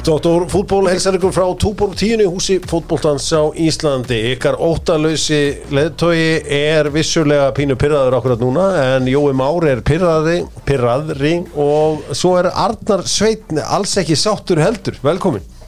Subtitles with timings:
[0.00, 4.18] Dóttor fútból helsar ykkur frá Túborg 10 húsi fútbóltans á Íslandi.
[4.34, 8.66] Ykkar óttalösi leðtogi er vissulega pínu pyrraður akkurat núna
[8.96, 15.00] en Jói Már er pyrraði pyrraðri og svo er Arnar Sveitn alls ekki sáttur heldur.
[15.04, 15.59] Velkomin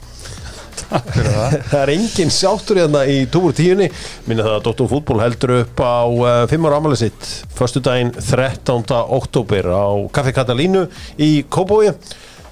[0.89, 1.55] það.
[1.79, 3.87] Er engin sáttur hérna í Túborg 10
[4.27, 7.31] minna það að Dóttor fútból heldur upp á uh, 5 ára amalið sitt.
[7.57, 8.85] Förstu daginn 13.
[9.17, 10.85] oktober á Kaffi Katalínu
[11.21, 11.91] í Kóbói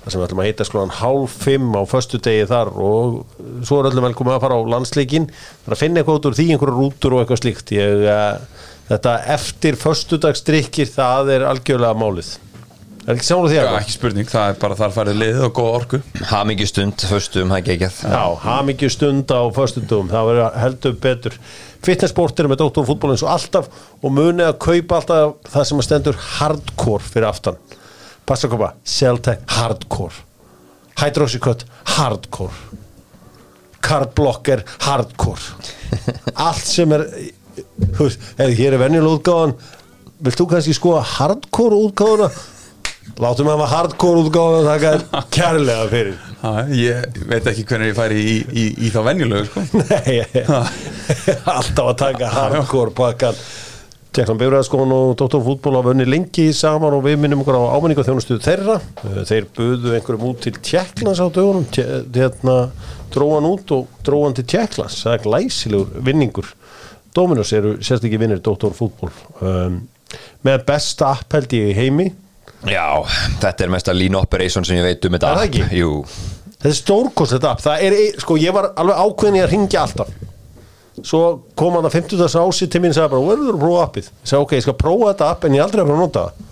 [0.02, 3.20] það sem við ætlum að heita skloðan hálf fimm á förstu degi þar og
[3.68, 6.38] svo er öllum velkomið að fara á landsleikin það er að finna eitthvað út úr
[6.40, 7.76] því, einhverju rútur og eitthvað slíkt.
[7.78, 12.34] Ég, uh, þetta eftir förstudagsdrykkir, það er algjörlega málið
[13.08, 15.54] er ekki sálega því Já, að ekki spurning, það er bara þar farið liðið og
[15.58, 16.00] góð orku.
[16.30, 18.00] Hamingistund, föstum, það er geggjað.
[18.14, 21.38] Já, hamingju stund á föstudum, það verður heldur betur.
[21.82, 25.88] Fitnessportir með Dóttor fútból eins og alltaf og munið að kaupa alltaf það sem að
[25.88, 27.58] stendur hardcore fyrir aftan.
[28.30, 30.22] Passa að koma, Celtec hardcore.
[31.02, 31.66] Hydroxycut
[31.98, 32.80] hardcore.
[33.82, 35.74] Cardblocker hardcore.
[36.48, 37.08] Allt sem er
[37.98, 39.58] hey, hér er venjulega útgáðan
[40.22, 42.30] vilt þú kannski skoða hardcore útgáðuna
[43.22, 46.20] látum að hafa hardcore útgáðuna það er kærlega fyrir.
[46.42, 49.66] Já, Ég veit ekki hvernig ég færi í, í, í þá venjulegu sko.
[49.82, 50.22] Nei,
[51.56, 53.44] alltaf að taka hardcore pakkan.
[54.12, 58.04] Tjekklan Bifræðaskólan og Dóttor fútból hafa unni lengi saman og við minnum okkur á ámenningu
[58.04, 58.74] þjónustuð þeirra
[59.30, 61.64] þeir buðu einhverjum út til Tjekklands á dögunum.
[62.12, 62.58] Hérna
[63.14, 66.52] dróðan út og dróðan til Tjekklands það er glæsilegur vinningur.
[67.16, 69.80] Dominos eru sérst ekki vinnir Dóttor fútból um,
[70.44, 72.10] með besta app held ég í heimi
[72.70, 72.86] Já,
[73.42, 75.56] þetta er mesta lean operation sem ég veit um þetta app.
[75.74, 75.94] Jú,
[76.62, 77.64] Þetta er stórkost þetta app.
[77.64, 80.12] Það er, sko ég var alveg ákveðin í að ringja alltaf.
[81.02, 81.22] Svo
[81.58, 82.22] kom hann að 50.
[82.38, 84.10] ási til mín og sagði bara, verður að prófa appið?
[84.12, 86.26] Ég sagði ok, ég skal prófa þetta app en ég aldrei að fara að nota
[86.28, 86.48] það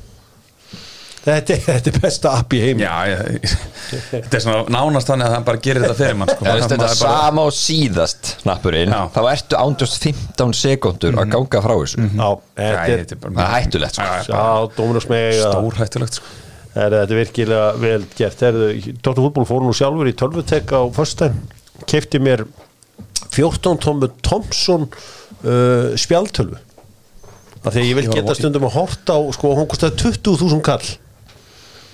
[1.25, 2.81] þetta, er- þetta er besta app í ég,
[4.09, 6.45] þetta er svona nánast þannig að hann bara gerir þetta fyrir mann sko.
[6.45, 11.63] er þetta Maður bara- sama og síðast nappurinn, þá ertu ándjóst 15 sekundur að ganga
[11.65, 12.05] frá þessu.
[12.05, 14.39] Já, Já, þetta er þetta er bara Það er hættulegt, sko.
[14.79, 16.25] Bara meg Stórhættulegt sko.
[16.69, 18.43] Þetta er virkilega vel gert.
[19.03, 21.41] Dóttur fútból fór nú sjálfur í tölvutek á föstudaginn,
[21.89, 22.45] kefti mér
[23.33, 24.87] 14 tómu Thompson
[25.43, 26.57] uh, spjaltölvu
[27.59, 30.85] af því að ég vil geta stundum að horta á sko, hún kostaði 20.000 kall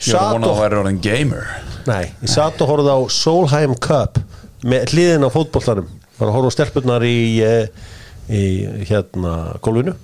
[0.01, 1.53] Ég var að vona að það væri orðin gamer.
[1.85, 4.19] Nei, ég satt og horfði á Solheim Cup
[4.65, 7.87] með hliðin á fótbollanum var að horfa á stelpunnar í, eh,
[8.31, 8.43] í
[8.89, 9.95] hérna gólfinu.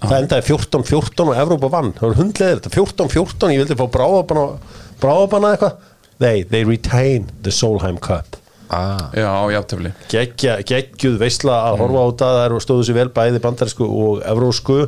[0.00, 1.92] Það endaði 14-14 og Evrópa vann.
[1.92, 3.86] Það var hundleðir þetta 14-14 ég vildi fá
[5.00, 5.88] bráðabanna eitthvað.
[6.20, 8.39] They, they retain the Solheim Cup
[8.74, 9.10] ah.
[9.16, 13.42] Já, játtöfli Geggja, geggjuð veisla að horfa á þetta það eru stóðu sér vel bæði
[13.44, 14.78] bandarísku og evrósku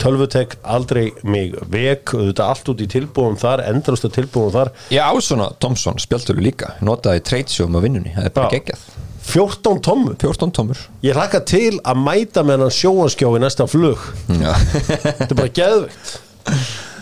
[0.00, 4.72] tölvutek aldrei mig vek þetta allt út í tilbúum þar endurust að tilbúum þar.
[4.94, 8.58] Ég á svona Thompson spjaltölu líka Notaði tradeshow með vinnunni, það er bara Já.
[8.58, 8.88] geggjað.
[9.30, 14.00] 14 tommu 14 tómur ég hlakka til að mæta með hann sjóanskjó í næsta flug.
[14.32, 16.12] Já, þetta er bara geðveikt.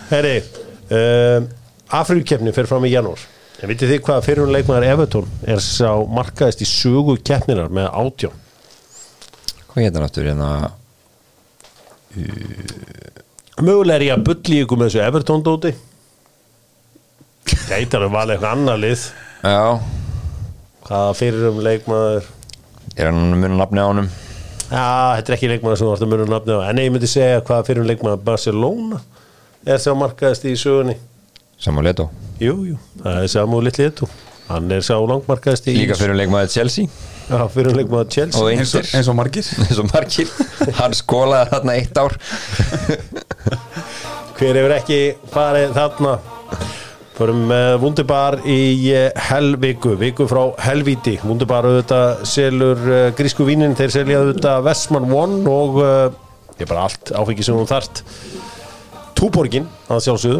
[0.09, 0.35] Herri
[0.93, 1.49] um,
[1.99, 3.23] Afríkkeppni fer fram í janúar
[3.59, 8.37] en vitið þið hvað fyrir leikmaður Evertón er sá markaðist í sögu keppninar með átjón
[9.69, 10.49] hvað getur náttúr hérna?
[13.59, 15.73] Mögulega er ég að bulli ykkur með þessu Evertón dóti.
[17.69, 19.05] Gætar að vala eitthvað annar lið.
[19.43, 19.79] Já,
[20.87, 22.27] hvaða fyrir um leikmaður
[22.95, 24.09] er hann að muna nafni á honum?
[24.69, 24.87] Já,
[25.17, 26.59] þetta er ekki leikmaður sem að muna nafni á.
[26.69, 29.01] En ég myndi segja hvaða fyrir um leikmaður Barcelona
[29.67, 30.95] er sá markaðist í sögunni
[31.59, 32.09] Samuel Eto
[32.39, 34.07] jú, jú, það er Samu Littli Eto
[34.49, 36.89] hann er sá langmarkaðist í Líka fyrir leikmaður Chelsea.
[37.29, 38.41] Já, fyrir leikmaður Chelsea.
[38.41, 39.49] Og eins, og- Inter eins og margir.
[39.61, 40.31] eins og margir.
[40.79, 42.15] Hann skólaði þarna eitt ár.
[44.39, 44.99] Hver hefur ekki
[45.33, 46.15] farið þarna?
[47.19, 48.59] Förum með Wunderbar í
[48.95, 51.17] eh, helviku, viku frá helvíti.
[51.27, 56.05] Wunderbar auðvitað selur uh, grísku vínin, þeir selja auðvitað Vestman One og uh,
[56.55, 58.01] ég er bara allt áfengi sem hún þart
[59.19, 60.39] Túborgin, að sjálfsögðu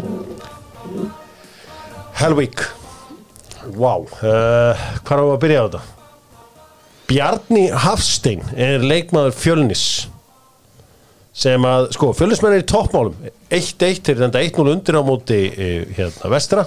[2.20, 2.60] Helvík
[3.70, 4.02] Vá, wow.
[4.04, 5.80] uh, hvað á að byrja á þetta?
[7.08, 9.84] Bjarni Hafstein er leikmaður fjölnis
[11.32, 13.16] sem að, sko, fjölusmenn er í toppmálum
[13.48, 16.66] 1-1 til þetta 1-0 undir á móti e, hérna vestra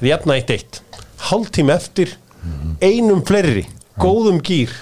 [0.00, 0.80] við jafna 1-1
[1.28, 2.16] hálftíma eftir
[2.82, 3.68] einum fleiri,
[4.02, 4.74] góðum gýr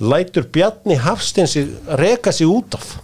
[0.00, 1.58] lætur Bjarni Hafsteins
[2.00, 2.96] reka sig út af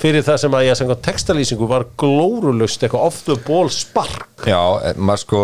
[0.00, 4.46] fyrir það sem að ég að textalýsingu var glórulust eitthvað off the ball spark.
[4.48, 4.60] Já,
[4.96, 5.42] maður sko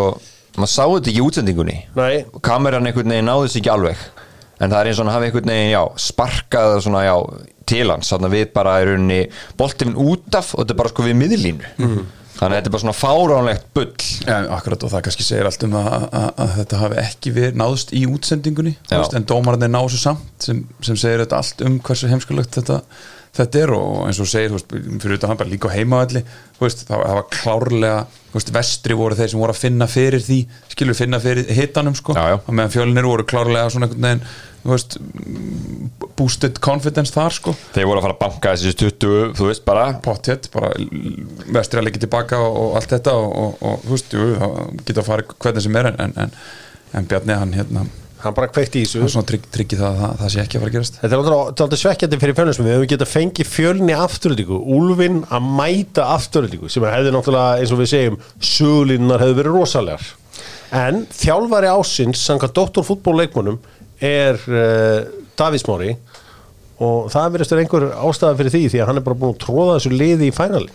[0.58, 1.76] maður sá þetta ekki í útsendingunni.
[1.98, 2.24] Nei.
[2.42, 4.06] kameran einhvern veginn náði þessi ekki alveg.
[4.58, 7.14] En það er eins og hann hafi einhvern veginn, já, sparkað svona, já,
[7.68, 9.18] til hans, þannig að við bara er unni
[9.58, 11.74] boltinn út af og þetta er bara sko við miðlínu.
[11.78, 12.06] Mhm.
[12.38, 13.94] þannig að þetta er bara svona fáránlegt bull.
[14.22, 17.56] Ja, akkurat og það kannski segir allt um að, að, að þetta hafi ekki verið
[17.58, 18.74] náðst í útsendingunni.
[18.92, 22.78] Veist, en dómararnir ná þessu samt sem, sem segir þetta allt um hversu heimskulegt þetta,
[23.38, 25.70] þetta er og eins og segir veist, fyrir utan hann bara líka
[26.58, 27.98] þú veist, það, var klárlega
[28.32, 30.38] veist, vestri voru þeir sem voru að finna fyrir því
[30.72, 32.16] skilur finna fyrir hitanum sko.
[32.18, 32.38] Já, já.
[32.42, 34.24] og meðan fjölinir voru klárlega svona einhvern veginn
[36.18, 37.54] boosted confidence þar sko.
[37.76, 40.72] Þeir voru að fara að banka þessi 20 þú veist bara, pottet, bara
[41.54, 44.58] vestri að leggja tilbaka og, og allt þetta og, og, og þú veist, jú, það
[44.82, 46.36] geta að fara hvernig sem er en, en,
[46.98, 47.86] en Bjarni hann hérna
[48.22, 49.08] hann bara kveikti í þessu.
[49.12, 50.98] Svona trygg, tryggi það að það, það sé ekki að fara að gerast.
[51.02, 56.06] Þetta er alltaf svekkjandi fyrir fjölnismenn við hefum getað fengið fjölni afturöldingu Úlfinn að mæta
[56.16, 58.20] afturöldingu sem hefði náttúrulega eins og við segjum
[58.52, 60.08] sögulínunar hefði verið rosalegar.
[60.78, 63.60] En þjálfari ásins samkvæmt doktorfútbólleikmunum
[64.04, 65.06] er uh,
[65.38, 65.94] Davísmári
[66.84, 69.40] og það verðist vera einhver ástæða fyrir því því að hann er bara búin að
[69.46, 70.68] tróða þessu liði í fænali.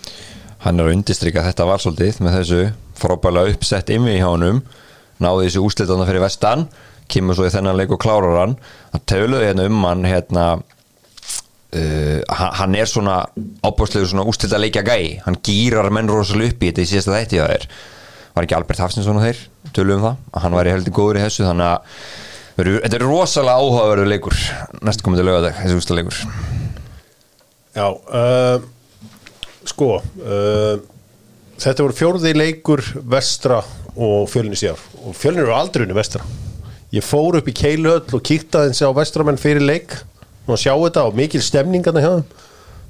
[0.63, 2.63] Hann er að undistrika að þetta var svolítið með þessu
[2.99, 4.63] frábælega uppsett ymmi í hánum
[5.23, 6.65] náði þessu úslitana fyrir vestan
[7.11, 8.55] kemur svo í þennan leik og klárar hann.
[8.95, 13.17] Að töluðu hérna um hann hérna uh, hann- er svona
[13.65, 15.19] ábúrslegur svona úslita leikja gæi.
[15.25, 17.67] Hann gýrar menn rosalega upp í þetta í síðasta þætti að þeir
[18.33, 19.41] var ekki Albert Hafsinsson og þeir
[19.73, 20.21] töluðu um það?
[20.33, 21.79] Að hann væri heldur góður í þessu þannig að
[22.55, 24.39] þetta er rosalega áhugaverður leikur.
[24.81, 26.23] Næstkomandi lögadag þessi úslita leikur.
[27.73, 28.57] Já uh,
[29.65, 30.75] sko uh,
[31.61, 33.61] þetta voru fjórði leikur vestra
[33.93, 36.25] og fjölnis í ár og fjölnir eru aldrei unni vestra
[36.93, 39.95] ég fór upp í Keilöll og kíkta þess á vestramenn fyrir leik.
[40.43, 42.41] Og sjá þetta og mikil stemningarna hjá þeim.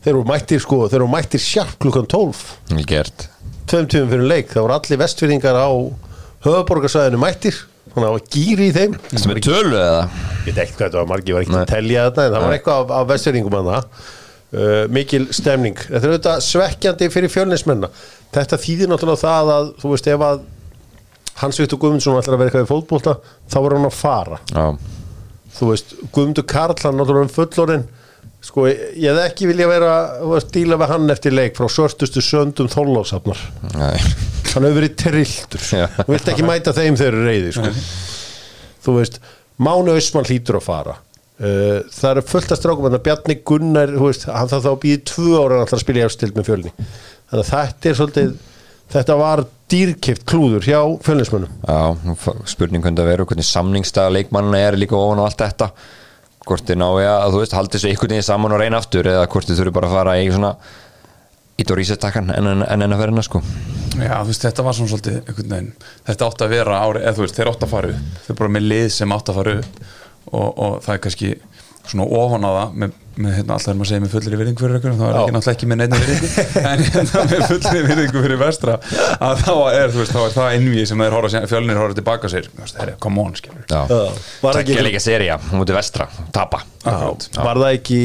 [0.03, 2.39] Þeir eru mættir sko, þeir eru mættir sjarp klukkan 12
[2.73, 3.27] vel gert.
[3.69, 5.69] Tveim tímum fyrir leik, það voru allir vestfyrringar á
[6.43, 7.61] höfuborgarsæðinu mættir.
[7.93, 8.97] Þannig að það var gýri í þeim.
[9.11, 10.01] Þetta með tölu eða?
[10.43, 11.61] ég veit ekki hvað þetta var margi, var Nei.
[11.61, 15.79] að telja þetta en það var eitthvað af, af vestfyrringum að það uh, mikil stemning.
[15.85, 17.91] Þetta er auðvitað svekkjandi fyrir fjölnismenna
[18.33, 20.43] þetta þýðir náttúrulega það að þú veist ef að
[21.41, 23.17] Hans Viktor Guðmundsson ætlar að vera eitthvað í fótbolta
[23.49, 24.39] þá er hann að fara.
[24.53, 24.65] Já,
[25.57, 27.85] þú veist, Guðmundur Karl hann náttúrulega um fullorinn
[28.43, 29.93] sko, ég hefði ekki vilja vera
[30.27, 33.39] veist, díla við hann eftir leik frá svörtustu söndum þóllásafnar
[33.77, 33.95] nei.
[34.53, 35.63] Hann hefur verið trilltur.
[35.63, 37.71] Þú vilt ekki mæta þeim þegar þeir eru reyði sko.
[38.85, 39.19] þú veist,
[39.63, 40.95] Máni Ösmann hlýtur að fara.
[41.41, 44.99] Uh, það eru fullt af strákum en Bjarni Gunnar, veist, hann þarf þá að býði
[45.09, 46.73] tvö ára að spila í efstild með fjölni.
[47.31, 48.35] Þannig að þetta er svolítið
[48.93, 49.43] þetta var
[49.73, 51.51] dýrkipt klúður hjá fjölnismönnum.
[51.65, 52.15] Já,
[52.49, 55.69] spurning hvernig það verður hvernig samningstaða leikmannina er líka ofan á allt þetta.
[56.43, 59.27] Hvort þið náu að þú veist haldi þessu einhvern veginn saman og reyna aftur eða
[59.31, 60.55] hvort þið þurfi bara að fara í svona
[61.61, 63.41] ít og rísettakkan en en en en að ferina sko.
[63.93, 65.73] Já, þú veist, þetta var svona svolítið einhvern veginn,
[66.07, 68.15] þetta átt að vera ári, eða þú veist, þeir átt að fara upp.
[68.25, 69.81] Þeir bara með lið sem átt að fara upp
[70.33, 71.29] og, og það er kannski
[71.83, 74.63] svona ofan á það með, með hérna, alltaf er maður að segja með fullri virðingu
[74.63, 76.29] fyrir ykkur, það er ekki náttúrulega ekki með neinni virðingu.
[76.73, 78.77] En hérna, með fullri virðingu fyrir vestra
[79.29, 82.49] að þá er, veist, þá er það innvíð sem þeir horfa, fjölnir horfa tilbaka sér
[83.03, 83.83] come on, skilur Já,
[84.43, 85.03] var ekki, ekki
[85.77, 86.63] vestra, tapa.
[86.83, 87.29] Akkurat.
[87.37, 88.01] var það ekki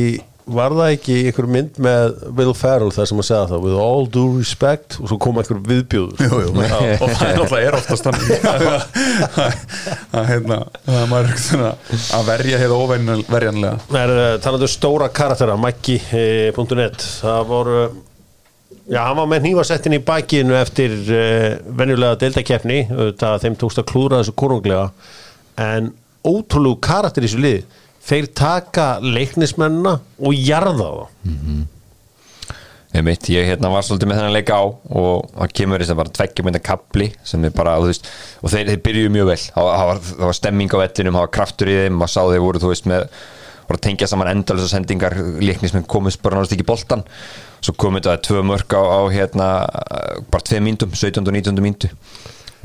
[0.49, 4.09] var það ekki einhver mynd með Will Ferrell þar sem að segja það with all
[4.12, 6.23] due respect og svo kom einhver viðbjóður.
[6.25, 8.27] Jú, jú, já, og það er náttúrulega er oftast þannig.
[9.39, 9.56] Að,
[10.15, 10.59] að, hérna,
[10.89, 11.71] að maður er svona
[12.17, 17.79] að verja hefða óverjanlega Það er uh, talandi um stóra karaktera Maggi.net það voru
[18.89, 22.81] já, hann var með hnífasettin í bakinu eftir uh, venjulega deildakeppni
[23.20, 24.89] það þeim tókst að klúra þessu korunglega
[25.61, 25.93] en
[26.27, 27.63] ótrúlegu karakter í þessu liði
[28.08, 31.67] þeir taka leiknismennina og jarða það
[32.88, 35.98] Ég mitt, ég hérna var svolítið með þennan leik á og það kemur þess að
[36.00, 38.08] bara tveggja mynda kapli sem er bara, þú veist,
[38.41, 41.34] og þeir, þeir byrjuðu mjög vel, það var, það var, stemming á vettinum, það var
[41.36, 43.05] kraftur í þeim, maður sá þeir voru, þú veist, með
[43.69, 47.05] voru að tengja saman endalisa sendingar líknismenn komist bara náttúrulega ekki í boltan
[47.60, 49.48] svo komið þetta tvö mörg á, á hérna,
[50.32, 51.20] bara tvei myndum, 17.
[51.20, 51.60] og 19.
[51.60, 51.93] myndu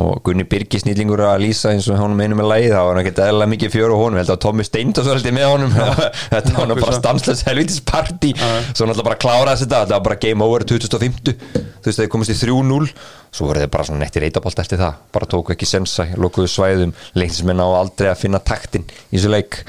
[0.02, 3.14] og Gunni Birgis nýlingur að lýsa eins og honum einu með lagið, það var ekki
[3.28, 5.76] eðla mikið fjör og honum, held að Tommy Steindós var alltaf með honum.
[6.34, 10.48] Þetta var bara stanslös helvitis party, svo náttúrulega bara kláraði þetta, þetta var bara game
[10.48, 11.38] over 2050
[11.84, 12.90] þú veist, þeir komist í 3-0
[13.34, 15.00] svo voru þeir bara svona nettir reytabolt eftir það.
[15.16, 16.94] Bara tóku ekki sensa, lokuðu svæðum.
[17.18, 19.64] Leiknismenn á aldrei að finna taktin í þessu leik,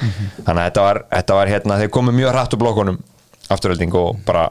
[0.45, 3.01] þannig að þetta var, þetta var hérna, þeir komu mjög hratt úr blokkunum.
[3.53, 4.47] Afturölding og bara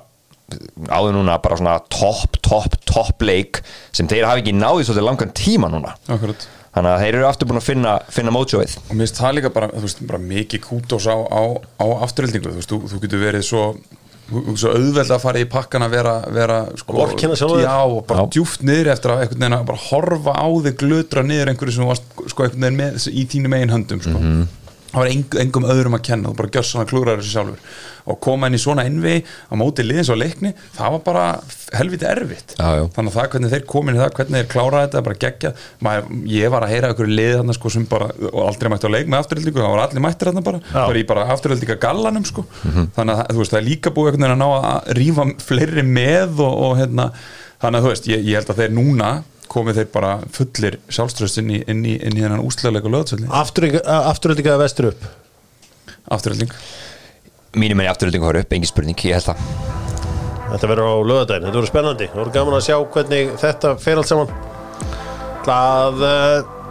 [0.91, 3.63] áður núna bara svona topp, topp, topp leik
[3.95, 5.97] sem þeir hafi ekki náði svolítið langan tíma núna.
[6.09, 6.47] Akkurat.
[6.75, 8.73] Þannig að þeir eru aftur búin að finna, finna mótsjóið.
[8.83, 11.43] Og mér finnst það líka bara, þú veist, bara mikið kútos á, á,
[11.79, 12.51] á afturhildingu.
[12.51, 13.69] Þú veist, þú, þú getur verið svo
[14.57, 16.97] svo auðveld að fara í pakkan að vera, vera sko,
[17.61, 18.31] já, og bara Já.
[18.39, 21.91] djúft niður eftir að einhvern veginn að bara horfa á þig glutra niður einhverju sem
[21.91, 24.23] varst sko með í þínum eigin höndum sko.
[24.95, 27.75] Það var eng, engum öðrum að kenna þú bara gjör svona klúrar þessu sjálfur.
[28.05, 31.25] Og koma inn í svona innvi á móti liðins og leikni það var bara
[31.75, 32.55] helviti erfitt.
[32.59, 32.85] Já, já.
[32.95, 35.53] þannig að það hvernig þeir komin í það hvernig þeir kláraði þetta bara gegja
[35.85, 38.95] Maður, ég var að heyra ykkur liðið þarna sko sem bara og aldrei mætti á
[38.95, 40.61] leik með afturöldingu það var allir mættir þarna bara.
[40.69, 40.83] Já.
[40.85, 44.27] bara í bara afturöldinga gallanum sko þannig að þú veist það er líka búið einhvern
[44.29, 47.09] veginn að ná að rífa fleiri með og, og hérna.
[47.65, 49.11] Þannig að þú veist ég, ég held að þeir núna
[49.55, 54.61] komið þeir bara fullir sjálfströst inn í, inn í, inn í hennan úsleguleika löðsöldi Afturöldingaði
[54.61, 55.07] vestur upp?
[56.15, 56.53] Afturölding
[57.55, 59.43] Mínum enn í afturöldingu hóru upp, engin spurning, ég held það.
[60.49, 62.09] Þetta verður á lögadaginn, þetta verður spennandi.
[62.11, 64.33] Það verður gaman að sjá hvernig þetta fer allt saman.
[65.45, 66.64] Það uh,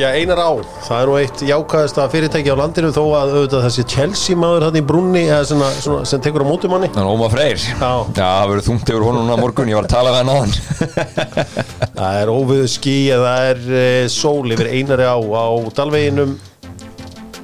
[0.00, 0.50] Já, einar á.
[0.86, 4.78] Það er nú eitt jákvæðasta fyrirtæki á landinu þó að auðvitað þessi Chelsea maður hann
[4.80, 6.88] í brunni eða svona, svona, sem tekur á móti manni.
[6.94, 7.60] Þannig að Óma Freyr.
[7.60, 7.90] Já.
[8.16, 10.36] það verður þungt yfir honum núna á morgun, ég var að tala við hann á
[10.40, 10.54] hann
[11.98, 15.46] Það er óviðu skí eða það er uh, sól yfir einari á á
[15.76, 16.34] Dalveginum.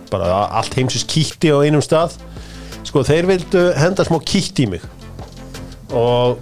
[0.09, 2.17] Bara allt heimsins kýtti á einum stað.
[2.89, 4.89] Sko þeir vildu henda smá kýtt í mig.
[5.93, 6.41] Og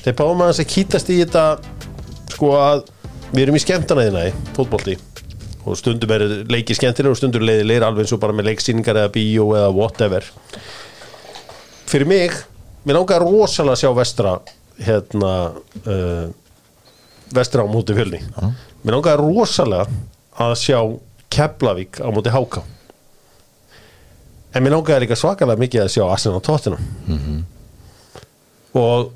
[0.00, 1.46] þeir báðum að þess að kýtast í þetta
[2.32, 2.86] sko að
[3.34, 4.94] við erum í skemmtanaðina í fótbolti
[5.64, 9.12] og stundum er leikið skemmtilega og stundum leiðilegir alveg eins og bara með leiksýningar eða
[9.14, 10.26] bíó eða whatever.
[11.88, 12.36] Fyrir mig
[12.84, 14.34] mér langar rosalega að sjá vestra
[14.84, 16.28] hérna uh,
[17.34, 18.20] vestra á móti fjölni.
[18.84, 19.88] Mér langar rosalega
[20.44, 20.78] að sjá
[21.34, 22.62] Keflavík á móti Háká
[24.54, 27.42] en mér langar líka svakalega mikið að sjá Arsenal og Tottenham.
[28.78, 29.10] Og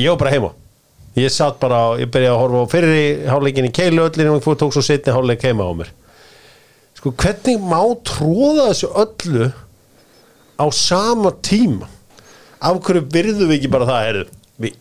[0.00, 0.54] ég var bara heima
[1.18, 4.74] ég satt bara, ég byrjaði að horfa á fyrri hálfleikin í keilu öllin og tók
[4.74, 5.90] svo setni hálfleik heima á mér.
[6.98, 9.50] Sko hvernig má tróða þessu öllu
[10.60, 11.88] á sama tíma?
[12.60, 14.24] Af hverju virðum við ekki bara það heyrðu,
[14.60, 14.74] við,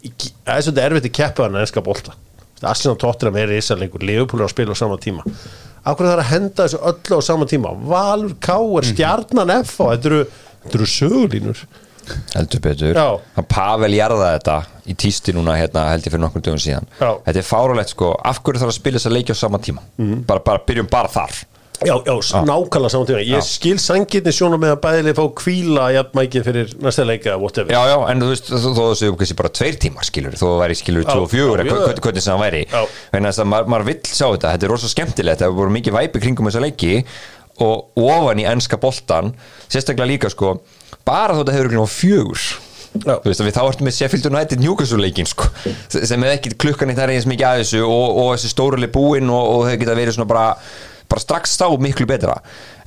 [0.44, 2.16] það er svolítið erfitt að keppa hann ennska bolta.
[2.60, 5.24] Arsenal Tottenham er risalengur Leopold er að spila á sama tíma.
[5.88, 7.72] Af hverju það er að henda þessu öllu á sama tíma?
[7.88, 10.26] Valur K er stjarnan F og þetta eru,
[10.66, 11.62] þetta eru sögulínur
[12.36, 13.08] heldur betur Já.
[13.36, 14.58] hann Pavel jarðaði þetta
[14.90, 17.12] í tísti núna hérna held ég fyrir nokkur dögum síðan Já.
[17.28, 19.86] þetta er fárulegt sko, af hverju þarf að spila þess að leikja á sama tíma
[20.30, 21.40] bara, bara byrjum bara þar
[21.80, 22.12] Já, já,
[22.44, 27.06] nákvæmlega saman tíma Ég skil sangirni sjóna með að bæðilega fá kvíla jafnmækið fyrir næsta
[27.08, 30.60] leika whatever já já, en þú veist, þó þessu kannski bara tveir tímar skilur, þó
[30.60, 31.86] væri skilur Já, 2 og 4 já, eða já.
[31.86, 32.82] hvernig hvernig sem það væri Já.
[33.16, 36.52] þess að maður, vill sjá þetta, þetta er rosa skemmtilegt það voru mikið væpi kringum
[36.52, 36.92] þessa leiki
[37.64, 39.32] og ofan í enska boltan
[39.72, 40.58] sérstaklega líka sko
[41.10, 42.48] bara þó þetta hefur ekki fjögur.
[42.90, 43.20] Já.
[43.22, 45.46] þú veist að við þá ertum með Sheffield United Newcastle leikin sko,
[45.94, 49.30] sem er ekki klukkan eitt er eins mikið að þessu og, og þessi stóruleg búinn
[49.30, 50.48] og, og þau geta verið svona bara
[51.10, 52.36] bara strax þá miklu betra.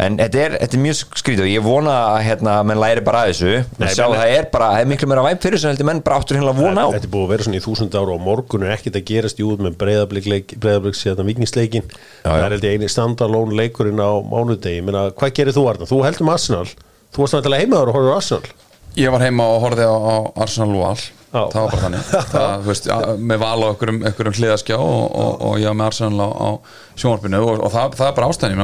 [0.03, 3.25] En þetta er, þetta er mjög skrítið og ég vona að hérna, menn læri bara
[3.25, 3.55] að þessu.
[3.83, 5.89] Nei, sjá menn- að það er bara, það er miklu meira væp fyrir sem heldur
[5.91, 6.89] menn bara áttur hérna að vona á.
[6.95, 9.43] Þetta er búið að vera svona í þúsund ára og morgun er ekkert að gerast.
[9.43, 11.91] Í út með breyðabliks hérna vikingsleikin
[17.13, 18.55] þú varst náttúrulega heimaður og horfður á Arsenal?
[18.99, 21.03] Ég var heima og horfði á, á Arsenal og Val.
[21.33, 21.47] Já.
[21.49, 22.09] það var bara þannig.
[22.33, 26.27] Það, veist, ja, með val á einhverjum, hliðaskjá og, og, og ég var með Arsenal
[26.29, 26.49] á, á
[27.01, 28.61] sjónvarpinu og, og það, það er bara ástæðin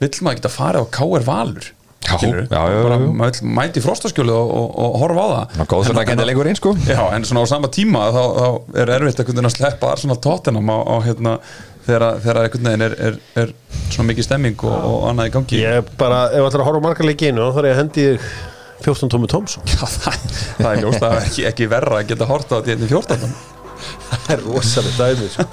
[0.00, 1.26] vill maður geta farið á K.R.
[1.28, 1.68] Valur?
[2.00, 5.58] Já, já, já, bara maður mæti í frostaskjölu og, og, og horfa á það.
[5.60, 6.72] Er góð kenda lengur einn sko.
[6.88, 10.78] Já, en svona á sama tíma þá, þá er erfitt að sleppa Arsenal Tottenham á,
[10.80, 11.34] á hérna
[11.86, 12.06] þegar,
[12.44, 13.52] einhvern veginn er, er, er
[13.90, 15.60] svona mikið stemming og, og annað í gangi.
[15.64, 18.32] Ég bara, ef ætlar að horfa á marga leikinu þá þarf ég að hendi þig
[18.80, 20.20] 14 tómi Tómsson Já, það,
[20.56, 24.32] það er ljóst að ekki, ekki verra að geta horta á þetta í 14 Það
[24.34, 25.44] er rosalega dæmi sko.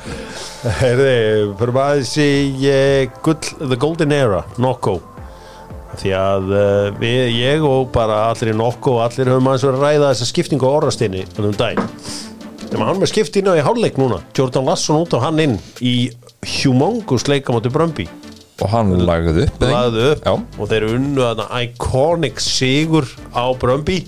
[0.82, 1.12] Herði,
[1.60, 2.32] fyrir aðeins í
[2.68, 4.98] uh, gull, The Golden Era Nokko.
[5.98, 9.80] Því að uh, við, ég og bara allir í Nokko og allir höfum aðeins verið
[9.80, 11.56] að ræða þessa skiptingu á orðastinni um
[12.68, 14.22] daginn Þegar hann með skiptinu í hálfleik núna.
[14.36, 16.12] Jordan Lasson út á hann inn í
[16.62, 18.08] humongous leikamátti Brömbi
[18.58, 20.28] Og hann lagði upp laðið upp.
[20.58, 24.02] Og þeir unnu þarna iconic sigur á Brömbi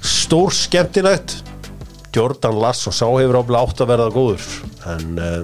[0.00, 1.42] stór skemmtilegt.
[2.14, 4.46] Jordan Larsson sá hefur ábla átt að verða góður.
[4.88, 5.42] En uh,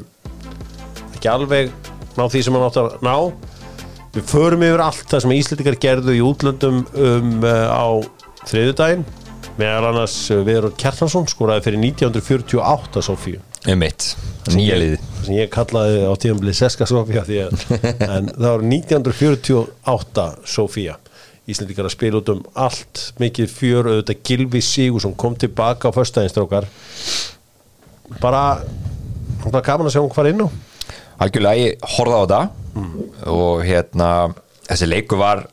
[1.13, 1.75] ekki alveg
[2.17, 3.17] ná því sem hann átt að ná.
[4.15, 7.87] Við förum yfir allt það sem Íslendingar gerðu í útlöndum um, uh, á
[8.49, 9.05] þriðudaginn
[9.61, 13.43] meðal annars uh, Viður Kjartansson skoraði fyrir 1948 Sofíu
[13.81, 14.11] mitt,
[14.53, 17.15] nýja liði sem ég kallaði á tíðanblið Seska að
[18.15, 20.99] en það var 1948 Sofía
[21.45, 25.97] Íslandikar að spila út um allt mikið fjör auðvitað Gilvi Sigur sem kom tilbaka á
[25.97, 26.69] föstæðinstrákar
[28.21, 28.45] bara
[29.45, 30.49] það var gaman að sjá hún hvað inn á.
[31.25, 32.41] Algjörlega, ég horfði á þetta
[33.31, 34.09] og hérna
[34.65, 35.45] þessi leiku var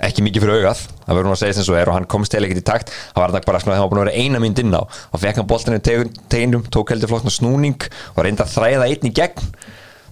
[0.00, 2.32] ekki mikið fyrir augað það verður nú að segja sem svo er og hann komst
[2.32, 4.22] til ekkert í takt það var þetta bara svona þegar hann var búin að vera
[4.24, 4.82] eina mynd inn á.
[5.12, 5.80] Og fekk hann boltinu
[6.32, 9.50] teginum, tók heldur flott snúning og reynda að þræða einn í gegn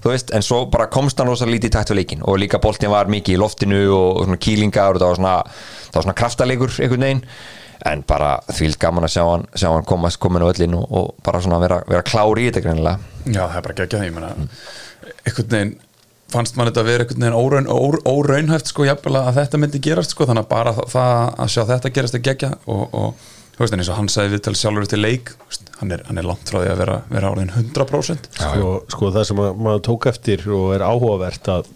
[0.03, 2.61] þú veist, en svo bara komst hann rosa lítið í takt við leikin og líka
[2.63, 5.37] boltin var mikið í loftinu og, svona kýlingar og það var svona,
[5.87, 7.25] það var svona kraftalegur einhvern veginn.
[7.87, 11.43] En bara þvíld gaman að sjá hann, sjá hann komast komin á öllin og, bara
[11.45, 12.63] svona vera, vera klári í þetta
[13.51, 13.67] það er
[14.05, 14.13] því,
[15.27, 15.75] einhvern veginn
[16.33, 17.78] fannst mann þetta að vera einhvern veginn óraun, ó,
[18.11, 21.92] óraunhæft sko, jafnvel að þetta myndi gerast sko, þannig að bara það, að sjá þetta
[21.95, 25.00] gerast er geggjað og, og þú veist, en eins og hann sagði viðtal sjálfur til
[25.00, 25.30] leik,
[25.80, 29.28] hann er, hann er langt frá því að vera, vera orðin 100% sko, sko það
[29.30, 31.71] sem að, maður tók eftir og er áhugavert að,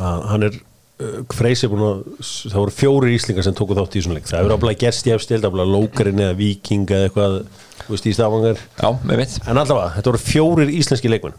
[0.00, 4.02] að hann er uh, Freysi búin að það voru fjóri íslingar sem tóku þátt í
[4.06, 4.30] svona leik.
[4.30, 7.36] Það hefur áblæð gerst í efstild, áblæð Lókarinn eða Viking eða eitthvað,
[7.84, 11.36] þú veist, í stafangar Já, með mitt en allavega, þetta voru fjórir íslenski leikmenn.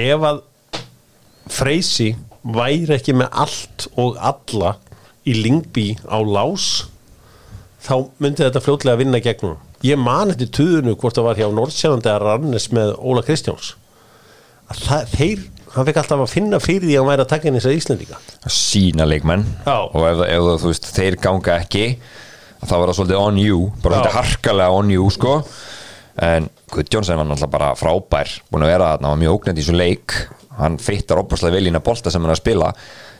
[0.00, 0.44] Ef að
[1.50, 4.76] Freysi væri ekki með allt og alla
[5.28, 6.86] í Lingby á lás
[7.84, 12.10] þá myndi þetta fljótlega vinna gegnum ég man eftir tuðinu hvort það var hjá Nordsjælandi
[12.12, 13.74] að rannis með Óla Kristjáns.
[14.70, 17.48] Að það, þeir hann fekk alltaf að finna fyrir því að hann væri að taka
[17.48, 19.46] inn þessar Íslandíka sína leikmenn.
[19.64, 19.78] Já.
[19.86, 21.84] og ef, ef þú veist, þeir ganga ekki
[22.60, 23.60] þá var það svolítið on you.
[23.80, 25.38] Bara svolítið harkalega on you sko.
[26.20, 29.68] En Guðjónsson var náttúrulega bara frábær búin að vera þarna, hann var mjög ógnandi í
[29.70, 30.16] svo leik
[30.58, 32.72] hann fittar opaslega vel að bolta sem hann að spila.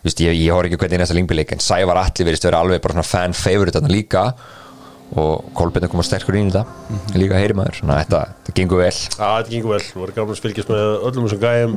[0.04, 2.64] Vist, ég, ég horf ekki hvernig í næsta lingbileik en Sævar Alli verist að vera
[2.64, 4.24] alveg bara svona fan favorite þarna líka.
[5.20, 8.54] Og Kolbeinn er komað sterkur inn í þetta líka heyri maður, þannig að þetta, þetta
[8.60, 8.92] gengur vel.
[8.94, 11.74] Já, þetta gengur vel, þú voru gaman að fylgjast með öllum þessum gæjum.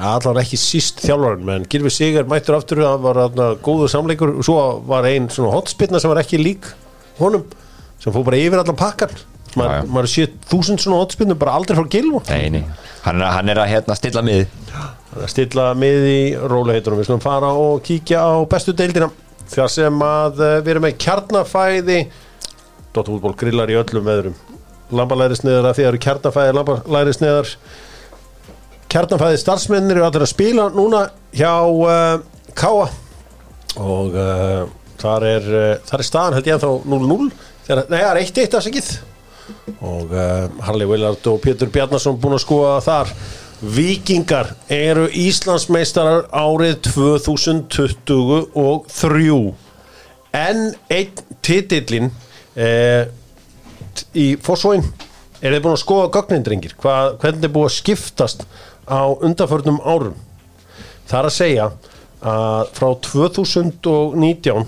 [0.00, 1.64] Allar ekki síst þjálfarinn menn.
[1.68, 4.32] Gilvi Sigur mættur aftur það var þarna góður samleikur.
[4.40, 6.68] Og svo var ein svona hotspinna sem var ekki lík
[7.18, 7.44] honum
[8.00, 9.12] sem fór bara yfir allan pakkan.
[9.58, 12.62] Maður maður sé þúsund svona hotspinnu bara aldrei frá Gilvo Nei, nei.
[13.06, 14.44] Hann, hann er að hérna, stilla mið
[15.10, 19.08] Það er að stilla mið í róleitunum við skulum fara og kíkja á bestu deildina.
[19.50, 21.96] Þar sem að eh, við erum með kjarnafæði.
[22.94, 24.36] Dóttu útból grillar í öllum veðrum.
[24.94, 27.50] Lambalæri sniðar að því að eru kjarnafæði lambalæri sniðar
[28.90, 31.04] kjarnafæði starfsmennir eru allir að spila núna
[31.34, 32.22] hjá uh,
[32.58, 32.88] Káa
[33.78, 34.64] og uh,
[34.98, 37.28] þar er uh, er staðan held ég ennþá 0-0
[37.68, 38.88] þegar, nei það er 1-1 afsakið
[39.80, 43.08] og uh, Harley Willard og Pétur Bjarnason búin að skoða þar.
[43.60, 49.52] Víkingar eru Íslandsmeistarar árið 2023
[50.32, 51.12] en einn
[51.44, 52.08] titillin
[52.56, 53.04] eh,
[54.16, 54.80] í Fossvóin
[55.40, 58.40] er þið búin að skoða gögnindringir Hva, hvernig er búið að skiptast
[58.88, 60.16] á undanförnum árum?
[61.10, 61.66] Það er að segja
[62.20, 64.66] að frá 2019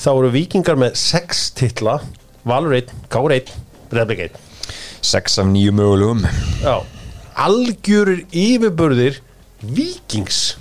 [0.00, 1.94] þá eru Víkingar með 6 titla
[2.48, 3.52] Valur 1, Káur 1
[3.92, 4.38] Reblik 1
[5.02, 6.22] Sex af nýju mögulegum.
[6.62, 6.82] Já,
[7.34, 9.20] algjörir yfirburðir
[9.62, 10.56] Víkings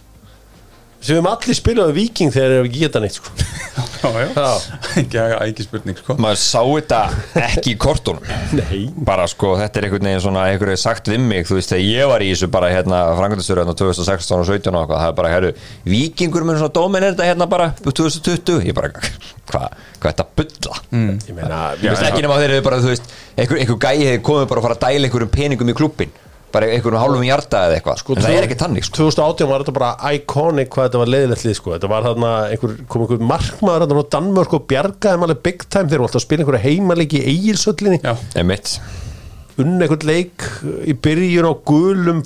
[0.99, 3.33] sem við höfum allir spilaði Víking þegar þeir ekki geta neitt sko.
[3.99, 4.51] Já, já,
[4.95, 6.15] ekki, ekki spurning sko.
[6.23, 6.99] Maður sá þetta
[7.41, 8.23] ekki í kortunum.
[8.55, 8.85] Nei.
[9.07, 11.83] Bara sko, þetta er einhvern veginn svona einhver hefur sagt við mig, þú veist, þegar
[11.83, 15.17] ég var í þessu bara hérna, frangandastöru hérna 2016 og 17 og eitthvað, það er
[15.19, 15.51] bara, herru,
[15.95, 18.93] vikingur með svona dómin er þetta hérna bara 2020 ég bara,
[19.51, 19.67] hvað,
[19.99, 20.81] hvað er þetta bulla?
[20.95, 21.11] Mm.
[21.27, 24.25] Ég meina, ég veist ekki nema þeir eru bara, þú veist einhver, einhver gæi hefur
[24.31, 26.15] komið bara að fara að dæla einhverjum peningum í klubbin,
[26.53, 28.95] bara einhverjum hálfum hjarta eða eitthvað, Sko, en það er ekki tannig sko.
[28.99, 31.73] 2018 var þetta bara iconic hvað þetta var leiðilegt lið sko.
[31.75, 35.89] þetta var þarna einhver, kom einhver markmaður þarna frá Danmörk og bjargaði maður big time
[35.91, 38.73] þeir voru alltaf að spila einhverja heimalegi í eigilsöllinni Já, Einmitt.
[39.59, 40.47] unn einhvern leik
[40.87, 42.23] í byrjun á gulum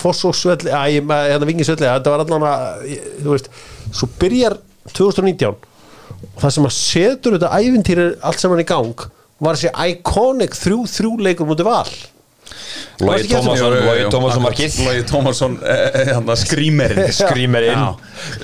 [0.93, 3.49] ég með hérna vingisvelli þetta var allan að, ég- þú veist
[3.91, 4.57] svo byrjar
[4.93, 5.55] 2019
[6.23, 9.07] og það sem að setur þetta ævintýri allt saman í gang
[9.43, 11.89] var þessi iconic 3-3 leikur mútið val
[13.03, 14.09] Eftir- Tómasson, jú.
[14.13, 14.75] Tómasson markið.
[14.85, 17.97] Logi Tómasson, eh, eh, skrýmerinn Skrýmerinn.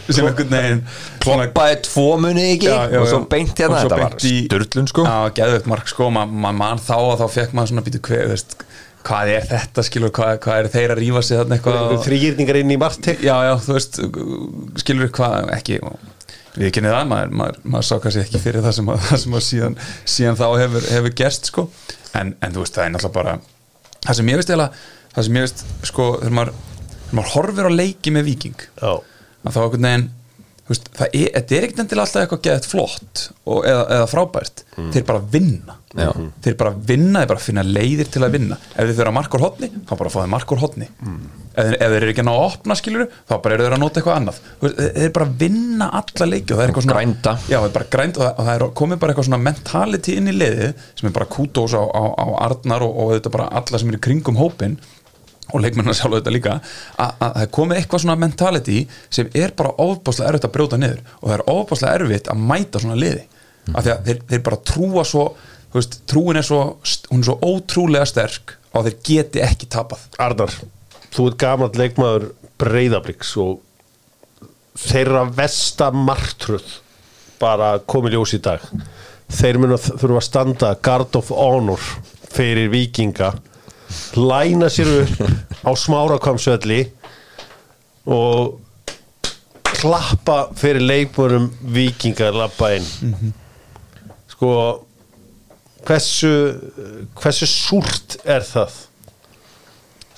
[0.10, 0.82] Sem einhvern veginn
[1.22, 2.70] svona- kloppaði tvo munið ekki?
[2.72, 5.06] Já, já, og svo beint hérna, þetta var störlun sko.
[5.06, 8.26] Já, geðveikt mark sko, maður ma man þá og þá fekk maður svona býtu hver,
[8.34, 8.56] veist,
[9.08, 12.74] hvað er þetta skilur, hvað, hvað er þeir að rífa sig þarna eitthvað þrýgirningar inn
[12.76, 14.02] í Martek Já, já, þú veist,
[14.84, 15.80] skilur hvað ekki,
[16.60, 19.38] við kynni það maður, maður, maður sá kannski ekki fyrir það sem, að, það sem
[19.40, 19.80] að síðan,
[20.18, 21.70] síðan þá hefur, hefur gerst sko,
[22.20, 23.38] en, en þú veist, það er náttúrulega bara
[24.06, 24.70] það sem ég veist eða
[25.16, 26.54] það sem ég veist, sko, þegar maður
[27.10, 30.08] þegar maður horfir á leiki með viking þá einhvern veginn
[30.70, 34.64] veist, það er, er ekkert endilega alltaf eitthvað geðið flott og, eða, eða frábært.
[34.94, 35.76] Þeir bara vinna.
[35.98, 36.12] Já.
[36.46, 38.58] þeir bara vinna, þeir bara finna leiðir til að vinna.
[38.76, 41.96] Ef þeir þurfa markur hotni, þá bara fá þeir markur hotni ef, þeir- ef þeir
[42.04, 44.38] eru ekki að ná að opna skiluru þá bara eru þeir að nota eitthvað annað.
[44.62, 47.34] Veist, þeir bara vinna alla leiki og það er eitthvað svona Grænda.
[47.50, 50.36] já, er grænd og það, og það er komið bara eitthvað svona mentality inn í
[50.38, 53.90] liðið sem er bara kútós á, á, á Arnar og, og þetta bara alla sem
[53.90, 54.78] eru kringum hópin
[55.54, 56.56] og leikmennar sjálf þetta líka
[57.02, 61.00] að að það komið eitthvað svona mentality sem er bara ofbáslega erfitt að brjóta niður
[61.20, 63.24] og það er ofbáslega erfitt að mæta svona liði.
[63.70, 65.24] Af því að þeir, þeir bara trúa svo
[65.74, 66.62] veist, trúin er svo
[67.12, 70.06] hún er svo ótrúlega sterk og þeir geti ekki tapað.
[70.22, 70.54] Arnar
[71.14, 73.60] þú ert gamall leikmaður breyðabliks og
[74.80, 76.78] þeirra versta martröð
[77.40, 78.64] bara komið ljós í dag.
[79.30, 81.84] Þeir munu þurfa að standa guard of honor
[82.30, 83.34] fyrir vikinga
[84.20, 85.22] læna sér upp
[85.66, 86.82] á smárakamsvelli
[88.10, 88.60] og
[89.70, 93.34] klappa fyrir leikmörum vikinga lappa inn
[94.30, 94.52] sko
[95.88, 96.32] hversu
[97.22, 98.78] hversu súrt er það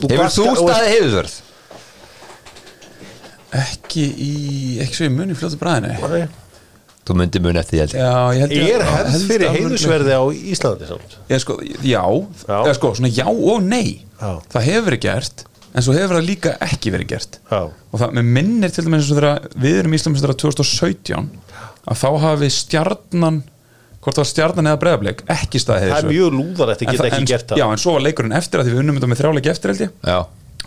[0.01, 1.33] Hefur þú staðið heiðusverð?
[3.61, 4.31] ekki í,
[4.81, 6.23] ekki svo í munni fljótu bræðinu Nei.
[7.11, 8.01] Þú myndir mun eftir því held ég.
[8.01, 10.23] Já, ég held Er hefð fyrir heiðusverði á
[10.55, 11.15] Íslandi samt?
[11.27, 12.03] Já, sko, já,
[12.47, 12.57] Já.
[12.61, 13.87] Eða, sko, svona já og nei
[14.21, 14.29] Já.
[14.53, 17.61] það hefur verið gert en svo hefur það líka ekki verið gert Já.
[17.67, 21.29] og það með minnir til dæmis eins og þegar við erum Íslandsmeistarar 2017
[21.91, 23.41] að þá hafi stjarnan
[24.01, 27.09] hvort það var stjarnan eða breðablik ekki staðið Það er mjög lúðar þetta En geta
[27.11, 29.21] ekki gert það Já, en svo var leikurinn eftir að því við unnum þetta með
[29.23, 29.91] þrjáleiki eftir held ég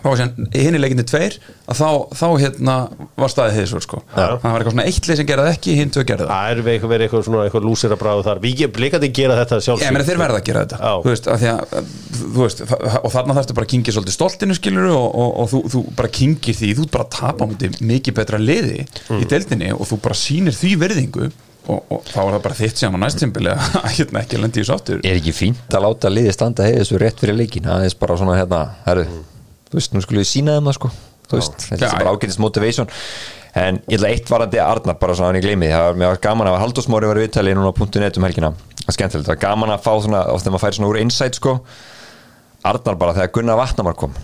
[0.04, 2.74] Já, þá var sér hinn í leikinni tveir að þá, þá hérna
[3.16, 4.00] var staðið heiðsvör sko.
[4.12, 4.26] Já.
[4.42, 6.50] það var eitthvað svona eitt leið sem gerði það ekki hinn tvö gerði það.
[6.50, 8.42] Er verið eitthvað svona eitthvað lúsir að bráðu þar.
[8.44, 10.92] Við blikandi gera þetta sjálf Ég meina þeir verða að gera þetta.
[11.04, 11.88] Þú veist, af því að,
[12.20, 12.62] þú veist,
[13.00, 16.12] og þarna þarftu bara að kingja svolítið stoltinu skilur og, og, og þú, þú bara
[16.20, 16.74] kingir því.
[16.76, 20.56] Þú bara að tapa á múti mikið betra liði í deildinni og þú bara sýnir
[20.56, 21.32] því verðingu
[21.64, 24.68] og, og þá er það bara þitt sem á næsttimbili að hérna ekki lendi í
[24.68, 28.18] sáttur er ekki fínt að láta liði standa heiðusverð rétt fyrir leikin Það er bara
[28.20, 29.06] svona hérna, herru
[29.74, 30.88] Þú veist, nú skulum við sína þeim það sko.
[31.24, 32.90] Þú veist, þetta er bara ágætist motivation.
[33.58, 35.66] En ég ætla eitt varandi Arnar bara svona hann ég gleymi.
[35.72, 38.50] Það var var gaman að Halldórsmári var viðtalið núna á .net um helgina.
[38.84, 41.00] Það er skemmtilegt, það var gaman að fá svona Oft þegar maður færi svona úr
[41.02, 41.56] insight sko.
[42.70, 44.14] Arnar bara þegar Gunnar Vatnamar kom.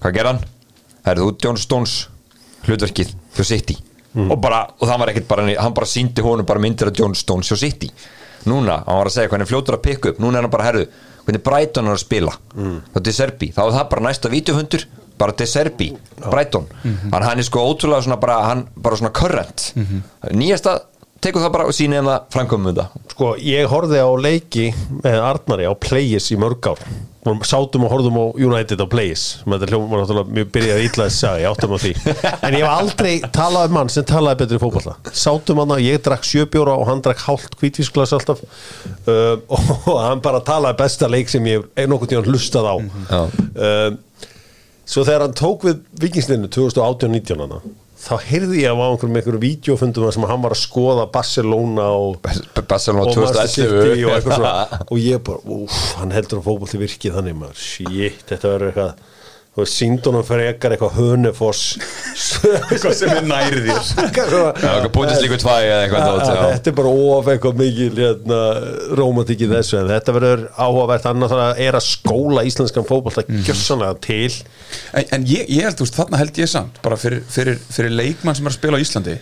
[0.00, 0.40] Hvað gerði hann?
[1.08, 1.96] Herðu, þú John Stones
[2.64, 3.76] hlutverkið hjá City.
[4.18, 7.14] Og, bara, og það var ekkert bara, hann bara síndi honum bara myndir af John
[7.16, 7.90] Stones hjá City.
[8.48, 10.22] Núna, hann var að segja hvernig fljótur að pikka upp.
[10.22, 10.86] Núna er hann bara, herðu,
[11.28, 12.32] hvernig Brighton er að spila.
[12.56, 12.78] Mm.
[12.94, 14.86] þá De Serbi, þá er það bara næsta vídeohundur,
[15.20, 15.90] bara De Serbi
[16.24, 19.68] Brighton, þannig að hann er sko ótrúlega svona bara, hann bara svona current.
[20.32, 20.78] Nýjasta,
[21.24, 23.04] tekur það bara og síni hann það framkomum þetta.
[23.12, 24.66] Sko, ég horfði á leiki
[25.02, 26.82] með Arnari á Playis í mörg ár.
[27.44, 31.10] Sátum og horfðum á United á sem þetta hljóma var náttúrulega mjög byrjaði illa að
[31.12, 31.90] segja, ég áttum á því.
[32.46, 36.00] En ég hef aldrei talað um mann sem talaði betri fótballa sátum hann að ég
[36.06, 38.40] drakk sjöbjóra og hann drakk hálft kvítvísklas alltaf.
[39.04, 39.36] Uh,
[39.90, 42.76] og hann bara talaði besta leik sem ég hef nokkuð tíðan hlustað á.
[43.58, 44.30] Uh,
[44.88, 47.60] svo þegar hann tók við vikingslinu 2018-19 hana
[47.98, 52.18] þá heyrði ég á einhverjum einhverjum vídeofundum þar sem hann var að skoða Barcelona og
[52.22, 54.82] Barcelona og Manchester City og eitthvað 2011 svona.
[54.92, 59.07] Og ég bara, úf, hann heldur að fótbolti virkið þannig maður, shit, þetta verður eitthvað
[59.62, 61.62] veist, síndunum frekar eitthvað hönefoss
[62.68, 63.90] eitthvað sem er nærið þér.
[64.04, 66.50] Eitthvað svona Já, eitthvað búindislíku tvæ eða eitthvað að, dót, að já.
[66.54, 68.40] þetta er bara of eitthvað mikil hérna,
[69.00, 71.08] rómatík í þessu en þetta verður áhugavert.
[71.12, 73.42] Annað þannig að er að skóla íslenskan fótbolta Mhm.
[73.48, 74.30] gjössanlega til.
[74.94, 77.92] En, en ég, ég held, þú veist, þarna held ég samt bara fyrir, fyrir, fyrir
[77.98, 79.16] leikmann sem er að spila á Íslandi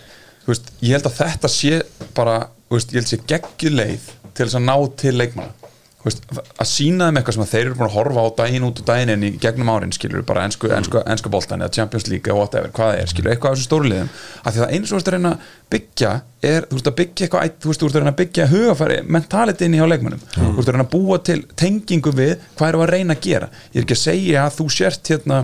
[0.45, 1.81] þú veist, ég held að þetta sé
[2.15, 2.35] bara,
[2.69, 4.05] þú veist, ég held sé geggjuleið
[4.37, 5.66] til þess að ná til leikmanna
[6.05, 8.87] veist, að sína þeim eitthvað sem þeir eru búin að horfa á daginn út og
[8.87, 12.37] daginn inn í gegnum árin skilur bara ennsku, ennsku, ennsku boltan eða Champions League eða
[12.37, 14.11] whatever, hvað það er, skilur, eitthvað af þessu stóruliðum
[14.43, 16.13] að því það eins og þú veist að reyna að byggja
[16.51, 18.99] er, þú veist að byggja eitthvað, þú veist, þú veist að reyna að byggja hugafæri,
[19.17, 22.83] mentalitin í á leikmannum þú veist að reyna að búa til tengingu við hvað eru
[22.85, 25.41] að reyna að gera, ég er ekki að segja að þú sért hérna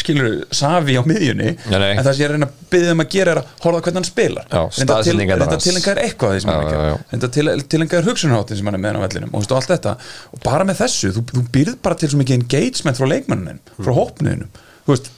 [0.00, 1.90] skilur safi á miðjunni Nei, nei.
[1.94, 3.82] en það sem ég er að reyna að byggja um að gera er að horfa
[3.84, 5.66] hvernig hann spilar þetta hans.
[5.68, 8.90] tilengar eitthvað af því sem hann er þetta til, tilengar hugsunarháttin sem hann er með
[8.94, 9.94] hann á vellinum og, þú veist, og allt þetta
[10.34, 13.92] og bara með þessu, þú, þú byrð bara til svo mikið engagement frá leikmannin, frá
[13.94, 13.98] Mm.
[14.00, 15.10] hópniðinum þú veist,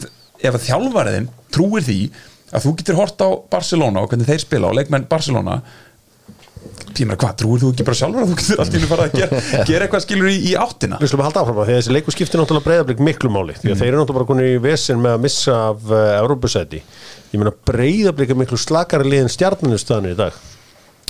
[0.42, 2.00] ef að þjálfariðin trúir því
[2.54, 5.60] að þú getur hort á Barcelona og hvernig þeir spila og leikmenn Barcelona
[6.96, 9.16] tímar hvað, trúir þú ekki bara sjálfur að þú getur allt í einu fara að
[9.20, 10.98] gera, gera eitthvað skilur í, í áttina?
[11.02, 13.56] Við slum að halda áfram að því að þessi leikur skiptir náttúrulega breyðablík miklu máli
[13.60, 16.82] því að þeir eru náttúrulega bara konið í vesen með að missa af uh, Európusæti
[17.32, 20.36] ég meina breyðablík er miklu slakari lið en stjarninu staðinu í dag.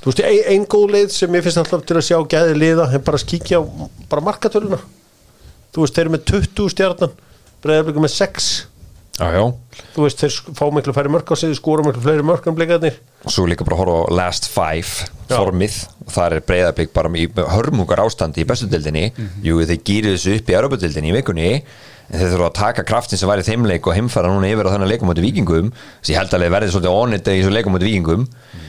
[0.01, 2.88] Þú veist, ein, ein góð leið sem ég finnst alltaf til að sjá gæði liða
[2.94, 3.62] en bara að kíkja á
[4.11, 4.79] bara markatöluna.
[5.75, 7.14] Þú veist, þeir eru með 20 stjarnan
[7.64, 8.51] breyðablík er með 6
[9.17, 9.45] Já, já.
[9.95, 12.99] Þú veist, þeir fá miklu færri mörk á sig skóra miklu fleiri mörk en blikarnir
[13.25, 15.39] og svo líka bara að horfa á last five Já.
[15.41, 15.77] formið.
[16.07, 19.09] Og það er breyðarblik bara í hörmungar ástandi í bestu dildinni
[19.43, 21.51] jú þeir gýrið þessu upp í Europadildinni í vikunni.
[22.07, 24.69] En þeir þurfa að taka kraftin sem var í þeim leik og heimfæra núna yfir
[24.69, 27.75] á þennan leikum átti vikingum þess ég held að verði svolítið ónit í þessu leikum
[27.75, 28.29] átti vikingum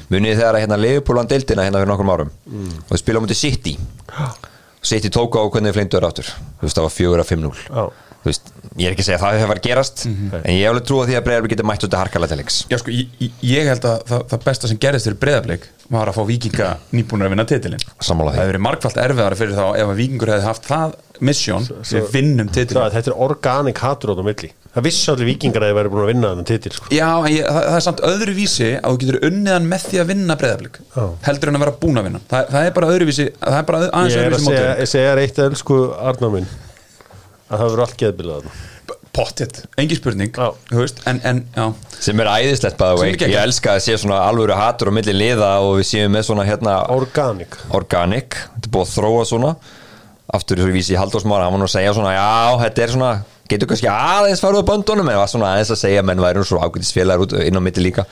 [0.09, 2.31] munið þegar að hérna Leifupúlan dildina hérna fyrir nokkrum árum?
[2.49, 3.75] Og þeir spila á mútið City.
[4.89, 7.53] City tók á hvernig þeir flindu þér áttur þú veist það var fjögur af 5-0
[7.67, 7.83] Já.
[7.85, 10.61] Þú veist, ég er ekki að segja að það hefur farið að gerast en ég
[10.63, 12.77] hef alveg trú á því að breyðarblik getur mætt út að harkala til leiks Já
[12.81, 16.23] sko, ég, ég- held að það, það besta sem gerðist fyrir breyðablik var að fá
[16.27, 17.83] vikinga nýbúnir að vinna titilinn.
[18.03, 18.37] Sammála því.
[18.37, 20.95] Það hefði verið margfald erfiðara fyrir þá ef að vikingur hefði haft það
[21.27, 24.49] mission við vinnum Það, titilinn þetta er organic hatur á það milli.
[24.75, 26.91] Það vissi allir vikingar að þið væri búin að vinna þannig titil sko.
[26.93, 30.37] Já, ég, það, það er samt öðruvísi að þú getur unniðan með því að vinna
[30.43, 31.05] breyðablík Já.
[31.31, 32.21] heldur en að vera búin að vinna.
[32.35, 35.15] Það, það er bara öðruvísi, það er bara aðeins ég er að öðruvísi segja, segja
[35.23, 36.51] eitt elsku Arnar minn
[37.47, 38.65] að það verður allt geðbilað þarna.
[39.17, 40.35] Pottet, engin spurning
[41.09, 41.39] en, en
[41.89, 43.31] sem er æðislegt geggjað.
[43.31, 46.45] ég elska að sé svona alvöru hatur á milli liða og við séum með svona
[46.45, 47.57] hérna Organic.
[47.73, 49.55] Organic, þetta er búið að þróa svona.
[50.37, 53.11] Aftur í vísi í Halldórsmára hann var nú að segja svona, já, þetta er svona
[53.49, 56.47] getur kannski aðeins farið á böndunum en var svona aðeins að segja, menn væri nú
[56.47, 58.05] svo ágætisfélagar út inn á milli líka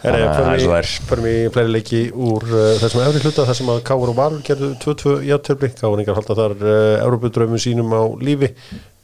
[0.00, 4.16] Er förum í fleiri leiki úr uh, þessum efri hluta þar sem að Káur og
[4.16, 8.52] Valur gerðu 2-2 játtöfli Káuringar halda þar uh, Európudraumum sínum á lífi.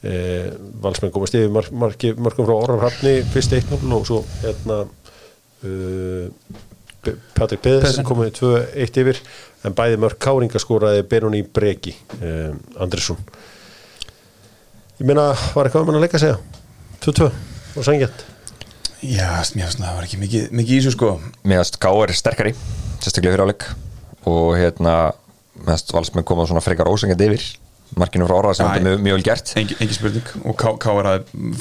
[0.07, 0.55] Uh,
[0.85, 6.31] Valsmenn komast yfir markum frá Orrar Hafni fyrst 1-0 og svo hérna uh,
[7.37, 8.07] Patrik Pedersen.
[8.07, 9.21] komið 2-1 yfir.
[9.69, 13.21] En bæði mörg Káringa skoraði Benoni Breki uh, Andrisson
[14.97, 16.39] ég meina, var eitthvað um hann að leika að segja?
[17.05, 17.29] 2-2
[17.77, 18.25] og sangjætt
[19.07, 21.13] já, mér finnst það var ekki mikið, mikið í þessu sko
[21.47, 22.15] mér finnst K.R.
[22.17, 22.55] sterkari
[23.03, 23.69] sérstaklega fyrir áleik
[24.27, 24.97] og hérna
[25.61, 27.47] mér finnst valsmenn koma svona frekar ósengjandi yfir
[27.97, 31.09] markinu frá orða sem þetta er mjög, vel gert engin, engin spurning og KR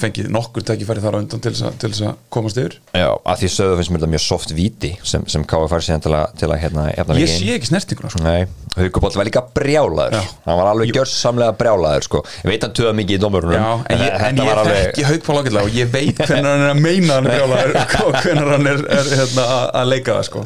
[0.01, 3.77] fengið nokkur tækifæri þar á undan til þess að, komast yfir Já, að því sögðu
[3.79, 5.67] finnst mér þetta mjög soft víti sem, sem K.R.
[5.71, 8.23] fær síðan til að, til að hérna, efna ég sé ekki snertinguna sko.
[8.25, 8.41] Nei,
[8.75, 10.23] Haukuboll var líka brjálaður Já.
[10.49, 12.23] hann var alveg gjörsamlega brjálaður sko.
[12.43, 15.07] ég veit hann töða mikið í dómurunum Já, en ég, en þetta ég alveg þekki
[15.11, 18.67] haugpál ágætlega og ég veit hvernig hann er að meina hann brjálaður og hvernig hann
[18.73, 20.39] er, er hérna, að- leika það sko.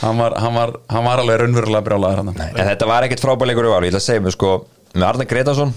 [0.00, 2.18] Hann, var, hann, var, hann var alveg raunverulega brjálaður
[4.94, 5.72] val að með Arne Gretarsson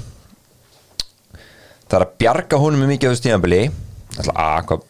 [1.89, 3.59] það er að bjarga honum með mikið á þessu tíðanbili
[4.33, 4.81] að hvað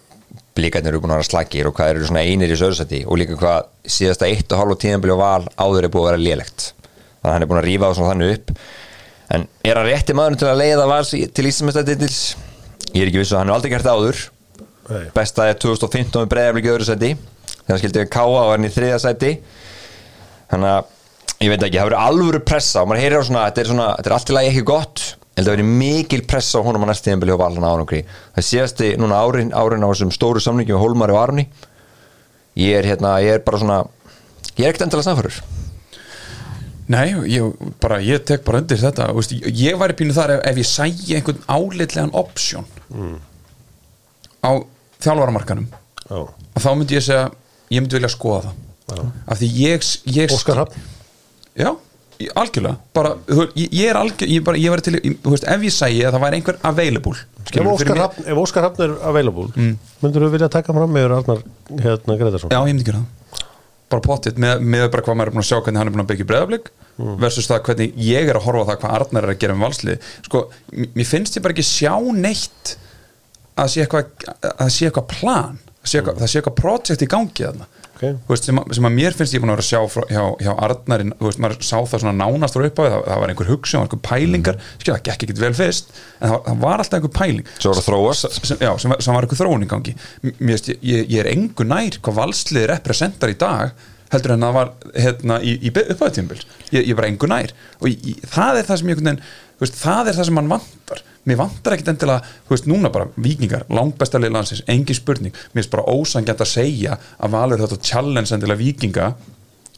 [0.53, 3.37] blíkarnir eru búin að vera slagir og hvað eru svona einir í sögursætti og líka
[3.41, 6.65] hvað síðasta eitt og hálfa tíðanbili og val áður er búið að vera lélegt.
[7.23, 8.53] Þannig að hann er búin að rífa það svona þannig upp.
[9.33, 12.19] En er hann rétti maður til að leiða vals í- til Íslandmestaditils
[12.93, 14.23] ég er ekki viss að hann er aldrei gert áður.
[14.83, 15.05] Nei.
[15.15, 17.11] besta er 2015 með breyðaflik í öðru sæti.
[17.63, 19.29] Þegar hann skildi við Káa og hann í þriða sæti.
[20.51, 20.91] Þannig að
[21.43, 23.89] ég veit ekki, það verður alvöru pressa og maður heyrir á svona, þetta er svona,
[23.97, 25.03] þetta er allt í lagi ekki gott
[25.33, 28.03] en það verður mikil pressa á honum á næstu tíðanbili og valana ánumkri
[28.35, 31.47] það séðasti núna árin, árin á þessum stóru samningi með Hólmari og Arni
[32.59, 33.79] ég er hérna, ég er bara svona
[34.53, 35.41] ég er ekkert endilega samfærur
[36.93, 40.41] Nei, ég, bara, ég tek bara undir þetta Vist, ég, ég væri pínu þar ef,
[40.51, 42.67] ef ég sæi einhvern álitlegan option
[44.43, 44.51] á
[45.01, 45.69] þjálfaramarkanum
[46.09, 46.19] Já.
[46.27, 47.29] og þá myndi ég segja
[47.71, 48.51] ég myndi vilja skoða
[48.89, 49.07] það.
[49.31, 50.83] Af því ég, ég Óskar Hafn
[51.59, 51.69] Já,
[52.39, 52.77] algjörlega.
[52.95, 55.65] Bara, þú ég, ég er algjör, ég, bara, ég væri til ég, þú veist, ef
[55.67, 59.49] ég sæi að það væri einhver available Ef Óskar, Hafn, ef Óskar Hafn er available
[59.53, 59.73] mm.
[60.01, 61.41] myndur þú vilja taka fram með Arnar
[61.83, 63.49] hérna Gretarsson Já, ég myndi gera það.
[63.91, 66.05] Bara pottitt með, með bara hvað maður er búin að sjá hvernig hann er búin
[66.05, 66.71] að byggja breyðablík
[67.21, 69.65] versus það hvernig ég er að horfa á það hvað Arnar er að gera með
[69.67, 70.07] valslið.
[70.29, 70.41] Sko,
[70.73, 72.73] m- mér finnst ég bara ekki sjá neitt
[73.59, 77.09] að sé eitthvað að sé eitthvað plan að sé eitthvað, það sé eitthvað project í
[77.11, 77.67] gangi þarna
[78.03, 78.17] Ok.
[78.27, 80.03] Þú veist, sem, að, sem að mér finnst ég búin að vera að sjá frá,
[80.09, 83.33] hjá, hjá Arnarin, þú veist, maður sá það svona nánast frá upphafi, það, það var
[83.33, 84.59] einhver hugsun, það var einhver pælingar.
[84.75, 87.47] Skilja, það gekk ekkert vel fyrst en það, það var alltaf einhver pæling.
[87.57, 88.37] Svo var þróast.
[88.43, 89.95] sem, já, sem, sem var einhver þróun í gangi.
[90.23, 93.73] M- mér veist, ég, ég, er engu nær hvað valslið representar í dag
[94.13, 96.43] heldur en það var hérna, í, í upphæðtíðanbils
[96.75, 97.53] ég, ég var engu nær.
[97.81, 99.23] Og ég, það er það sem ég einhvern veginn,
[99.65, 101.03] veist, það er það sem mann vantar.
[101.23, 105.31] Mér vantar ekkit endilega, þú veist, núna bara vikingar, langbesta leið landsins, engin spurning.
[105.53, 109.13] Mér finnst bara ósangjant að segja að valur þetta challenge endilega vikinga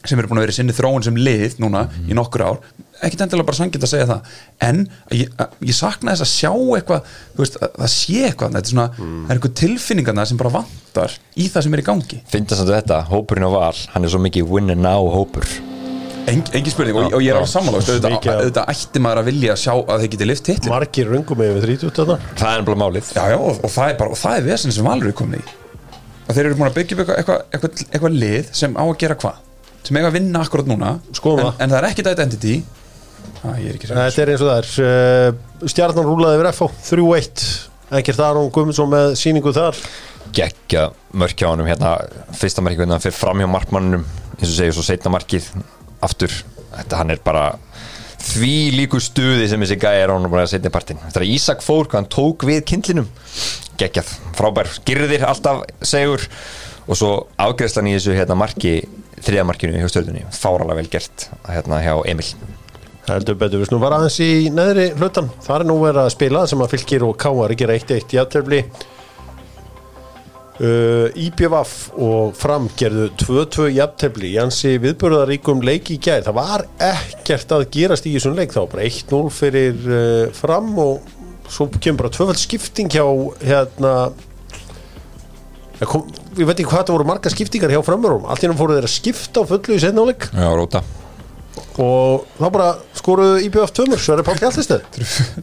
[0.05, 2.59] sem eru búin að vera í sinni þróun sem lið núna í nokkur ár,
[3.01, 4.27] ekkit endilega bara sangjant að segja það,
[4.67, 4.83] en
[5.17, 8.61] ég, að- ég sakna þess að sjá eitthvað þú veist, að það sé eitthvað, þetta
[8.61, 12.21] er svona það er eitthvað tilfinningarna sem bara vantar í það sem er í gangi,
[12.35, 15.49] finnst það þetta, hópurinn á val hann er svo mikið win and now hópur
[16.25, 19.55] Eng, engin spurning og, og ég er alveg sammála, veist, auðvitað, ætti maður að vilja
[19.61, 23.11] sjá að þeir geti lift titli margir rungum yfir 30 þarna það er bara málið.
[23.13, 25.43] Já, já, og, og það er bara, og það er vesen sem Valur er komin
[25.43, 25.53] í.
[26.25, 29.19] Og þeir eru búin að byggja upp eitthvað, eitthvað, eitthvað lið sem á að gera
[29.21, 29.43] hvað?
[29.85, 31.45] Sem eiga að vinna akkurat núna en, það.
[31.61, 32.55] en það er ekkit identity.
[33.61, 34.73] Ég er þetta er eins og það er.
[34.81, 37.45] Uh, stjarnan rúlaði yfir FH 3-1
[37.99, 39.77] ekkert Aron Guðmundsson með síningu þar.
[40.35, 41.99] Geggja mörk hjá honum hérna.
[42.33, 44.07] Fyrsta markið hvernig hann fyrir fram hjá markmannunum
[44.39, 45.51] eins og segir svo setna markið
[46.03, 46.33] aftur,
[46.73, 47.45] þetta hann er bara
[48.25, 51.63] því líku stuði sem þessi gæði er á hann bara setni partin, þetta er Ísak
[51.63, 53.11] Fór hann tók við kindlinum
[53.79, 56.23] geggjað, frábær, girðir alltaf segur.
[56.85, 58.77] Og svo afgreðslan í þessu hérna marki
[59.25, 62.27] þriða markinu hjá stjórnunni, fáralega vel gert hérna hjá Emil.
[63.05, 63.61] Heldur betur.
[63.61, 66.71] Við snú var aðeins í neðri hlutan það er nú verið að spila sem að
[66.73, 68.61] fylgir og káar gera 1-1 játtöfli
[70.59, 76.25] uh, IPVF og Fram gerðu 2-2 játtöfli Jansi viðbörðaríkum leik í gær.
[76.27, 78.55] Það var ekkert að gerast í þessum leik.
[78.55, 81.13] Þá bara 1-0 fyrir uh, Fram og
[81.51, 83.05] svo kemur bara tvöfald skipting hjá
[83.43, 83.95] hérna
[85.83, 86.05] kom,
[86.37, 88.87] ég veit ekki hvað það voru marga skiptingar hjá framörum allt í hann fóru þeir
[88.87, 90.81] að skipta á fullu í setnáleik Já, róta
[91.81, 94.85] og þá bara skoruðu IBF tömur Sverri Pál Hjaltistæð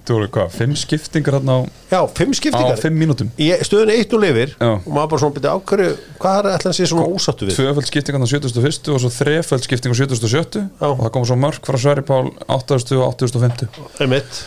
[0.09, 1.61] Þú voru hvað, fimm skiptingar hérna á,
[1.92, 4.71] já, fimm á skiptingar fimm mínútum í stöðunni eitt og lifir Já.
[4.81, 5.90] og maður bara svona byrja ákverju
[6.23, 8.90] hvað er ætlan sé svona ósattu við Tvöföld skiptingar á 71.
[8.95, 10.64] og svo þreföld skipting á 77.
[10.64, 10.88] Já.
[10.88, 12.97] og það kom svo mörg frá Sverri Pál 80.
[12.97, 13.68] og 8050
[14.01, 14.42] einmitt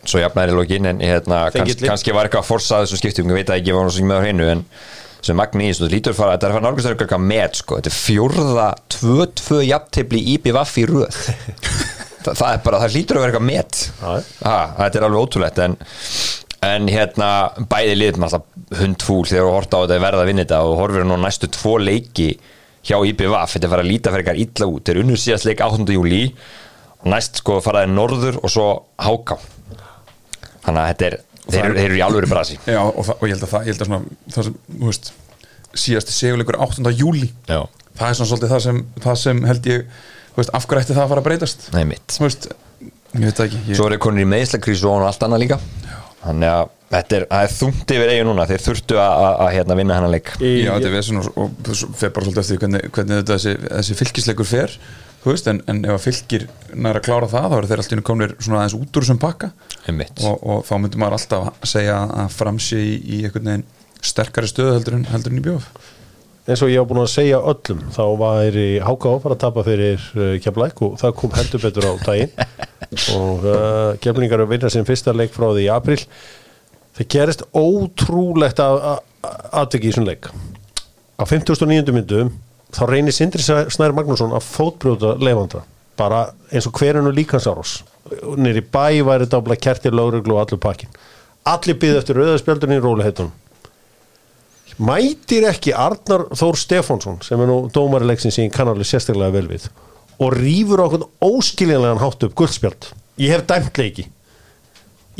[0.00, 1.88] Svo jafnaði í lokin en hérna, Þeir kanns, gilli.
[1.90, 4.16] kannski var eitthvað að forsa þessu skiptum ég veit að ekki var hann svo með
[4.16, 4.62] á hreinu en
[5.24, 7.78] sem Magni í þessu lítur fara, þetta er að fara nálgast að eitthvað með sko,
[7.78, 11.18] þetta er fjórða 2-2 jafntefli í IBVF í röð.
[12.24, 13.60] Þa, það er bara, það lítur að vera eitthvað með
[14.76, 15.76] þetta er alveg ótrúlegt en,
[16.68, 17.28] en hérna
[17.70, 21.06] bæði liðum alltaf hundfúl þegar þú horta á þetta verða að vinna þetta og horfir
[21.08, 22.26] nú næstu tvo leiki
[22.84, 25.48] hjá IBVF, þetta er fara að líta fyrir eitthvað illa út, þeir eru unnur síðast
[25.48, 25.88] leik 8.
[25.96, 26.20] júli
[27.00, 28.68] og næst sko faraði norður og svo
[29.00, 29.40] háká.
[30.60, 31.16] Þannig að þetta er,
[31.54, 32.56] þeir, eru- þeir eru í alvöru brasi.
[32.66, 34.00] Já, og, það, og ég held að það, ég held að svona
[34.36, 35.12] það sem, þú veist,
[35.84, 36.94] síðasti seguleikur 8.
[36.98, 37.60] júli Já.
[38.00, 39.84] það er svona svolítið það sem, það sem held ég
[40.30, 41.68] þú veist, af hverju ætti það að fara að breytast?
[41.76, 42.06] Nei mitt.
[42.16, 42.48] Þú veist,
[42.80, 45.60] ég veit það ekki ég, Svo eru konur í meðslakrísu og allt annað líka.
[46.20, 48.44] Þannig að þetta er, það er þungt yfir eigin núna.
[48.50, 50.32] Þeir þurftu að, að, að hérna, vinna hennar leik.
[50.42, 53.54] Já, þetta er vesen og, og svo fer bara svolítið eftir hvernig, hvernig þetta, þessi,
[53.70, 54.74] þessi fylgisleikur fer
[55.20, 58.04] þú veist, en, en ef að fylgir nær að klára það, þá eru þeir alltaf
[58.08, 59.52] komnir svona aðeins út úr þessum pakka
[59.90, 60.24] Einmitt.
[60.24, 63.66] og, og þá myndum maður alltaf segja að framsí í, í einhvern veginn
[64.00, 65.70] sterkari stöðu heldur en, heldur en í bjóf
[66.50, 70.04] eins og ég á búin að segja öllum þá væri Háka áfara að tapa fyrir
[70.16, 72.32] uh, Keflæk og það kom heldur betur á daginn
[73.18, 76.00] og uh, Keflingar að vinna sinn fyrsta leik frá því í april
[76.96, 80.30] það gerist ótrúlegt aðviki í þessum leik
[81.20, 81.92] á 59.
[81.94, 82.32] myndum
[82.74, 85.64] þá reynir Sindri Snær Magnússon að fótbrjóta lefandra
[86.00, 87.80] bara eins og hverjanu líkansárós
[88.40, 90.92] nýri bæ væri dábla kerti lögreglu og allur pakkin
[91.50, 93.36] allir byggði eftir rauðarspjöldunni í róliheitunum
[94.80, 99.48] mætir ekki Arnar Þór Stefánsson sem er nú dómarileiksin sem ég kann alveg sérstaklega vel
[99.50, 99.68] við
[100.20, 102.88] og rýfur okkur óskiljanlegan hátt upp guldspjald
[103.20, 104.06] ég hef dæmt leiki.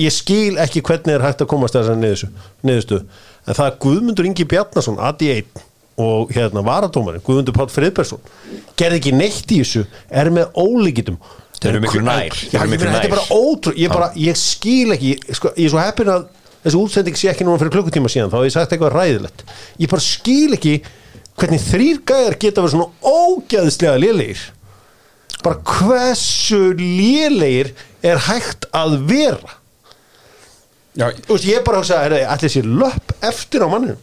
[0.01, 4.47] Ég skil ekki hvernig er hægt að komast þessar niðurstu en það er Guðmundur Ingi
[4.49, 5.65] Bjarnason AD1
[6.01, 8.23] og hérna varadómarinn Guðmundur Páll Friðbergsson
[8.81, 11.21] gerði ekki neitt í þessu er með ólíkitum
[11.61, 13.11] Þeir eru miklu nær, Já, eru ég miklu er nær.
[13.13, 16.23] bara ótrú ég, bara, ég skil ekki, sko, ég er svo heppin að
[16.65, 19.45] þessi útsending sé ekki núna fyrir klukkutíma síðan þá hef ég sagt eitthvað ræðilegt
[19.85, 20.73] ég bara skil ekki
[21.41, 24.41] hvernig þrýr gæðar geta verið svona ógæðislega lélegir.
[25.41, 27.71] Bara hversu lélegir
[28.05, 29.55] er hægt að vera?
[30.99, 33.97] Já, Þú veist, ég bara hugsa, allir sér löpp eftir á manninu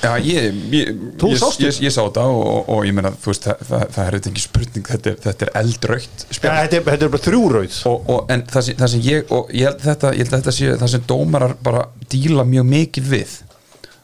[0.00, 3.66] Já, ég, ég, ég, ég, sá þetta og, og, og ég meina, þú veist, það,
[3.68, 6.86] það, það er þetta ekki spurning, þetta er, þetta er eldraukt ja, spjall þetta, er,
[6.88, 7.24] þetta er bara
[8.14, 10.72] og, en það sem, það sem ég, og ég held þetta, ég held þetta sé
[10.80, 13.36] það sem dómarar bara díla mjög mikið við.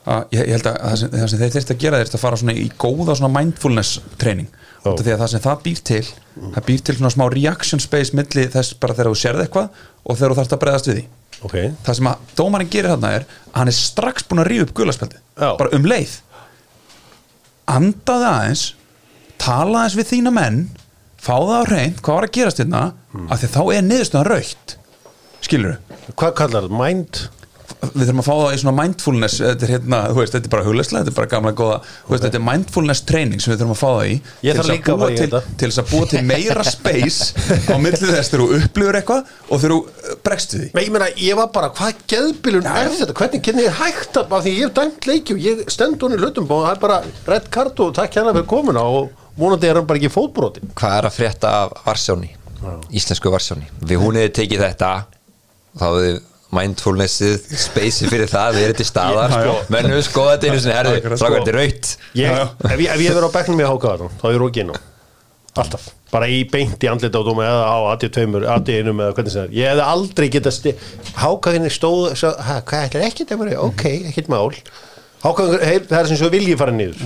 [0.06, 2.24] Að ég, ég held að það sem, það sem þeir þurft að gera þeir að
[2.26, 3.96] fara svona í góða svona mindfulness
[4.86, 6.02] af því að það sem það býr til
[6.36, 10.18] það býr til svona smá reaction space milli þess bara þegar þú sérð eitthvað og
[10.18, 11.06] þegar þú þarfst að bregðast við því
[11.44, 14.66] ok, það sem að dómarinn gerir þarna er að hann er strax búin að rífa
[14.68, 15.50] upp gulaspjaldi Já.
[15.58, 16.14] bara um leið.
[17.66, 18.64] Andaði aðeins
[19.42, 20.58] tala aðeins við þína menn
[21.20, 22.84] fá það á hreint, hvað var að gerast hérna
[23.16, 23.30] Hmm.
[23.32, 24.72] af því þá er niðurstöðan raukt
[25.40, 25.76] skilur
[26.20, 27.20] hvað kallar það, mind
[27.82, 30.52] við þurfum að fá það í svona mindfulness þetta er hérna, þú veist, þetta er
[30.54, 33.60] bara hugleislega þetta er bara gamla góða, þú veist, þetta er mindfulness training sem við
[33.60, 35.90] þurfum að fá það í Ég til þarf þess að að til, til þess að
[35.92, 37.20] búa til meira space
[37.68, 40.70] á millið þess þegar þú upplifur eitthvað og þegar þú uh, bregst við því.
[40.76, 43.16] Men ég meina, ég var bara, hvað geðbilun er þetta?
[43.20, 46.16] Hvernig, hvernig er hægt að, af því ég hef dæmt leiki og ég stend hún
[46.16, 49.68] í hlutum og það er bara red card og takk hérna fyrir komuna og vonandi
[49.68, 50.64] er hann bara ekki fótbróti.
[50.78, 52.32] Hvað er að frétta af Varsjóni?
[52.96, 53.68] Íslensku Varsjóni
[56.56, 59.54] Mindfulnessið spacey fyrir það, við erum til staðar Já, já.
[59.76, 61.32] menn við skoða þetta einu sinni, herði, strákar, sko.
[61.36, 64.26] þetta er raut Ég, ef, ég, ef ég hef verið á bekknum í hákaðar þá
[64.32, 64.76] er ég inn á.
[65.56, 65.86] Alltaf.
[66.12, 69.46] Bara í beint í andlita á dóma eða á AD2, AD1 eða hvernig sem það
[69.46, 69.54] er.
[69.56, 70.82] Ég hefði aldrei getað.
[71.22, 72.02] Hákaðinni stóð,
[72.46, 73.54] ha, hvað ætlar ekki það?
[73.64, 74.50] Ok, ekkert mál.
[75.24, 76.98] Hákaðinni, heyr, það er sem svo vilji fara niður.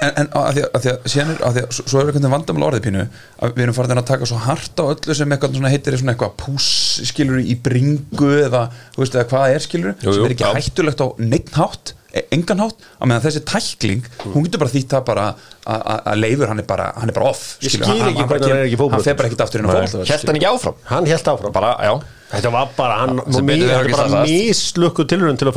[0.00, 2.32] en, en að því að, að, því að, er, að því að svo, er veginn
[2.34, 5.56] vandamál orðið pínu að við erum farin að taka svo hart á öllu sem eitthvað
[5.56, 6.66] svona heitir svona eitthvað pús
[7.10, 8.64] skilur í bringu eða,
[8.96, 10.52] þú veist, eða hvað er skilur Jú, jú, sem er ekki já.
[10.58, 11.99] hættulegt á neitt hátt e-
[12.34, 16.20] engan hátt, að meðan þessi tækling hún getur bara þýtt það bara að- að að
[16.24, 18.80] leifur hann er bara, hann er bara off Ég skil ekki hann hann er ekki
[18.80, 20.74] hann fer bara ekkert aftur inn á fólk Held hann ekki áfram?
[20.90, 21.52] Hann held áfram.
[21.54, 21.92] Bara, já,
[22.30, 23.18] Þetta var bara, hann,
[23.50, 25.56] er bara mislukku tilhörun til að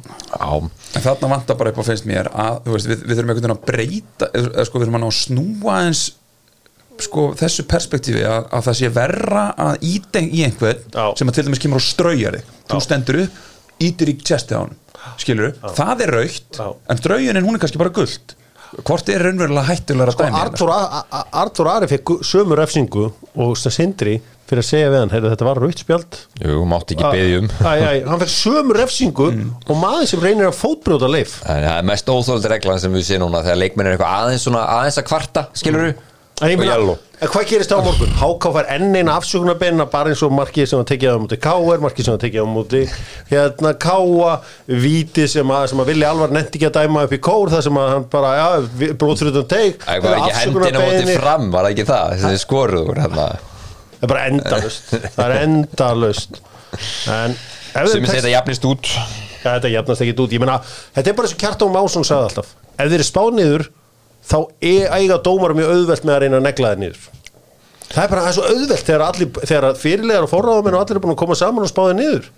[0.00, 0.70] já.
[0.96, 3.42] En þarna vantar bara upp á finnst mér að þú veist, við, við þurfum einhvern
[3.44, 6.04] veginn að breyta eða, eða sko við þurfum að ná að snúa eins
[7.04, 11.04] sko, þessu perspektífi að, að það sé verra að íta í einhvern Já.
[11.18, 13.40] sem að til dæmis kemur og straujar þig þú stendur upp,
[13.84, 14.76] ítir í chestið á hann
[15.20, 16.68] skilur það er raukt Já.
[16.90, 18.36] en draujunin hún er kannski bara guld
[18.84, 20.38] hvort er raunverulega hættulega Sko, dæmi?
[20.40, 20.70] Artur,
[21.44, 23.04] Artur Ari fekk sömu refsingu
[23.38, 27.06] og Sindri fyrir að segja við hann, heyrðu þetta var rautt spjald Jú, mátti ekki
[27.14, 29.52] beðið um Æ, æ, hann fekk sömu refsingu Mm.
[29.70, 33.06] og maður sem reynir að fótbrjóta leif En það er mest óþóldi reglan sem við
[33.08, 35.88] séum núna þegar leikmenn er eitthvað aðeins, svona, aðeins að kvarta skilur du?
[35.88, 36.02] En ég
[36.58, 36.76] meina,
[37.30, 38.10] hvað gerist á morgun?
[38.18, 41.78] Háká fær enn eina afsökunarbeina bara eins og markið sem að tekja á múti Káar,
[41.84, 42.80] markið sem að tekja á múti
[43.30, 44.32] hérna Káa,
[44.66, 47.62] víti sem að, sem að vilja alvar nefndi ekki að dæma upp í kór það
[47.68, 48.48] sem að hann bara, já,
[48.98, 52.16] bróðfyrirtum teik Það var ekki hendina móti fram, var það ekki það?
[52.24, 53.28] Þessi skoruður hérna.
[53.94, 56.42] Það er bara endalust Það er endalust
[57.14, 57.38] En
[57.94, 58.90] sem ég segja þetta jafnist út.
[58.90, 62.30] Já, þetta jafnast ekki út, ég meina þetta er bara eins og Kjartón Másson sagði
[62.32, 62.52] alltaf
[64.24, 67.10] þá e- eiga dómar mjög auðvelt með að reyna að negla þeir niður.
[67.94, 70.98] Það er bara það er svo auðvelt þegar, allir, þegar fyrirlegar og forráðamenn og allir
[70.98, 72.30] er búin að koma saman og spáða niður.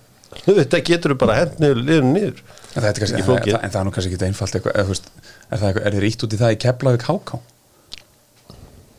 [0.47, 2.41] Þetta getur þú bara hent niður, niður, niður.
[2.75, 4.87] en, það er kannski, en, það, en það er nú kannski ekki einfalt eitthvað, eða,
[4.89, 7.39] þú veist, er, það eitthvað, er þið ríkt út í það í Keflavík háká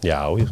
[0.06, 0.50] Já, ég,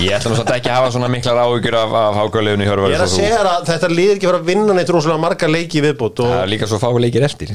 [0.00, 3.04] Ég ætla nú samt ekki að hafa svona miklar áhyggjur af, af hákvæðleginu ég er
[3.04, 6.32] að segja að þetta liðir ekki að vinna neitt rosalega marga leiki í viðbútt Það
[6.32, 7.52] og er líka svo fáið leikir eftir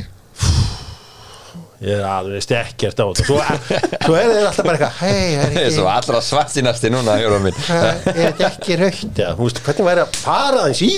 [1.84, 3.26] ég er að þú veist ekkert á þetta.
[3.28, 3.38] Svo,
[4.06, 7.60] svo er þeir alltaf bara eitthvað hei, er ekki Svo allra svartinasti núna, hjórum minn
[7.68, 10.92] er þetta ekki raukt já, þú veist, hvernig væri að fara aðeins í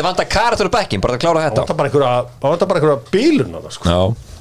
[0.00, 1.66] þið vanta karakter á bekkin, bara að klára Það þetta.
[1.66, 3.92] Vantar bara einhverja, það vantar bara einhverja bílun þarna, sko.
[3.92, 4.35] Já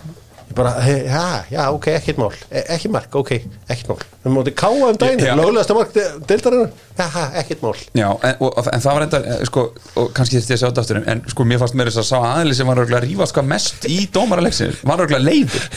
[0.57, 2.31] bara, he, já, já, ok, ekkert mál.
[2.49, 3.31] E ekki mark, ok,
[3.67, 4.03] ekkert mál.
[4.25, 5.35] Við móti káa um daginn, Já.
[5.37, 5.91] löglegasta mark
[6.27, 7.07] deildarinnar, já,
[7.41, 7.75] ekkert mál.
[7.93, 9.65] Já, en, og, en það var enda sko,
[10.01, 12.07] og kannski þetta ég að sjá þetta aftur en sko mér fannst mér þess að
[12.09, 15.67] sá aðli sem var örgulega að rífast hvað mest í dómaralegsinu var örgulega leiður,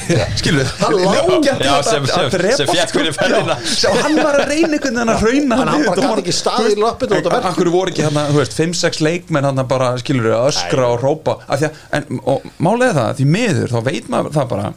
[0.41, 1.45] skilur Hann
[2.69, 3.57] fékk fyrir ferðina.
[3.69, 6.73] Sjá, hann var að reyna einhvern veginn að rauna En hann bara gat ekki staðið
[6.73, 7.33] í verkinu.
[7.51, 11.39] Akkur voru ekki hann, þú veist, 5-6 leikmenn hann bara, skilur að öskra og rópa
[11.47, 14.68] af því að, en, og málega það, því miður þá veit maður það bara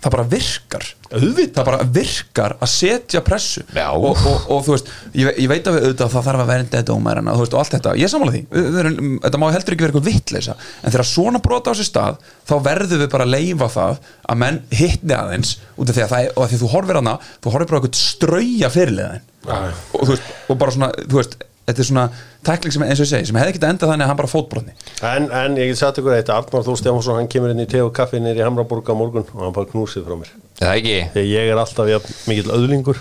[0.00, 0.86] það bara virkar.
[1.10, 1.54] Auðvitað.
[1.56, 3.62] það bara virkar að setja pressu.
[3.74, 6.50] Og, og, og þú veist, ég, ég veit að við auðvitað að það þarf að
[6.90, 8.42] dómærana þú veist, og allt þetta, ég sammála því.
[8.54, 11.78] Við- við erum, þetta má heldur ekki vera eitthvað vittleysa en þegar svona brota á
[11.80, 15.96] sér stað þá verðum við bara að leifa það að menn hittni aðeins út af
[15.98, 19.26] því að, það er, og því þú horfir hana, þú horfir bara eitthvað strauja fyrirliðin
[19.50, 21.36] og, þú veist, og bara svona, þú veist
[21.70, 22.04] þetta er svona
[22.46, 24.72] tækling sem, eins og ég segi, sem hefði ekki endað þannig að hann bara fótbrotni
[25.06, 27.80] en, en ég get sagt ykkur eitt, Arnór Þór Stefánsson hann kemur inn í te
[27.84, 30.30] og kaffi nýr í Hamraborg á morgun og hann bara knúsið frá mér.
[30.60, 30.96] Er Það ekki?
[31.14, 32.98] Þegar ég er alltaf jafn, mikill öðlingur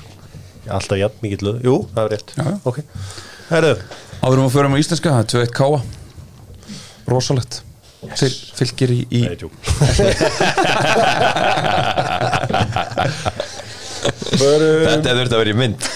[0.69, 2.29] alltaf jafn mikill öð, jú, það er rétt.
[2.35, 2.57] Já, já.
[2.69, 2.77] ok,
[3.49, 3.73] herru
[4.19, 5.79] áðurum að förum á íslenska, það er 2-1 káa
[7.09, 7.53] rosalegt.
[8.15, 9.35] Fyl, fylgir í, í Nei,
[14.39, 15.87] Förum Þetta þurfti að vera í mynd.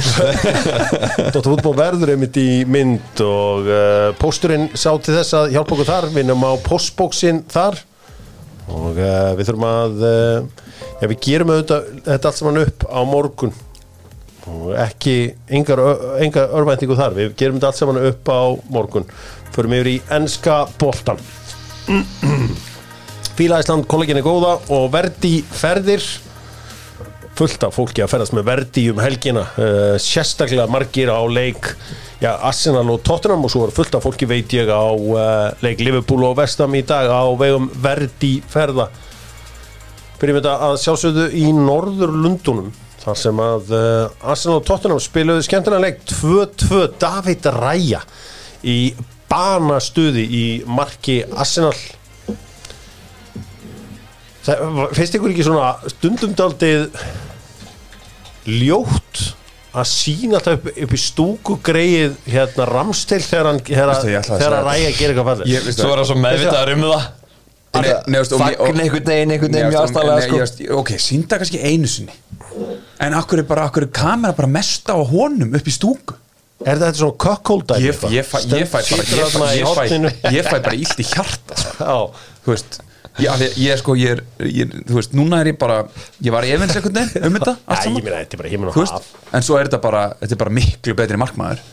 [1.33, 5.89] Dóttar fútból verður einmitt í mynd og uh, pósturinn sá til þess að hjálpa okkur
[5.89, 7.79] þar, við erum á postbóksinn þar.
[8.73, 10.65] Og uh, við þurfum að uh,
[10.99, 13.55] já, við gerum auðvitað þetta allt saman upp á morgun.
[14.51, 15.15] Og ekki
[15.55, 15.79] engar,
[16.23, 18.41] engar örvæntingu þar, við gerum þetta allt saman upp á
[18.75, 19.07] morgun,
[19.55, 21.19] förum yfir í enska boltan
[23.37, 26.03] Fíla Ísland, kollegin er góða og verdi ferðir
[27.37, 31.71] fullt af fólki að ferðast með verdi um helgina uh, sérstaklega margir á leik
[32.21, 35.81] já, Arsenal og Tottenham og svo var fullt af fólki veit ég á uh, leik
[35.81, 38.89] Liverpool og Vestam í dag á vegum verdi ferða.
[40.21, 42.69] Byrjum þetta að sjálfsögðu í Norður Lundunum
[43.03, 48.03] þar sem að uh, Arsenal og Tottenham spiluðu skemmtilega leik 2-2 David Ræja
[48.63, 48.77] í
[49.31, 51.75] banastuði í marki Arsenal
[54.43, 54.63] Það,
[54.97, 56.89] finnst ykkur ekki svona stundum daldið
[58.49, 59.21] ljótt
[59.73, 64.89] að sína þetta upp, upp í stúku greið hérna ramstil þegar hann þegar, að ræja
[64.91, 66.07] að gera eitthvað fallið Svo er það.
[66.09, 67.05] svo meðvitaður um það.
[67.73, 70.67] Fagn einhvern veginn, einhvern veginn mjög aðstæðlega sko.
[70.77, 72.13] ok, sínda kannski einu sinni.
[73.01, 76.19] En akkur er bara, akkur er kamera bara mest á honum upp í stúku?
[76.63, 77.87] Er þetta svona kökkóldæmi?
[77.89, 78.77] ég, ég, fæ, bara, ég, fæ,
[79.57, 81.97] ég, fæ, ég fæ bara illt í hjarta sko.
[82.45, 82.77] Þú veist
[83.21, 85.83] ég, af því ég sko, ég er, ég, þú veist, núna er ég bara
[86.23, 88.53] ég var efins einhvern veginn um þetta allt Já, ég saman meina, þetta er bara
[88.53, 91.63] himinn og haf en svo er þetta bara, þetta er bara miklu betri markmaður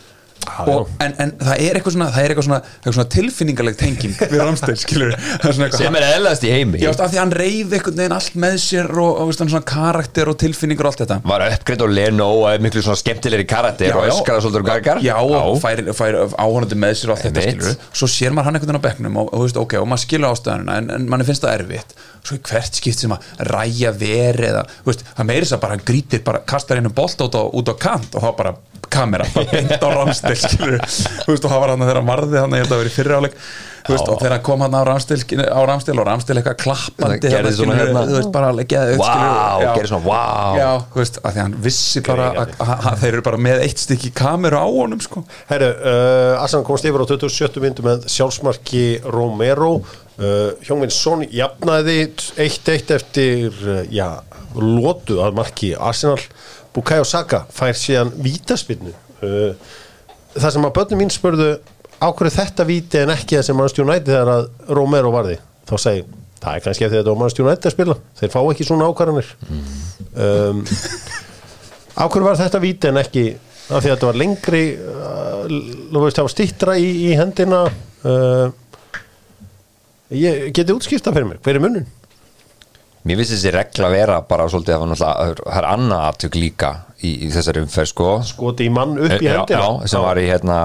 [0.48, 4.40] og, en, en það er eitthvað svona, er eitthvað svona, eitthvað svona tilfinningaleg tenging við
[4.40, 6.80] Ramstein, skilur er sem er eðlast í heimi.
[6.82, 10.38] Já, af því hann reyði einhvern veginn allt með sér og, og svona karakter og
[10.40, 11.18] tilfinningur og allt þetta.
[11.30, 15.02] Var uppgreitt og Leno og miklu svona skemmtilegri karakter og öskara svolítið um gargar.
[15.04, 17.66] Já, og fær, fær áhörnandi með sér og allt þetta Einmitt.
[17.66, 20.04] skilur Svo sér maður hann einhvern veginn á bekknum og, og, veist, okay, og maður
[20.06, 21.94] skilur ástæðanuna en, en manni finnst það erfitt.
[22.20, 25.80] Svo í hvert skipt sem að ræja veri eða, veist, það meiri þess að bara
[25.90, 28.54] grítir bara kastar einu bolt út á, út á kant og þá bara
[28.92, 30.70] kamera, bara beint á ramstil þú
[31.32, 33.18] veist, og það var hann þegar hann varði hann, ég held að vera í fyrri
[33.20, 33.36] áleik
[33.90, 37.52] og þegar hann kom hann á ramstil, á ramstil og ramstil eitthvað klappandi Það gerði
[37.52, 38.02] þarna, svona hérna.
[38.10, 39.70] þú veist, bara upp, Vá, skilurðu, já.
[39.78, 43.00] gerði svona vá Já, þú veist, að því að hann vissi bara að, að, að
[43.04, 45.24] þeir eru bara með eitt stykki kameru á honum sko.
[45.50, 47.60] Herru, uh, Arsenal komst yfir á 27.
[47.64, 51.98] myndu með sjálfsmarki Romero uh, Hjóngvinn Son jafnaði
[52.36, 54.08] 1-1 eftir uh, já,
[54.60, 56.20] lotu að marki Arsenal
[56.76, 59.76] Bukayo Saka fær síðan vítaspinnu uh,
[60.36, 61.50] það sem að börnum mín spurðu
[62.00, 64.10] á hverju þetta víti en ekki það sem Manchester United?
[64.12, 65.36] þegar að Romero varði
[65.68, 66.04] þá segi,
[66.40, 67.96] það er kannski eftir þetta á Manchester United að spila.
[68.20, 69.28] Þeir fá ekki svona ákvarðanir.
[70.16, 70.64] Um,
[71.94, 73.26] á hverju var þetta víti en ekki
[73.70, 77.62] af því að þetta var lengri uh, það var stittra í, í hendina?
[78.00, 78.48] Uh,
[80.10, 81.88] ég geti útskipta fyrir mér hver er munun?
[83.08, 87.28] Mér finnst þessi regla vera bara svolítið að það er annað aðtök líka í, í
[87.32, 88.08] þessari umferð sko.
[88.28, 89.60] Skoti í mann upp í já, hendina.
[89.62, 90.58] já, sem var í hérna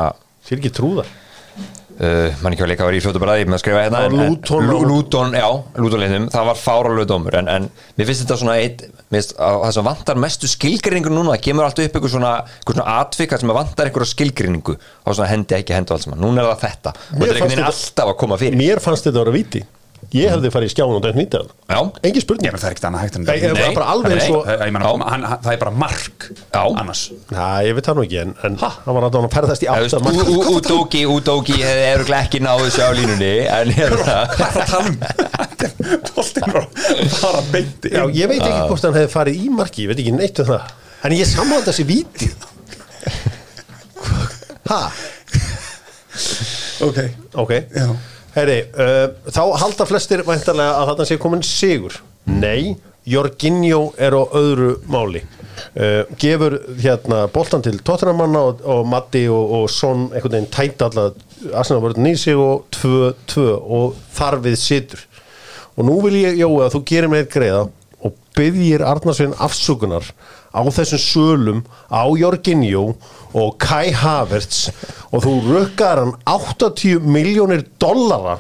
[0.46, 3.62] sér ekki trúða uh, mann ekki var líka að vera í fljótu bræði með að
[3.64, 5.48] skrifa hérna en- en- Luton Lu- og- Luton, já,
[5.80, 8.84] Lutonliðnum, það var fáralög dómur en, en mér finnst þetta svona eitt
[9.16, 12.34] finnst að það sem vantar mestu skilgreiningu núna það kemur alltaf upp eitthvað svona,
[12.68, 16.44] svona atvika sem vantar eitthvað skilgreiningu og svona hendi ekki hendi og allt saman, núna
[16.44, 16.96] er það þetta.
[17.16, 17.40] Er
[18.36, 19.64] að mér fannst þetta að vera viti
[20.14, 21.40] ég hefði farið í skjáin og dæmt nýta
[21.70, 21.80] Já.
[22.06, 22.46] engin spurning.
[22.46, 24.62] Ég það er ekkert annað hægt en Nei, það er bara alveg eins og Það,
[24.66, 24.92] ég meina, Já.
[25.10, 26.64] hann, hann, það er bara mark Já.
[26.82, 27.02] annars.
[27.32, 29.96] Næ, ég veit það nú ekki en, en hann var að ferðast í Þú veist,
[29.96, 34.18] átt að Ú- Ú- Údóki, Údóki hefði örgulega ekki náðu þessu á línunni en hérna
[34.36, 34.98] Hvað er það að tala um?
[36.16, 36.68] Boltinn var
[37.22, 40.16] bara beinti Já, ég veit ekki hvort hann hefði farið í marki, ég veit ekki
[40.16, 40.74] neitt um það.
[41.06, 42.32] En ég sammála þessi víti.
[44.66, 44.80] Ha,
[46.82, 46.98] Ok,
[47.38, 47.52] ok.
[47.76, 47.90] Já
[48.36, 51.94] Heyri, uh, þá halda flestir væntarlega að þarna sé komin sigur.
[52.28, 52.76] Nei,
[53.08, 55.22] Jorginho er á öðru máli.
[55.72, 60.90] Uh, Gefur hérna boltan til Tottenhamanna og, og Matti og, og Son einhvern veginn tæta
[60.90, 61.08] alla
[61.56, 65.08] Arsenal vörðin í sig og 2-2 og þar við situr.
[65.76, 67.66] Og nú vil ég, Jói, að þú gerir mér greiða.
[67.66, 67.85] og
[68.36, 70.08] byggir Arnarsvein afsökunar
[70.56, 71.62] á þessum sölum
[71.92, 72.96] á Jorginho
[73.36, 74.70] og Kai Havertz
[75.12, 78.38] og þú rukkar hann 80 miljónir dollara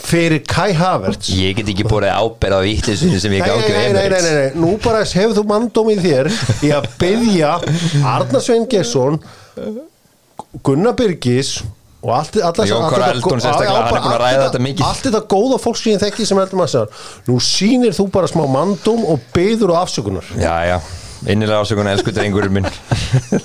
[0.00, 1.28] fyrir Kai Havertz.
[1.36, 4.54] Ég get ekki búið ábyrð á vittlisinu sem ég gáði nei, nei, nei, nei, nei,
[4.56, 6.30] nú bara hefur þú mandóm í þér
[6.66, 7.52] í að byggja
[8.14, 9.20] Arnar Svein Gesson
[10.64, 11.60] Gunnar Birgis
[12.00, 12.64] og allt, þetta-
[15.20, 19.04] að góða fólk sem ég þekki sem heldur maður nú sýnir þú bara smá mandóm
[19.04, 20.24] og byður og afsökunar.
[20.40, 20.78] Já, já,
[21.28, 22.70] innilega ásökun elsku drengurinn minn.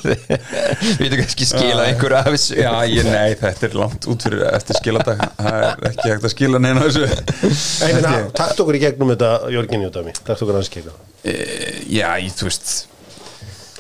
[1.02, 2.58] Við þú kannski skila einhverju af þessu.
[2.62, 5.24] Já, ég, nei, þetta er langt út fyrir eftir skiladag.
[5.36, 8.32] Það er ekki hægt að skila neina þessu.
[8.40, 9.34] Takt okkur í gegnum þetta
[10.00, 11.00] af mér Takt okkur í gegnum.
[11.26, 12.76] Eh, Já, ég, þú veist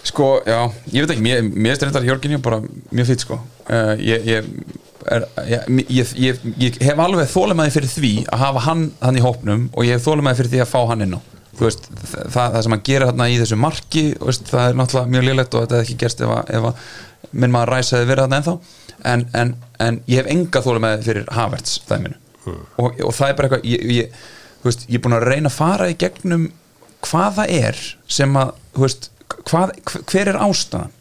[0.05, 0.59] Sko, já,
[0.93, 2.59] ég veit ekki Mér, mér er reyndar Jörginjó bara
[2.91, 3.39] mjög fýtt sko.
[3.65, 4.49] Uh, ég, ég,
[5.09, 9.23] er, ég, ég, ég, ég hef alveg þólimaði fyrir því að hafa hann hann í
[9.25, 11.21] hópnum og ég hef þólimaði fyrir því að fá hann inn á.
[11.55, 15.25] Veist, það, það sem hann gerir þarna í þessu marki veist, það er náttúrulega mjög
[15.29, 18.39] lélegt og þetta hefði ekki gerst ef að, ef að minn maður ræsaði verið þarna
[18.41, 18.55] ennþá.
[19.05, 22.19] En, en, en ég hef enga þólimaði fyrir Havertz dæminu.
[22.45, 24.13] Og, og það er bara eitthvað ég,
[24.69, 26.49] er búin að reyna að fara í gegnum
[27.05, 27.81] hvað það er
[28.11, 29.09] sem að þú veist,
[29.49, 29.73] hvað,
[30.11, 30.93] hver er ástæðan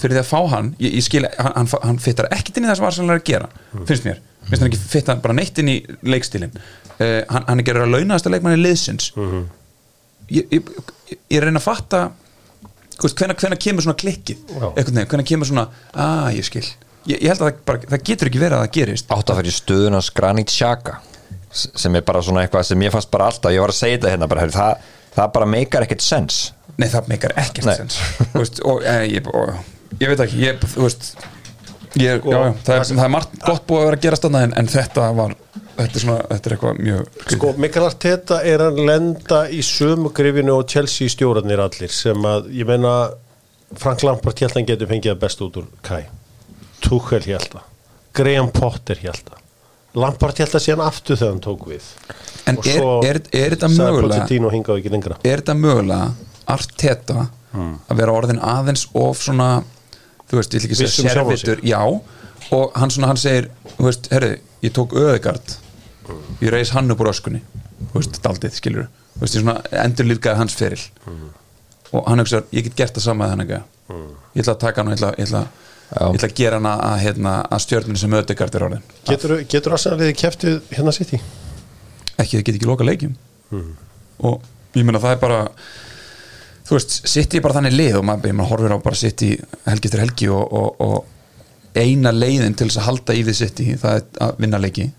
[0.00, 0.68] fyrir því að fá hann?
[0.80, 3.26] Ég, ég skil, hann, hann, hann fittar ekkert inn í það sem Arsenal er að
[3.28, 3.48] gera
[3.88, 5.74] finnst mér, finnst hann ekki fitta bara neitt inn í
[6.08, 9.10] leikstílin uh, hann, hann er gerður að launaðasta leikmanni liðsins.
[10.30, 10.70] Ég, ég,
[11.10, 12.00] ég, ég reyna að fatta
[13.02, 14.44] hvenær, hvenær kemur svona klikkið?
[14.78, 16.64] Hvenær kemur svona að ég skil,
[17.10, 19.10] ég, ég held að það, bara, það getur ekki verið að það gerist.
[19.12, 20.96] Átt að fyrir stöðuna Granit Xhaka
[21.52, 23.98] s- sem er bara svona eitthvað sem ég fannst bara alltaf ég var að segja
[23.98, 26.38] þetta hérna bara, það, það bara meikar ekkert sens
[26.80, 27.76] Nei, það meikar ekkert Nei.
[27.78, 27.98] sens.
[28.32, 29.54] Þú veist, og, e, ég, og,
[30.00, 31.12] ég veit ekki ég, veist
[31.94, 34.18] ég, Sko, já, já, það, er, það er margt gott búið að vera að gera
[34.18, 35.36] stanna en, en þetta var
[35.74, 40.10] þetta er, svona, þetta er eitthvað mjög Sko, Mikael Arteta er að lenda í sömu
[40.16, 42.94] grifinu og Chelsea stjórarnir allir sem að, ég meina
[43.78, 46.02] Frank Lampard held að hann getur fengið að best út úr Kai.
[46.84, 47.64] Tuchel held að
[48.14, 49.40] Graham Potter held að
[50.02, 51.84] Lampard held að sé hann aftur þegar hann tók við.
[52.50, 55.18] En Og er, svo er, er þetta mögulega Pochettino hingaði ekki lengra.
[55.22, 56.08] er þetta mögulega
[56.46, 57.76] Arteta Hmm.
[57.86, 59.62] að vera orðin aðeins of svona
[60.26, 61.10] þú veist, ég vil ekki um segja sig.
[61.14, 61.78] sérvitur já,
[62.50, 63.44] og hann svona, hann segir
[63.76, 64.30] þú veist, herru,
[64.64, 65.52] ég tók öðegard
[66.42, 67.42] ég reis hann upp úr öskunni
[67.92, 70.82] þú veist, daldið, skilur þú veist, ég svona endur lífgaði hans feril
[71.92, 73.60] og hann hugsaður, ég get gert það sama að hann ekki
[74.34, 75.44] ég ætla að taka hann og ég ætla, ég ætla,
[75.94, 76.02] Já.
[76.10, 80.18] ég ætla að gera hann að, hérna, að stjörnum sem öðegard er orðin Getur, Arsenaliði
[80.18, 81.22] keftið hérna sitt í?
[82.18, 83.14] ekki, þau get ekki loka leikjum
[84.18, 84.42] og
[84.74, 85.40] ég meina það er bara
[86.64, 89.30] þú veist, sitt ég bara þannig lið og maður, maður horfir á bara sitt í
[89.66, 93.62] helgi eftir helgi og, og, og eina leiðin til þess að halda í því sitt
[93.64, 94.90] í það er að vinna leiki.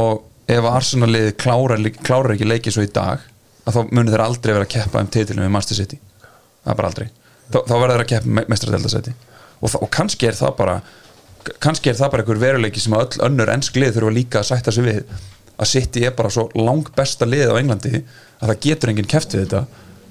[0.00, 3.24] Og ef Arsenal liðið klárar, klárar ekki leiki svo í dag
[3.66, 5.98] að þá munir þeir aldrei vera að keppa um titilum við Master City.
[6.62, 7.10] Það er bara aldrei.
[7.50, 9.16] Þá, þá verður þeir að keppa mestradeldasæti
[9.60, 10.78] og, og kannski er það bara
[11.62, 14.74] kannski er það bara einhver veruleiki sem öll önnur ennsk lið þurfa líka að sætta
[14.74, 15.14] sig við
[15.60, 19.36] að City er bara svo lang besta lið á Englandi að það getur enginn keft
[19.36, 19.64] við þetta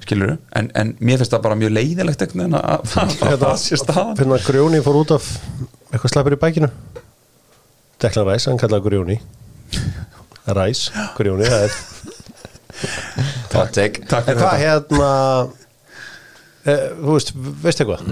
[0.10, 3.80] skilur en, en mér finnst það bara mjög leiðilegt veginn að, að, að það sé
[3.80, 4.16] staðan.
[4.18, 5.30] Hvernig Grjóni fór út af
[5.91, 6.70] eitthvað slappur í bækinu?
[7.99, 9.20] Deklan Ræs, hann kallaði Grjóni.
[10.57, 10.86] Ræs,
[11.18, 11.80] Grjóni það er
[13.53, 14.05] Hot take.
[14.07, 15.07] Takk En hvað hérna
[16.64, 17.34] e, Þú veist,
[17.64, 18.05] veist eitthvað?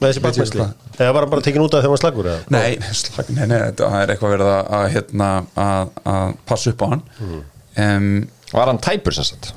[0.00, 2.46] Með þessi bakmæsli eða var hann bara tekin út af þegar hann slagur eða?
[2.54, 5.28] Nei, slag, nei, nei, það er eitthvað verið að, að, hérna,
[5.64, 7.04] að, að passa upp á hann.
[7.84, 8.08] Um,
[8.54, 9.52] Var hann tæpur sem sagt?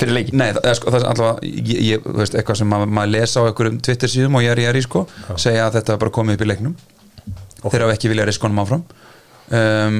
[0.00, 0.40] Fyrir leikin?
[0.40, 3.48] Nei, það sko, það er allavega ég, ég, veist, eitthvað sem maður, maður lesa á
[3.50, 5.04] einhverjum Twitter síðum og ég er í í sko
[5.36, 6.76] segja að þetta bara komið upp í leiknum.
[7.60, 8.84] Þeir hafa ekki viljað riskonum áfram.
[9.50, 9.98] Um,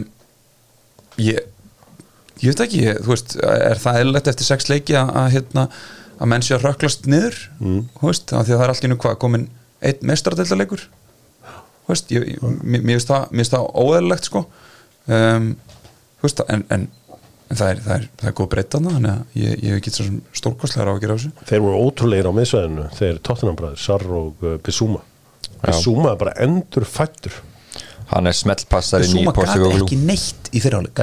[1.20, 1.40] ég
[2.40, 5.66] ég veit ekki, ég, þú veist er það eðlilegt eftir sex leiki að, að hérna,
[6.20, 7.36] að menn sé að röklast niður?
[7.60, 7.82] Mm.
[8.00, 9.48] veist, af því að það er allt í nú hvað komin
[9.90, 10.08] einn
[12.14, 14.44] ég, mér finnst það, það óeðlilegt sko.
[15.10, 15.50] Um,
[16.22, 16.88] veist, en, en,
[17.50, 19.92] en það er, það er, það er góð breytana þannig að ég, ég hef ekki
[19.96, 20.08] svo
[20.40, 21.46] stórkostlegar á að gera þessu.
[21.50, 25.02] Þeir voru ótrúlegir á miðsvæðinu þeir Tottenham bræður, Sarr og uh, Bissúma
[25.64, 27.40] Bissúma er bara endur fættur
[28.10, 31.02] Hann er smellpassari í Zuma gæti Portugal ekki neitt í fyriráleik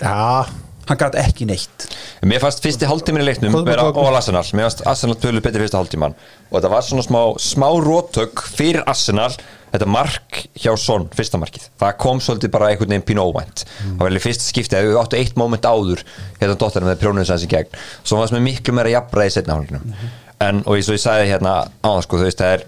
[0.00, 0.48] Já,
[0.88, 1.88] hann gæti ekki neitt.
[2.24, 4.44] Mér fannst fyrsti hálftíminn í leiknum vera all Arsenal.
[4.52, 6.16] Mér fannst Arsenal tölur betri fyrsta hálftíman
[6.50, 9.32] og þetta var svona smá, smá rótök fyrir Arsenal.
[9.74, 11.64] Þetta mark hjá Son, fyrsta markið.
[11.82, 13.64] Það kom svolítið bara einhvern veginn pínu óvænt.
[13.80, 16.04] Það var alveg fyrsta skiptið, við áttu eitt moment áður
[16.38, 17.74] hérna dottarinn með prjónuðins hans í gegn.
[18.04, 20.12] Svo það með miklu meira jafnræði setna hálfleikunum
[20.42, 22.64] en og eins og ég sagði hérna á það sko, þú veist það er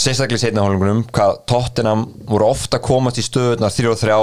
[0.00, 4.18] sérstaklega í setna hálfleikunum hvað Tottenham voru ofta að komast í stöðuna 3 og 3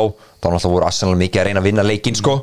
[0.48, 2.36] þá náttúrulega voru Arsenal mikið að reyna að vinna leikinn sko.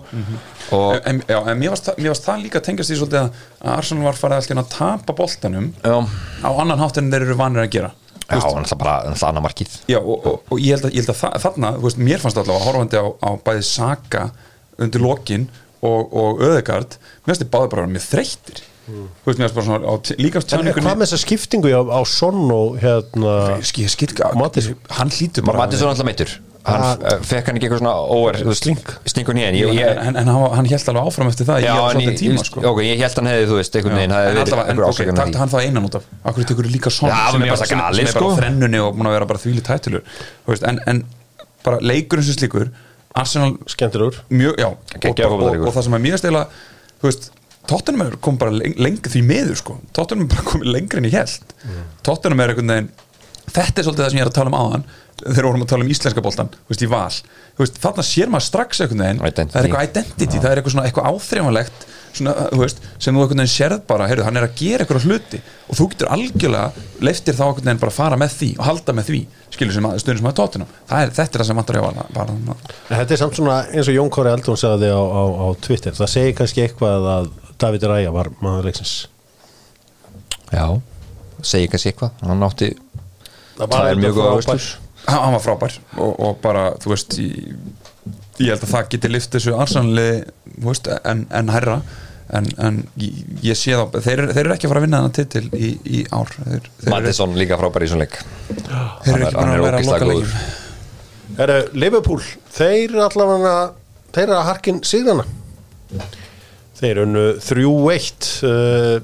[0.75, 3.43] Og en, já, en mér varst, það, mér varst það líka tengast í svolítið að
[3.65, 5.97] að Arsenal var farið alltaf að tapa boltanum já,
[6.45, 7.91] á annan hátt en þeir eru vanir að gera.
[8.25, 9.75] Já, það bara það annar markið.
[9.91, 12.23] Já, og, og, og ég held að, ég held að þa þarna, þú veist, mér
[12.23, 14.23] fannst allavega horfandi á, á bæði Saka
[14.81, 15.45] undir lokin
[15.85, 18.63] og, og Öðegard mér finnst þið báði bara mjög þreyttir.
[18.85, 21.83] Þú veist, mér finnst bara svona á líka en tjáningunni hvað með þessa skiptingu á,
[21.85, 24.73] á Son og hérna Ski, skil, Mattis.
[24.99, 26.35] hann hlýtur bara Mattisson alltaf uh,
[26.65, 28.79] fekk hann ekki eitthvað svona óver Sling.
[29.11, 32.39] stingur nýjan Jú, ég, en, ég, en, en hann, held alveg áfram eftir það ég,
[32.49, 32.63] sko.
[32.71, 35.43] ok, ég held hann hefði þú veist einhvern veginn en allavega, takk því.
[35.43, 38.31] hann það einan út af Akkur tekur líka svona Já, sem, er bara, er sko.
[38.41, 39.67] þrennunni og búin að vera bara þvíli
[40.49, 41.05] veist, en, en
[41.69, 42.73] bara leikurinn sem slíkur
[43.15, 43.53] Arsenal
[44.57, 45.69] já, og, Geggjaður og, og, fótboltaleikur.
[45.69, 46.47] og það sem er mjög stela
[46.97, 47.31] þú veist,
[47.69, 51.09] Tottenham er kom bara leng, lengur því miður sko, Tottenham er bara komið lengur en
[51.09, 51.55] ég held
[52.05, 52.91] Tottenham er einhvern veginn
[53.55, 54.85] þetta er svolítið það sem ég er að tala um áðan
[55.23, 57.11] þegar vorum að tala um íslenska veist, í val
[57.55, 59.53] þarna sér maður strax einhvern veginn Identity.
[59.53, 61.85] það er eitthvað identity, það er eitthvað svona eitthvað áþreifanlegt
[62.15, 65.07] svona, þú veist, sem þú einhvern veginn sérð bara, heyrðu, hann er að gera eitthvað
[65.09, 68.69] hluti og þú getur algjörlega leiftir þá einhvern veginn bara að fara með því og
[68.69, 69.21] halda með því
[69.55, 71.85] skilur sem að stundin sem að tóttina það er, þetta er það sem vantar hjá
[71.87, 72.37] bara, bara,
[72.91, 75.95] En Þetta er samt svona eins og Jón Kóri Eldón sagði á, á, á Twitter
[75.95, 77.31] það segir kannski eitthvað að
[77.63, 78.95] David Ræja var maður leiksins
[80.51, 80.67] já,
[81.43, 82.73] segi kannski eitthvað hann átti
[83.55, 84.65] Það er mjög góð.
[85.09, 87.55] Hann hann var frábær og, og bara, þú veist ég,
[88.41, 90.09] ég held að það geti lift þessu arsanli
[90.65, 91.79] veist, en, en herra
[92.35, 95.01] en, en ég, ég sé þá þeir, eru- þeir eru ekki að fara að vinna
[95.03, 96.31] þennan titil í, í ár.
[96.57, 98.17] Eru, Mattisson líka frábær í svona leik.
[99.05, 100.37] Þeir eru er- ekki er að vera að loka leikin
[101.35, 102.21] Herru, Liverpool,
[102.55, 103.55] þeir allavega
[104.15, 105.25] þeir eru að harkin sigðana
[106.79, 108.99] þeir unnu 3-1 uh,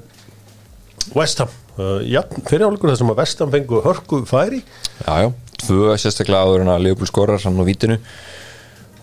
[1.17, 1.51] West Ham.
[1.79, 5.29] Uh, já, fyrir áleikur þessum að West Ham fengu hörku færi já, já,
[5.71, 7.97] tvö sérstaklega áður en að Leopold skorar hann á vítinu.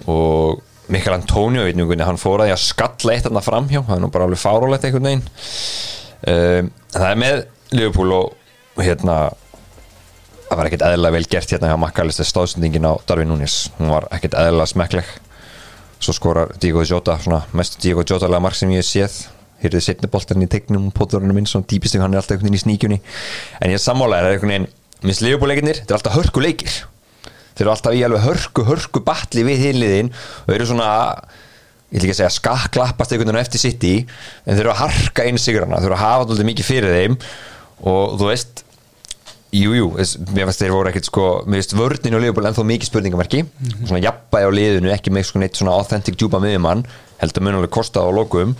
[0.09, 3.83] Og Mikael Antonio veit nú hvernig hann fór að því að skalla eitt þarna framhjá
[3.85, 5.25] það er nú bara alveg fárólegt einhvern veginn.
[6.29, 7.43] Um, það er með
[7.77, 8.37] Leopold og,
[8.81, 9.19] hérna
[10.49, 13.59] það var ekkert eðlilega vel gert hérna hjá Makkalist stóðsendingin á Darvin Núñez.
[13.77, 15.11] Hún var ekkert eðlilega smekkleg.
[15.99, 19.27] Svo skorar Diego Jota svona mest Diego Jota lega mark sem ég séð.
[19.59, 22.65] Hýrði setni boltarinn í tegnum póturinn minn svona típistum hann er alltaf einhvern veginn í
[22.65, 23.01] sníkjunni.
[23.61, 24.69] En ég er það er einhvern veginn
[25.05, 26.73] minnst leifbúleikinir, þetta er alltaf hörku leikir
[27.59, 30.13] þeir eru alltaf í alveg hörku, hörku batli við hinliðin
[30.47, 30.89] og eru svona
[31.89, 35.25] ég vil ekki segja skakklappast einhvern veginn eftir sitt í en þeir eru að harka
[35.31, 37.19] inn sigurana þeir eru að hafa alltaf mikið fyrir þeim
[37.89, 38.65] og þú veist
[39.49, 42.65] Jú, jú, þess- mér finnst þeir voru ekkert sko mér finnst vörnin og liðbúl ennþá
[42.69, 43.39] mikið spurningamarki
[43.89, 46.83] svona jafnbæði á liðinu, ekki með sko neitt svona authentic djúpa miðjumann,
[47.23, 48.53] heldur mun alveg kosta á lokum,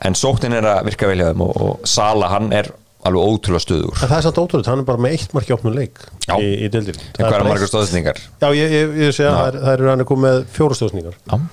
[0.00, 2.70] en sóknin er að virka vel hjá þeim og, og Sala hann er
[3.08, 5.74] alveg ótrúlega stöður En það er samt ótrúlega, hann er bara með eitt marki opnum
[5.76, 6.34] leik Já.
[6.40, 8.22] í, í deildir en hvað er margar stóðsningar?
[8.40, 10.78] Já, ég, ég, ég sé að það er- það eru hann er komið með fjóra
[10.80, 11.44] stóðsningar Já, um,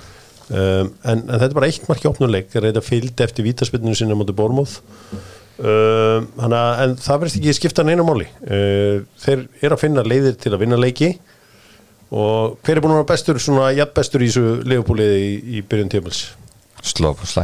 [0.56, 4.16] en, en þetta er bara eitt marki opnum leik þeir reyta fylgd eftir vítaspillinu sinni
[4.16, 4.78] á móti Bormóð
[5.62, 8.26] um, hana, en það verðist ekki skipta neina máli.
[8.48, 11.12] Uh, þeir eru að finna leiðir til að vinna leiki.
[12.12, 15.62] Og hver er búin að vera bestur svona jafn bestur í þessu leifbúliði í, í
[15.64, 16.24] byrjun tímils
[16.82, 17.44] slóf og slæ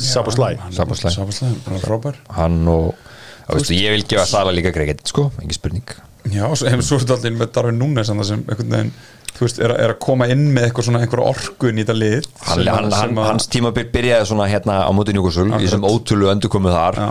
[0.00, 0.48] Sab og Slæ
[3.48, 5.94] Veistu, ég vil gefa Sala líka greið sko, engin spurning.
[6.28, 8.90] Já, og svo hefur svo er þetta alltaf með Darvin Núnes sem einhvern veginn,
[9.38, 11.84] þú veist, er, að- er að koma inn með eitthvað svona einhver orku inn í
[11.86, 15.46] þetta lið hann, sem hann, hann, sem hans tímabil byrjaði svona hérna á móti Njúkusul
[15.54, 16.98] í þessum ótrúlu öndurkomu þar.
[17.00, 17.10] Já.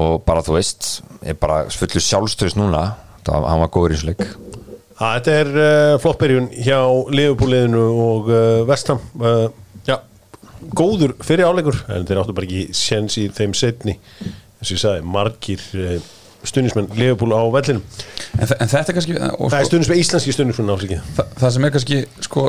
[0.00, 0.90] og bara þú veist
[1.26, 2.84] er bara fullur sjálfstöðs núna.
[3.26, 4.22] Það, hann var góður í þessu leik.
[5.00, 6.78] Ha, Þetta er uh, flott byrjun hjá
[7.12, 9.48] Liverpool-liðinu og uh, Vestham uh,
[9.88, 9.96] Já,
[10.76, 11.76] góður fyrir áleikur.
[11.92, 13.98] En þeir áttu bara ekki séns í þeim setni
[14.60, 15.96] eins og ég sagði, margir uh,
[16.46, 17.82] stuðnismenn Liverpool á vellinum.
[18.38, 21.66] En, þa- en þetta er kannski er sko, stuðnismenn, íslenski stuðnismenn ásiki það, það sem
[21.68, 22.46] er kannski sko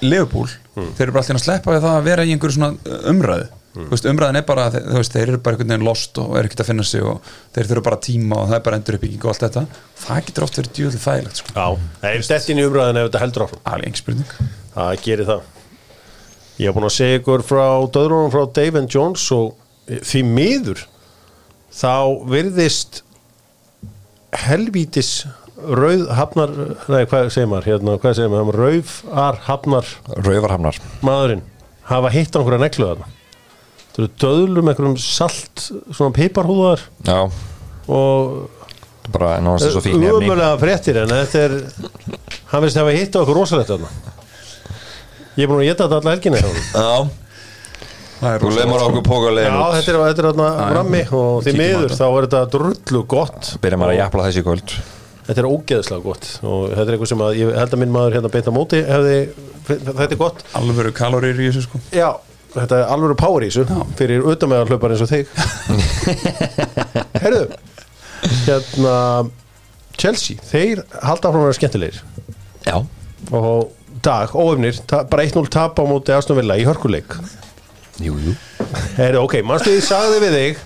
[0.00, 0.52] Leopold,
[0.96, 3.48] þeir eru bara alltaf að sleppa við það að vera í einhverju svona uh, umræðu.
[3.70, 4.62] Þú veist, umræðin er bara,
[4.96, 7.68] veist, þeir eru bara einhvern veginn lost og er ekkert að finna sig og þeir
[7.68, 9.62] þurfa bara tíma og það er bara endur uppbygging og allt þetta.
[10.00, 11.52] Það getur oft verið djúðlega þægilegt sko.
[11.54, 11.66] Já,
[12.00, 13.62] það er stett inn í umræðin ef þetta heldur áfram.
[14.74, 15.44] Það gerir það.
[16.60, 19.52] Ég hef búin að segja ykkur frá döðrunum frá Dave and Jones og
[19.86, 20.82] eh, því miður
[21.74, 21.94] þá
[22.30, 23.02] virðist
[24.46, 25.12] helvítis
[25.60, 26.52] rauð hafnar
[26.88, 28.60] nei, hvað segir maður, hérna, hvað segir maður?
[28.60, 29.88] Rauðar hafnar.
[30.24, 31.42] Rauvarhamnar maðurinn
[31.90, 33.10] hafa hitt á einhverja neglu þarna.
[33.90, 36.84] Það eru döðlum einhverjum salt svona piparhúðar.
[37.06, 37.18] Já,
[37.90, 40.12] og bara náttúrulega svo fíkn efni.
[40.20, 41.56] umöðlega fréttir en þetta er
[42.52, 43.90] hann veist hafa hitt á okkur rosalegt þarna.
[45.38, 46.14] Ég er búin að geta þetta alla
[46.46, 46.62] honum.
[46.70, 47.19] já,
[48.20, 49.74] þú lemur okkur póka Já, leiðin út.
[49.76, 53.78] þetta er, þetta er þarna frammi og því miður þá er þetta drullu gott byrja
[53.80, 54.74] maður að jafla þessi í kvöld.
[55.30, 58.16] Þetta er ógeðslega gott og þetta er eitthvað sem að ég held að minn maður
[58.18, 59.16] hérna beint á móti hefði,
[59.70, 60.44] þetta er gott.
[60.58, 61.80] Alveg kalorir í þessu sko.
[61.94, 62.08] Já,
[62.56, 65.30] þetta er alveg power í þessu fyrir utanmeðan hlaupar eins og þig.
[67.24, 67.44] Herðu
[68.44, 68.96] hérna
[70.00, 72.00] Chelsea, þeir halda að vera skemmtilegir.
[72.66, 72.76] Já,
[73.36, 73.70] og
[74.04, 77.16] dag, óöfnir, bara 1-0 tap á móti Aston Villa í hörkuleik
[78.04, 78.34] jú, jú.
[78.96, 80.60] Herðu, ok, mannstu því sagði við þig?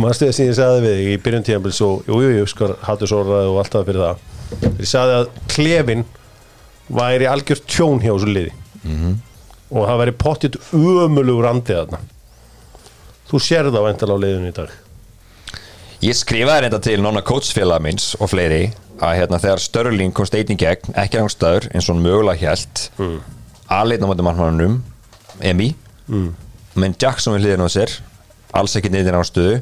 [0.00, 2.76] Mannstu því sem ég sagði við þig í byrjun tíðanbils og jú, jú, jú, skar
[2.86, 4.24] hattu sorraði og alltaf fyrir það.
[4.70, 6.04] Ég sagði að klefin
[6.94, 8.54] væri algjör tjón hjá þessu liði.
[9.74, 12.00] Og það væri pottitt ömulugur andið þarna.
[13.30, 14.72] Þú sér það væntalega á liðinu í dag?
[16.04, 18.66] Ég skrifaði reynda til nonna coachfélag minns og fleiri
[19.02, 23.16] að hérna þegar Störling kom steitin gegn, ekki rangst stöður eins og mögulega hjælt mm.
[23.72, 24.76] aðleitna máttum mannmannunum
[25.42, 25.74] Emi.
[26.04, 26.34] Mm.
[26.76, 27.92] menn Jackson við hliðin á sér
[28.54, 29.54] alls ekki neyðin á stöðu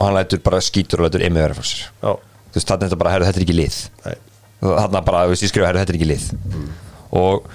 [0.00, 1.86] og hann lætur bara skítur og lætur Emi vera frá sér.
[2.00, 2.12] Já,
[2.50, 3.78] þú veist þarna er þetta bara, herru þetta er ekki lið.
[4.60, 6.26] Þarna bara, þú veist ég skrifa, herru þetta er ekki lið.
[7.20, 7.48] Og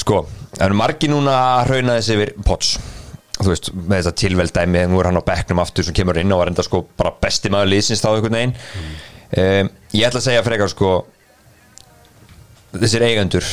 [0.00, 0.20] sko
[0.56, 2.76] það eru margi núna að hrauna þessi yfir Potts.
[3.36, 6.40] Þú veist, með þetta tilveldæmi nú er hann á bekknum aftur sem kemur inn og
[6.40, 8.54] var enda sko bara besti maður liðsins þá einhvern veginn.
[9.36, 10.92] Um, ég ætla að segja frekar sko
[12.72, 13.50] þessir eigendur.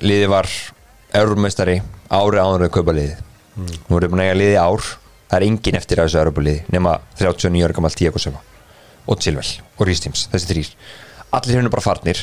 [0.00, 0.48] Liði var
[1.20, 1.82] eurumestari
[2.12, 3.16] ári áður að kaupa liði
[3.56, 4.90] nú erum við búin að eiga liði ár.
[5.28, 8.42] Það er engin eftir að þessu eurubaliði nema 39 ára gammal Tíako Söfa
[9.08, 9.48] og Silvel
[9.78, 10.68] og Rístims, þessi þrýr
[11.32, 12.20] allir hérna bara farnir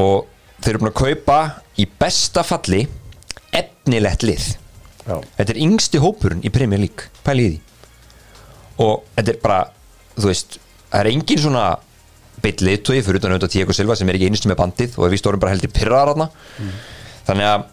[0.00, 0.28] og
[0.60, 1.38] þeir eru búin að kaupa
[1.80, 2.84] í besta falli
[3.56, 4.50] efnilegt lið.
[5.08, 7.08] Já, þetta er yngsti hópurinn í Premier League.
[7.24, 7.56] Pæli í?
[7.56, 7.70] Því
[8.80, 9.60] og þetta er bara,
[10.16, 10.58] þú veist
[10.90, 11.64] það er engin svona
[12.40, 15.20] beitt liðtói fyrir utan auðvitað Tíako Silva sem er ekki einustu með bandið og við
[15.20, 16.30] stórum bara heldur pyrrar hana
[17.26, 17.66] þannig að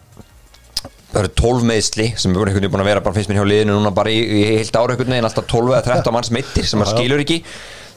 [1.17, 3.49] það eru 12 meðsli sem er einhvern veginn búin að vera bara finnst mér hjá
[3.49, 6.69] liðinu núna bara í, í heilt ára einhvern veginn alltaf 12 eða 13 manns meittir
[6.69, 7.39] sem maður skilur ekki.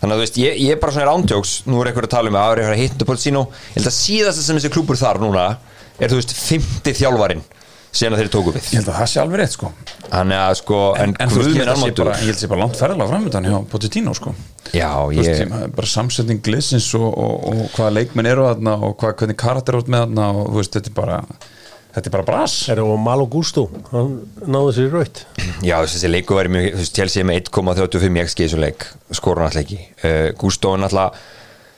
[0.00, 2.32] Þannig að þú veist, ég, ég er bara svona rándjóks nú er einhver að tala
[2.32, 5.48] um að ári að hittu Polsino ég held að síðasta sem þessi klúpur þar núna
[6.00, 7.44] er þú veist 50 þjálfarin
[7.90, 8.66] síðan að þeir tóku við.
[8.70, 9.70] Ég held að það sé alveg rétt sko.
[10.06, 12.08] Þannig að sko, en, en þú veist, ég held að sé almáttugur.
[12.08, 14.34] bara, ég held að sé bara langt ferðalega framöndan hjá Pochettino sko.
[14.70, 18.94] Já, veist, ég, sem, bara samsetning glissins og, og, og hvaða leikmenn eru þarna og
[19.00, 21.18] hvað, hvernig karakter út með þarna og þú veist, þetta er bara
[21.94, 22.54] þetta er bara bras.
[22.70, 24.14] Er það Malo Gusto, hann
[24.46, 25.24] náði sér raut
[25.66, 29.44] Já, þessi leiku væri mjög, þú veist, Chelsea með 1,35 XG í þessu leik, skorur
[29.44, 29.82] hann alltaf ekki.
[30.04, 31.20] Uh, Gusto er alltaf,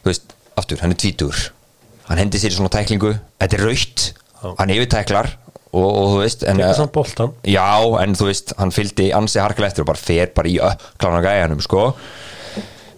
[0.02, 1.46] þú veist aftur, hann er tvítur
[2.08, 4.08] hann hendi sér í svona tæklingu, þetta er raut
[4.58, 5.30] hann yfirtæklar
[5.72, 6.60] og, og þú veist en,
[6.92, 7.64] boltan Já,
[8.02, 11.62] en þú veist, hann fylgdi ansi harkilega eftir og bara fer bara í öklána gæjanum,
[11.64, 11.86] sko.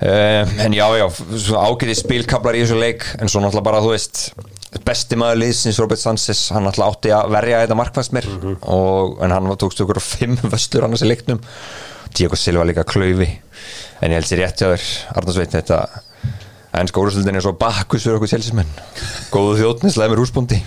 [0.04, 1.06] Uh, en já, já
[1.54, 4.24] ágæti spilkablar í þessu leik en svo náttúrulega bara, þú veist
[4.84, 8.30] besti maður liðsins Robert Sanchez hann náttúrulega átti að verja þetta markvæmst mér.
[8.74, 11.42] Og, en hann tókst okkur fimm vöstur annars í leiknum.
[12.14, 13.30] Diego Silva líka klaufi.
[14.02, 15.78] En ég held sér rétt hjá þér Arnarsveit þetta
[16.74, 18.70] en skórastöldin er svo bakkus fyrir okkur sjálfsmenn
[19.32, 20.58] góðu þjóttnislega með rúsbúndi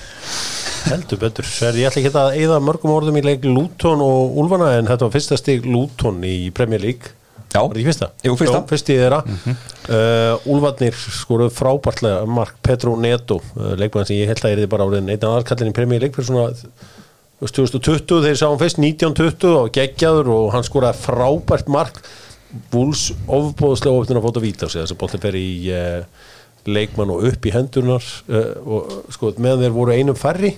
[0.88, 4.70] Heldur betur, Sver, ég ætla ekki að eða mörgum orðum í leik Luton og Úlfana
[4.78, 7.16] en þetta var fyrsta stig Luton í Premier League
[7.54, 7.62] Já.
[7.62, 8.08] Var þetta ekki fyrsta?
[8.26, 8.60] Jú, fyrsta.
[8.60, 14.43] Jó, fyrsti þeirra uh, Úlfarnir skoruð frábærtlega Mark Petro Neto uh, leikmann sem ég held
[14.43, 18.26] að er þið bara árið einn aðalkallin í Premier League fyrir svona þú veist, 2020
[18.28, 22.02] þeir sá hann fyrst 1920 og geggjaður og hann skoraði frábært mark
[22.72, 26.28] Vúls ofbóðslega ofnir að fóta víta þess að boltin fer í uh,
[26.68, 28.04] leikmann og upp í hendunar
[28.68, 30.58] og sko meðan þeir voru einum færri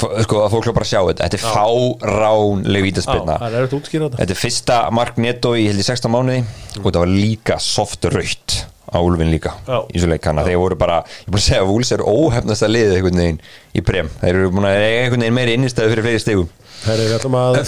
[0.00, 1.28] sko að fólk er bara sjá þetta.
[1.28, 4.10] Þetta er fáránleg vítaspilna er þetta.
[4.18, 6.44] Þetta er fyrsta mark netto í held í 16 mánuði.
[6.80, 8.60] Og þetta var líka soft raut
[8.90, 9.84] á Úlfin líka Já.
[9.94, 10.24] í svo leik.
[10.24, 12.96] Þannig að þeir voru bara, ég búin að segja að Úls er óhefnast að liða
[12.96, 13.38] einhvern veginn
[13.70, 16.48] í brem þeir eru búin að eiga einhvern veginn meiri innistæðu fyrir fleiri stegum
[16.80, 17.60] Herri, við ætlum að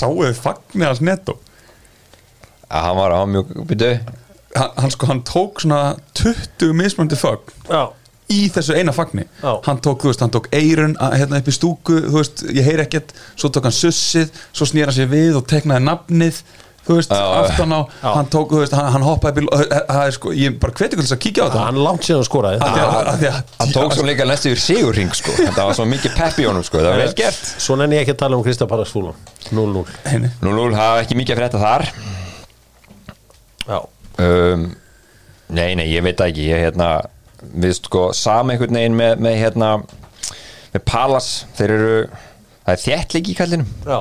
[0.00, 1.36] Sáuðu þið fagnir hans netto
[2.70, 3.92] að hann var á mjög byrju
[4.56, 5.80] hann, hann sko, hann tók svona
[6.18, 7.82] 20 mismunandi fagn Já,
[8.30, 9.24] í þessu eina fagni.
[9.42, 9.52] Já.
[9.66, 12.64] hann tók, þú veist, hann tók eirun að- hérna upp í stúku, þú veist, ég
[12.64, 13.12] heyri ekkert.
[13.36, 16.40] Svo tók hann sussið, svo snýra sér við og teknaði nafnið,
[16.86, 19.48] þú veist aftan á, hann tók, þú veist, hann, hann hoppaði bíl,
[19.90, 21.64] það er sko, ég bara hveti til þess að kíkja á þetta.
[21.66, 22.58] Hann langt skoraði.
[22.62, 25.30] Því að- af því að- hann tók svo líka næstu yfir sigurring sko.
[25.32, 26.78] þetta var svo mikið pepp í honum sko.
[26.78, 27.44] það var vel gert.
[27.58, 29.14] Svo nenni ég ekki að tala um Krista Pallas Fúlan
[29.52, 30.30] 0-0 Heini.
[30.42, 31.40] nú nú hafa ekki mikið að
[37.42, 39.70] við sko sama einhvern veginn með, með hérna
[40.70, 43.98] með Palas, þeir eru það er þéttleiki í kallinum já,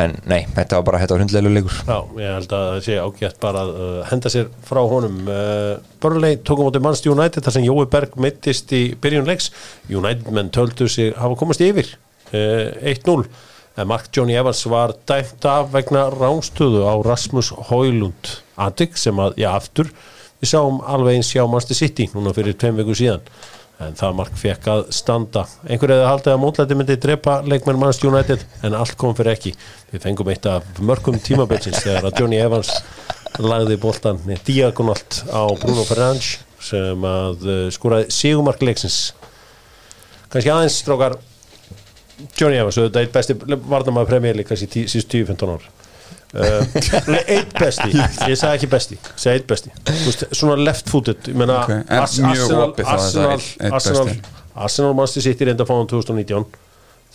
[0.00, 1.78] en nei, þetta var bara, þetta var hundlega leikur.
[1.88, 5.16] Já, ég held að það sé ágætt bara að uh, henda sér frá honum.
[5.26, 5.72] Uh,
[6.02, 9.50] Burnley tókum átti Manchester United þar sem Jói Berg mittist í byrjun leiks.
[9.90, 11.90] United menn töldu sig hafa komast yfir
[12.30, 13.24] uh, 1-0
[13.80, 19.38] en Mark Johnny Evans var dæmt af vegna rángstöðu á Rasmus Højlund Adik sem að,
[19.40, 19.90] já aftur
[20.40, 23.24] við sáum alveg eins hjá Manchester City núna fyrir tveim viku síðan.
[23.80, 25.46] En það mark fekk að standa.
[25.64, 29.54] Einhver eða haldið að mótlæti myndi drepa leikmenn Manchester United en allt kom fyrir ekki.
[29.92, 32.74] Við fengum eitt af mörgum tímabilsins þegar að Johnny Evans
[33.40, 39.00] lagði boltan diagonalt á Bruno Ferrange sem að uh, skoraði sigumark leiksins.
[40.28, 41.16] Kannski aðeins strókar
[42.36, 45.70] Johnny Evans, þetta er eitt besti varnamaður premjörli kannski síðust 10-15 ár
[46.34, 47.90] uh, eitt besti.
[48.30, 49.72] Ég sagði ekki besti, ég sagði eitt besti.
[49.90, 53.00] Þú veist, svona left footed ég meina, Ok, en Ars- mjög Arsenal, opið þá að
[53.00, 54.36] það Arsenal, Arsenal, besti.
[54.66, 56.46] Arsenal Manchester City reynda að fá hann 2019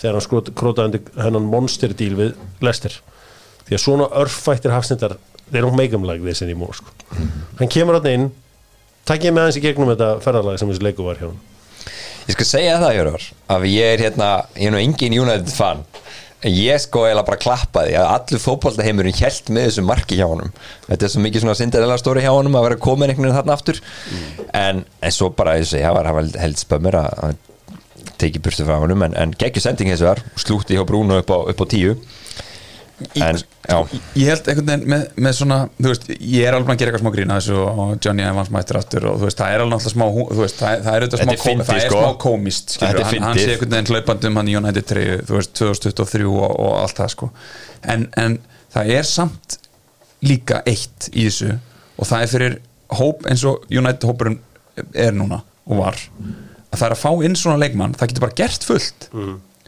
[0.02, 2.36] þegar hann skrot- krótaði undir hennan monster deal við
[2.66, 3.00] Leicester.
[3.66, 4.72] Því að svona örfættir
[5.52, 6.90] they don't make them like this anymore sko.
[7.60, 8.30] hann kemur hann inn
[9.06, 11.42] takk ég með hans í gegnum þetta ferðarlag sem þessi leiku var hjá hann
[12.26, 15.84] ég skal segja það, Jörgur, að ég er hérna ég er nú engin United fan
[16.52, 20.52] ég sko eiginlega bara klappaði að allur fótballtaheimurinn hjælt með þessu marki hjá honum.
[20.90, 23.58] Þetta er svo mikið svona Cinderella stóri hjá honum að vera komin einhvern veginn þarna
[23.58, 23.82] aftur.
[24.54, 26.12] En, en svo bara, ég segi, það var,
[26.44, 27.40] held spömmur að,
[28.22, 29.08] teki burtu frá honum.
[29.08, 31.98] En, en geggjur sending þessu var slútti hjá Bruno upp á, upp á tíu
[32.96, 33.78] en, já,
[34.16, 37.04] ég held einhvern veginn með, með svona þú veist, ég er alveg að gera eitthvað
[37.04, 39.78] smá grín að þessu og Johnny Evans mættir aftur og þú veist, það er alveg
[39.80, 40.06] alltaf smá
[40.40, 42.02] veist, það, það er auðvitað smá, kom, fyndið, það er sko.
[42.02, 45.38] smá komist skilur, hann, hann sé einhvern veginn hlaupandi um hann í United 3 þú
[45.40, 47.30] veist, 2023 og, og allt það sko.
[47.96, 48.38] En, en
[48.76, 49.58] það er samt
[50.26, 51.52] líka eitt í þessu
[52.00, 52.58] og það er fyrir
[52.96, 54.40] hóp eins og United hópurinn
[54.96, 58.40] er núna og var að það er að fá inn svona leikmann það getur bara
[58.40, 59.10] gert fullt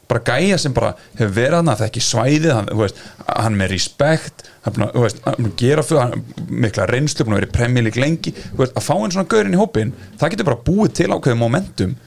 [0.08, 3.72] bara gæja sem bara hefur verið hann það er ekki svæðið, hann, veist, hann með
[3.74, 7.55] respekt, hann að, veist, hann er að gera fyrir, hann mikla reynslu, að vera í
[7.58, 11.10] premjölík lengi, veist, að fá einn svona gaurinn í hópin, það getur bara búið til
[11.12, 11.97] ákveðið momentum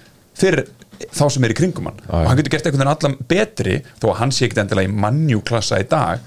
[0.40, 0.70] fyrir
[1.16, 4.18] þá sem er í kringum hann, og hann getur gert veginn allan betri, þó að
[4.22, 6.24] hann sé ekkert endilega í mannjúklassa í dag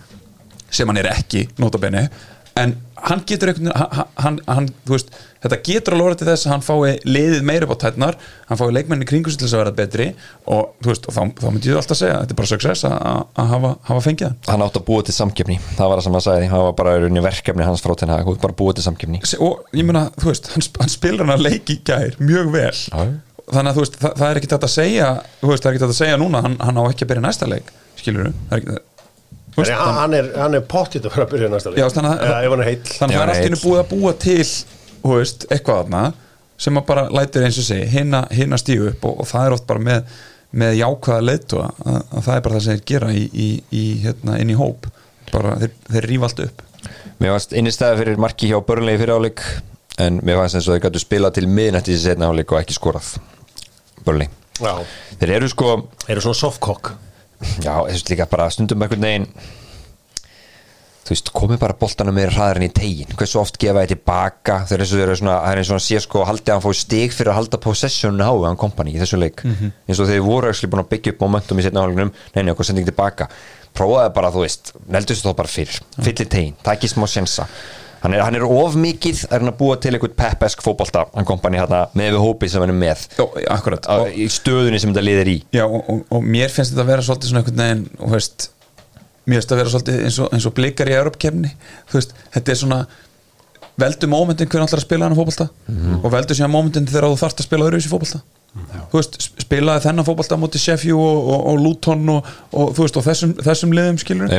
[0.73, 2.07] sem hann er ekki, notabenni
[2.61, 5.09] en hann getur einhvern hann, hann, hann, þú veist,
[5.43, 8.17] þetta getur alveg orðið til þess að hann fái liðið meira upp á tætnar
[8.49, 10.07] hann fái leikmenni kringu til þess að vera betri
[10.47, 13.25] og þú veist, og þá, þá myndi ég alltaf segja þetta er bara success að,
[13.51, 14.37] hafa, hafa fengið hann.
[14.47, 16.95] Hann átt að búa til samkefni það var það sem hann sagði, það var bara
[17.27, 20.65] verkefni hans frá tenna, bara búa til samkefni Se- og ég meina, þú veist, hann,
[20.79, 22.71] hann spilar hann að leiki í gær mjög vel.
[22.71, 23.03] Já.
[23.51, 25.75] þannig að þú veist, það, það er ekki þetta að segja þú veist, það er
[25.75, 28.55] ekki þetta að segja núna hann, hann á ekki að byrja næsta leik, skilur það
[28.55, 28.92] er ekki þú
[29.55, 31.79] veist, Nei, hann, er, hann er pottitt að fara að byrja næsta leik.
[31.81, 34.37] Já, þannig að- er þannig að það er allt í hennu búið að búa til
[35.03, 36.03] veist, eitthvað þarna
[36.63, 39.55] sem að bara lætir eins og segi, hinna, hinna stíu upp og, og það er
[39.57, 40.13] oft bara með,
[40.63, 43.83] með jákvæða leitu að, að það er bara það sem þeir gera í, í, í,
[44.05, 44.87] hérna, inn í hóp.
[45.33, 46.63] Bara þeir, þeir rífa allt upp.
[47.19, 49.43] Mér varst innistæði fyrir marki hjá börnlegi fyrir áleik
[50.03, 52.77] en mér fannst eins og þeir gætu spilað til miðnætti þessi setna áleik og ekki
[52.77, 53.11] skorað.
[54.05, 54.31] Börnlegi.
[54.61, 54.73] Já,
[55.19, 55.69] Þeir eru sko
[56.07, 56.93] eru svona softcock
[57.63, 59.27] já, þessu líka bara stundum einhvern veginn
[61.03, 64.61] þú veist, komið bara boltanum meira hraðar en í tegin hversu oft gefa þið tilbaka?
[64.69, 66.53] Þeir eru eins og þeir eru svona, það er eins og hann sé sko haldið
[66.53, 69.99] að hann fóði stig fyrir að halda possessioninu á hann kompani í þessu leik, eins
[69.99, 72.87] og þeir voru ekki búin að byggja upp momentum í setna áleikunum neina, okkur sending
[72.87, 73.27] tilbaka.
[73.75, 75.79] Prófaði bara, þú veist, neldu þessu þá bara fyrir.
[75.97, 77.49] Fyllir tegin, takk í smá sjensa
[78.03, 81.27] hann er, hann er of mikið er hann að búa til einhvern peppesk fótbolta hann
[81.27, 83.05] kompani hérna með við hópi sem hann er með.
[83.19, 83.87] Jó, akkurat.
[83.87, 85.37] Á, og, í stöðunni sem þetta liðir í.
[85.55, 88.49] Já, og, og, og mér finnst þetta að vera svolítið svona einhvern veginn og veist,
[89.23, 91.55] mér finnst þetta að vera svolítið eins og, eins og blikar í Europakefni
[91.89, 92.79] þú veist, þetta er svona
[93.79, 95.49] veldu mómentin hvernig ætlar að spila hann fótbolta
[96.03, 98.19] og veldu síðan mómentin þegar þú þarft að spila öðruvísi fótbolta.
[98.21, 98.42] þú
[98.93, 102.83] veist, sp- spilaði þennan fótbolta á móti Sheffield og, og, og Luton og, og þú
[102.85, 104.29] veist, og þessum, þessum liðum skilur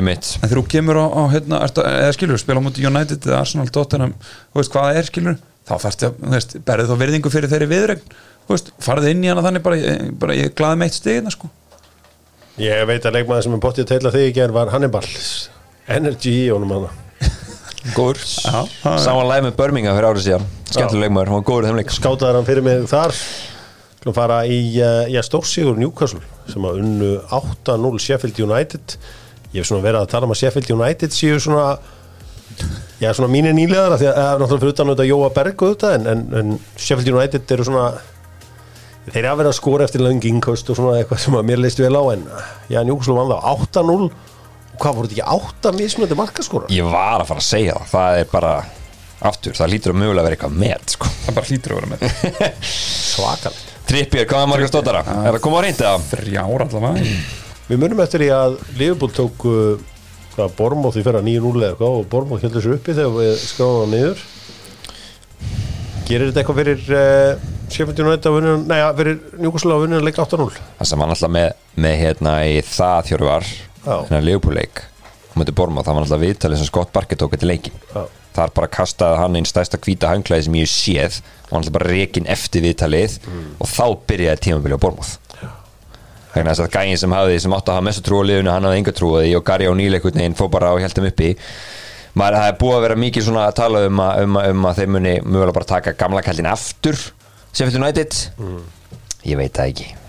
[0.44, 3.66] en þú kemur á, á hérna, ertu, eða skilur, spila á móti United eða Arsenal,
[3.74, 4.14] Tottenham,
[4.54, 5.74] þú veist hvað það er skilur þá
[6.68, 8.14] berðið þá virðingu fyrir þeirri viðregn,
[8.46, 11.48] þú veist, farið inn í hana þannig bara, bara ég glaði meitt stigina sko.
[12.60, 15.02] Ég veit að leikmaður sem er pottið að teila þig í gerð var Hannibal.
[15.90, 16.92] Energy í honum hana.
[17.96, 22.38] Góður, er- saman læg með Birmingham fyrir árið síðan, skemmtileg leikmaður, hann var góður Skátaður
[22.38, 23.16] hann fyrir mig þar
[24.05, 28.96] Þú fara í uh, já, stórsígur Newcastle sem að unnu 8-0 Sheffield United.
[29.55, 31.74] Ég hef svona verið að tala um að Sheffield United séu svona
[33.02, 35.94] Já, svona mínir nýlegar því að það er náttúrulega fyrir utan auðvitað Jóa Berg auðvitað
[35.96, 37.88] en, en, en Sheffield United eru svona
[39.09, 41.82] þeir hafa verið að skora eftir löng innkost og svona eitthvað sem að mér leist
[41.82, 42.22] vel á en
[42.70, 46.72] já, Newcastle vann það 8-0 og hvað voru þetta ekki 8 mismunandi markaskora?
[46.72, 48.55] ég var að fara að segja það, það er bara
[49.32, 51.12] aftur, það lítur að mögulega að vera eitthvað með sko.
[51.26, 52.59] það bara hlýtur að vera með
[53.14, 55.01] Svakalegt Trippir, hvað er margar stóttara?
[55.05, 56.05] Er það komað á reyndi það?
[56.12, 57.16] þrjár allavega
[57.68, 59.82] Við munum eftir því að Liverpool tók uh,
[60.35, 63.35] hvað, Bormóð því fyrir að 9-0 eða eitthvað og Bormóð heldur sér uppi þegar við
[63.43, 64.24] skáðum það niður
[66.05, 70.03] Gerir þetta eitthvað fyrir uh, Sheffield United að vinna, nei, að fyrir Newcastle að vinna
[70.05, 71.49] leik 8-0 Það sem var alltaf með,
[71.87, 73.95] með hérna í það þjórvar Já.
[73.95, 74.93] hérna leikupúleik hún
[75.41, 78.05] myndi borma, það var alltaf viðtalið sem Scott Barker tók eftir leikin Já.
[78.37, 81.91] þar bara kastaði hann einn stærsta hvíta hanglaði sem ég séð og hann alltaf bara
[81.91, 83.18] rekin eftir viðtalið
[83.59, 85.16] og þá byrjaði tímabili á bormóð
[86.35, 88.51] þannig að þess að gægin sem hafði sem átti að hafa mestu trú á liðinu,
[88.51, 91.30] hann hafði enga trú á því og Gary einhvern veginn fór bara og heldum uppi.
[92.14, 94.66] Maður það er búið að vera mikið svona að tala um að, um að, um
[94.70, 96.99] að þeir muni mögulega bara taka gamla kallin aftur
[97.55, 98.18] Sheffield United?
[99.26, 100.03] Ég veit það ekki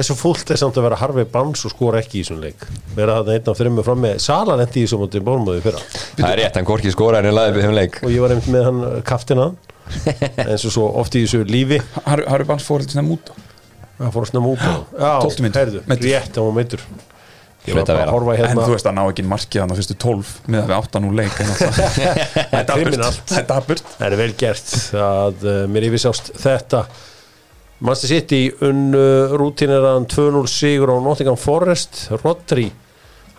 [0.00, 2.62] Hversu fúlt er samt að vera Harvey Barnes og skora ekki í þessum leik?
[2.96, 5.82] Vera þetta einn af þreymur fram með Sala lendi í þessum móti Bormóði fyrra.
[6.16, 7.98] Það er rétt, hann korkið skóra en er laðið við þeim leik.
[8.00, 9.50] Og ég var einmitt með hann uh, kaftina
[10.46, 11.82] eins og svo oft í þessu lífi.
[12.06, 13.28] Harry Harry Barnes fór eitthvað svona út
[14.00, 15.60] það fór út á Já, 12 mínútur.
[15.60, 16.86] heyrðu, rétt, hann var meitur
[17.68, 20.70] horfa en hérna þú veist að ná ekki markið hann á fyrstu 12 með að
[20.70, 21.50] við 8 nú leik það
[22.56, 23.84] er það er dapurt.
[23.98, 26.86] Það er vel gert að uh, mér yfirsást þetta
[27.80, 32.06] Manchester City unnu rútineran 2-0 sigur á Nottingham Forest.
[32.20, 32.68] Rodri,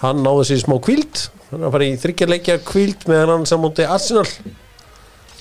[0.01, 3.85] hann náði sér í smá kvíld hann að fara í þryggjarleikja kvíld meðan hann samúndi
[3.85, 4.27] Arsenal.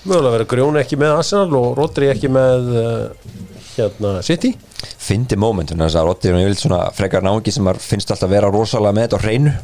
[0.00, 3.34] Mögulega verið grjóni ekki með Arsenal og Rodri ekki með uh,
[3.76, 4.52] hérna City.
[5.00, 8.96] Fyndi mómentum þess að Rotti er vilt svona frekar náungi sem finnst alltaf vera rosalega
[8.96, 9.54] með þetta á hreinu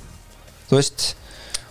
[0.70, 1.08] þú veist.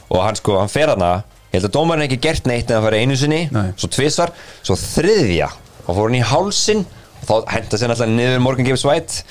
[0.10, 1.14] Og hann sko, hann fer hana
[1.52, 3.42] ég held að dómarinn ekki gert neitt en það fari einu sinni.
[3.54, 3.70] Nei.
[3.80, 4.34] svo tvisvar,
[4.66, 5.50] svo þriðja.
[5.86, 6.86] Og fór hann í hálsin
[7.28, 9.24] þá henda sér alltaf niður Morgan Gibbs White.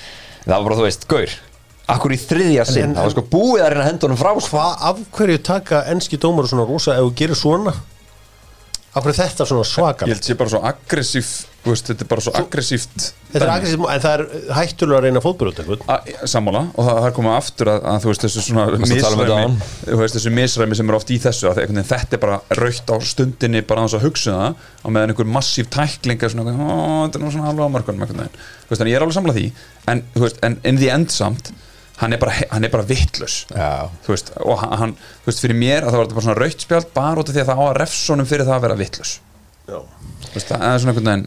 [0.45, 1.34] Það var bara, þú veist, gaur.
[1.95, 4.57] Akkur í þriðja sinn, en- það var sko búið að reyna honum frá sko.
[4.57, 7.74] hvað af hverju taka enski dómar svona rosa ef þú gerir svona?
[8.95, 11.28] Af hverju er þetta svona svakar ég held sé bara svo aggressív
[11.73, 15.23] veist, þetta er bara svo aggressíft þetta er aggressív en það er hættulega að reyna
[15.25, 15.61] fótbyrjótt
[16.31, 16.62] sammála.
[16.75, 20.19] Og það, það er komið aftur að, að þú veist þessu svona um misræmi veist
[20.19, 23.87] þessu misræmi sem er oft í þessu að þetta er bara raukt á stundinni bara
[23.89, 27.33] að hugsa um það og meðan einhver massív tækling er svona, ó, þetta er nú
[27.33, 28.29] svona á
[28.65, 29.47] þú veist, en ég er alveg samlað því.
[29.93, 31.53] En, þú veist, en in the end samt
[32.01, 36.01] hann er bara, hann er bara vittlus og hann, þú veist, fyrir mér að það
[36.01, 38.31] var þetta bara svona raukt spjald bara út af því að það á að refsonum
[38.31, 39.12] fyrir það að vera vittlus
[39.69, 41.27] það er svona einhvern veginn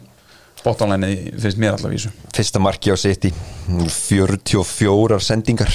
[0.64, 2.28] bóttanlæni finnst mér allavega í þessu.
[2.36, 3.32] Fyrsta marki á City
[3.68, 5.72] 44 sendingar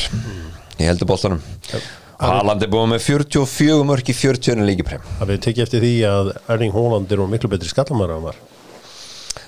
[0.80, 1.42] ég heldur bóltanum
[2.24, 6.76] Haaland er búið með 44 mörki 40 líkiprem Það við tekið eftir því að Erling
[6.76, 8.40] Haaland er nú miklu betri skallamæra en var?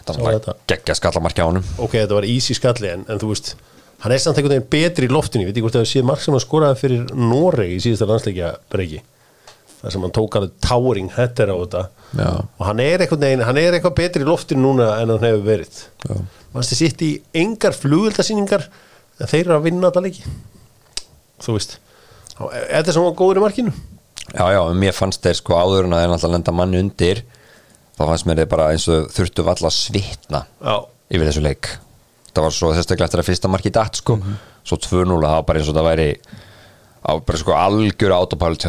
[0.05, 0.53] Sá þannig þetta.
[0.53, 1.65] að geggja skallamarki á honum.
[1.81, 3.55] Ok, þetta var easy skalli en, en þú veist,
[4.03, 6.21] hann er samt einhvern veginn betri í loftinu, ég veit ekki hvort það sé marg
[6.21, 9.01] sem hann skoraði fyrir Noreg í síðasta landsleikja breyki,
[9.81, 11.85] þar sem hann tók alveg towering header á þetta.
[12.15, 12.29] Já.
[12.45, 15.45] og hann er einhvern veginn, hann er eitthvað betri í loftinu núna en hann hefur
[15.47, 15.79] verið.
[16.55, 18.69] Mannstu sitt í engar flugöldasýningar
[19.19, 20.23] en þeir eru að vinna þetta leiki?
[21.43, 21.79] Þú veist
[22.35, 23.73] er þetta sem var góður í markinu?
[24.33, 27.21] Já, já, mér fannst þeir sko áður en að þeir náttúrulega lenda manni undir
[27.95, 30.75] þá fannst mér þeir bara eins og þurftu valla að svitna Já,
[31.15, 31.69] yfir þessu leik.
[32.35, 34.17] Það var svo sérstaklega eftir að fyrsta marki datt sko,
[34.67, 36.09] svo 2-0 það var bara eins og það væri
[37.05, 38.67] á bara sko algjör autopilot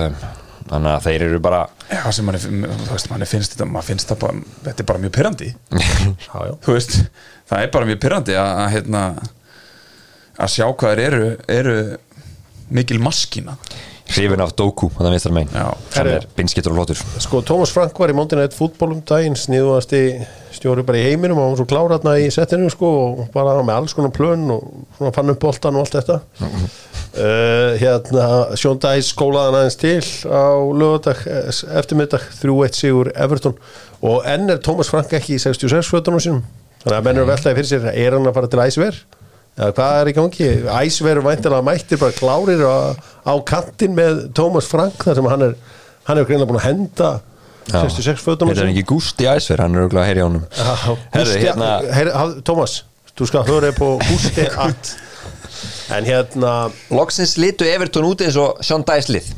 [0.70, 4.10] þannig að þeir eru bara Já, sem manni, þú veist, manni finnst þetta mann finnst
[4.10, 5.50] það bara, þetta er bara mjög pyrrandi
[6.66, 6.96] þú veist,
[7.46, 9.02] það er bara mjög pyrrandi að, að hérna
[10.36, 11.76] að sjá hvað þeir eru, eru
[12.76, 13.54] mikil maskína.
[14.06, 15.64] Hrifin af Doku þannig að vinstar megin Já.
[15.90, 17.00] sem er binskittur og flottur.
[17.24, 20.02] Sko, Thomas Frank var í Monday Night Football um daginn sniðuðasti
[20.54, 23.80] stjóri bara í heiminum og hann var svo kláratna í settinu sko og bara með
[23.80, 24.62] alls konar plön og
[24.98, 26.20] svona fann upp boltan og allt þetta
[27.14, 28.28] uh, hérna
[28.58, 30.46] Sean Dice skólaði hann aðeins til á
[30.82, 31.22] lögadag
[31.80, 33.56] eftirmiddag 3-1 sigur Everton.
[34.06, 36.42] Og enn er Thomas Frank ekki í 66 fötunum sínum.
[36.82, 39.00] Þannig að menn eru veltaði fyrir sér er hann að fara til æsver
[39.56, 40.50] eða hvað er í gangi?
[40.82, 42.92] Æsver væntilega mættir bara klárir á,
[43.24, 45.56] á kantinn með Thomas Frank þar sem hann er
[46.06, 47.10] hann er greinlega búin að henda
[47.66, 50.28] 66 fötunum Þetta er ekki Gústi Æsver, hann er auðvitað að heyri á
[51.16, 52.76] Herðu, hérna Her, haf, Thomas,
[53.18, 54.92] þú skal höra på Gusti at
[55.94, 56.52] en hérna
[56.90, 59.28] Loksins litu Everton út eins og Sean Dice lið.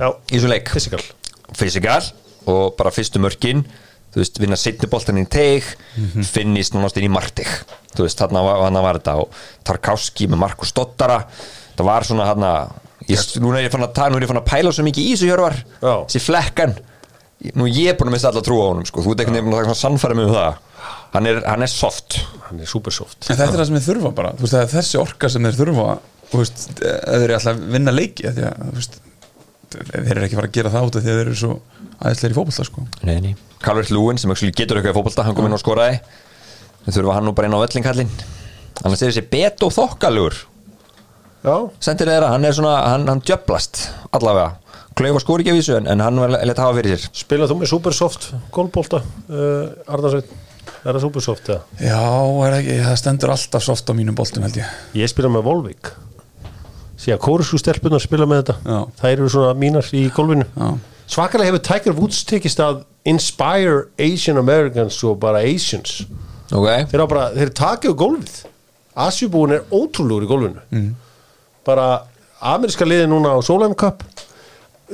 [0.00, 0.68] Já, í svo leik.
[0.74, 1.02] Physical.
[1.56, 2.02] Fysikal
[2.46, 3.62] og bara fyrstu mörkin
[4.14, 5.64] þú veist, vinna setni boltan inn í teig
[6.30, 7.48] finnist núnast inn í martig
[7.96, 11.18] þú veist, þarna var, þarna var þetta og Tarkovski með Markus Dottara
[11.76, 12.50] það var svona þarna
[13.10, 15.04] ég, nú er ég fann að, ta- nú er ég fann að pæla svo mikið
[15.10, 15.56] í þessu hjörvar.
[15.82, 15.94] Já.
[16.08, 16.76] þessi flekkan.
[17.56, 19.02] Nú er ég búin að missa alla trú á honum sko.
[19.04, 20.62] þú ert veginn búin að sannfæra mig um það
[21.16, 22.20] hann er, hann er soft.
[22.46, 23.18] Hann er super soft.
[23.26, 25.48] En þetta er það sem þeir þurfa bara, þú veist, það er þessi orka sem
[25.48, 25.88] þeir þurfa,
[26.30, 29.00] þú veist, ef þeir eru alltaf að vinna leiki, af því að, þú veist
[29.76, 31.56] þeir eru ekki að fara að gera það út af því að þeir eru svo
[31.96, 32.86] aðeinsleir í fótbolta, sko.
[33.08, 33.34] Nei, nei.
[33.64, 35.98] Calvert Lúin sem getur eitthvað í fótbolta hann kom inn og skoraði.
[36.86, 38.12] Þau þurfa hann nú bara inn á vellingkallin
[38.84, 40.36] annars er þessi Beto þokkalugur
[41.46, 43.86] já, sendir þeirra, hann er svona, hann, hann djöblast
[44.16, 44.56] allavega,
[44.98, 47.08] klaufa skóri ekki af þessu en, en hann var lett hafa fyrir sér.
[47.16, 49.70] Spilað þú með super soft gólbólta uh,
[50.66, 51.62] Arnarsveit er það super soft eða?
[51.82, 52.02] Já,
[52.46, 54.74] er ekki, það stendur alltaf soft á mínum boltum, held ég.
[54.98, 55.94] Ég spila með Volvik
[57.00, 58.56] síðan kórisku stelpunar spila með þetta.
[58.64, 58.78] Já.
[59.00, 60.46] þær eru svona mínar í gólfinu.
[60.56, 60.68] Já.
[61.12, 66.00] svakalega hefur Tiger Woods tekist að inspire Asian Americans og bara Asians.
[66.50, 68.36] Ok, þeir, bara, þeir takið á gólfið.
[69.06, 70.64] Asjubúin er ótrúlegur í gólfinu.
[70.72, 70.94] Mm.
[71.66, 72.06] bara
[72.40, 74.04] ameríska liði núna á Solheim Cup.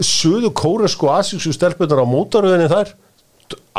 [0.01, 2.95] Söðu kóresku og asísku stelpunar á mótaröðinni þar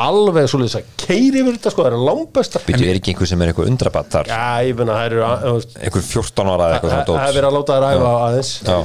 [0.04, 3.44] alveg svolítið að keiri yfir þetta sko, það er langbestar byrju er ekki einhver sem
[3.44, 4.32] er eitthvað undrabatt þar?
[4.34, 5.24] Já, ég finna, það eru
[5.84, 8.54] einhver 14 ára eða eitthvað það er verið að láta það ræfa aðeins.
[8.68, 8.78] Já.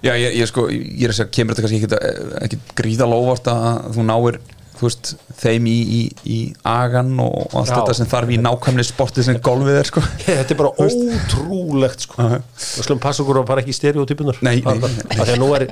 [0.00, 3.50] Já, ég, ég sko, ég er að segja, kemur þetta kannski ekki, ekki gríða lóvart
[3.52, 4.38] að þú náir
[4.86, 5.10] veist,
[5.40, 7.74] þeim í, í, í agan og allt Já.
[7.76, 12.18] þetta sem þarf í nákvæmni sportið sem golfið er, sko Þetta er bara ótrúlegt sko.
[12.20, 12.40] Já.
[12.60, 14.90] Við skulum passa okkur að fara ekki í stereotypunar Nei, nei, nei.
[15.14, 15.66] Þegar nú er,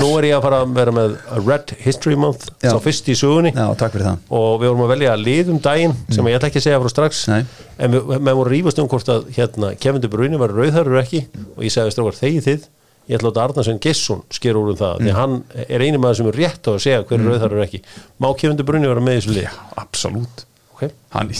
[0.00, 2.72] nú er ég að fara að vera með Red History Month Já.
[2.72, 6.40] Sá fyrst í sögunni Já, og við vorum að velja lið um daginn sem ég
[6.40, 7.40] ætla ekki að segja frá strax Nei.
[7.78, 11.00] en við, við vorum að rífast um hvort að hérna, Kevin De Bruyne var rauðhærur
[11.02, 11.24] ekki
[11.56, 12.68] og ég segði strókar þegi þið
[13.10, 15.98] ég ætla að láta Arnarsson Gesson sker úr um það því að hann er eini
[16.00, 17.30] maður sem er rétt á að segja hver er mm.
[17.32, 17.80] rauðhærur ekki.
[18.22, 19.56] Má Kevin De Bruyne vera með í þessu lið?
[19.82, 20.44] Absolutt.
[20.76, 20.92] Okay.
[21.16, 21.32] Hann,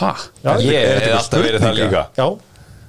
[0.00, 0.12] ha?
[0.40, 2.04] Já, ég hef alltaf verið það líka.
[2.16, 2.24] Já,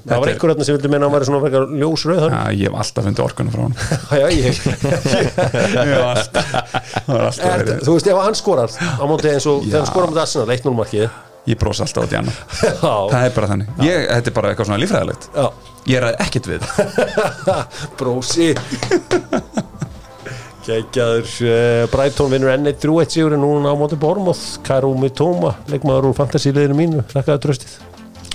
[0.05, 2.37] það var er- einhver hérna sem vildi meina að hann væri svona frekar ljós rauðhærur
[2.37, 3.75] Já, ég hef alltaf fundið orkunum frá hann
[4.21, 4.61] já, ég,
[5.75, 6.55] hef alltaf
[7.11, 10.11] alltaf er, þú veist ef hann skorar á móti eins og þegar hann skorar á
[10.13, 11.19] móti Arsenal 1-0 markið.
[11.51, 13.75] Ég bros alltaf á því annar já, Það er bara þannig.
[13.85, 15.45] Ég, Þetta er bara eitthvað svona lífræðilegt já
[15.89, 16.65] Ég er ekkert við.
[17.99, 18.51] Brósi.
[20.61, 26.11] Kækjaður uh, Brighton vinnur enn 1-3-1 sigur en núna á móti Bormoth Karu Mitoma, leikmaður
[26.11, 27.73] úr fantasíliðinu mínu Þakkaði tröstið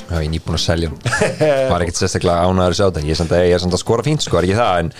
[0.06, 0.90] Já, ég er nýbúin að selja
[1.70, 3.04] Var ekkert sérstaklega ánæður að sjá þetta.
[3.06, 4.82] Ég er samt að, er að skora fínt, sko, er ekki það?
[4.82, 4.90] En,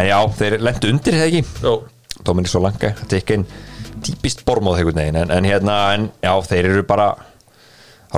[0.00, 2.22] en já, þeir lendu undir, þegar ekki?
[2.28, 3.48] Dominik Solanka, þetta er ekki einn
[4.04, 7.10] típist bormóð en, en hérna, en já, þeir eru bara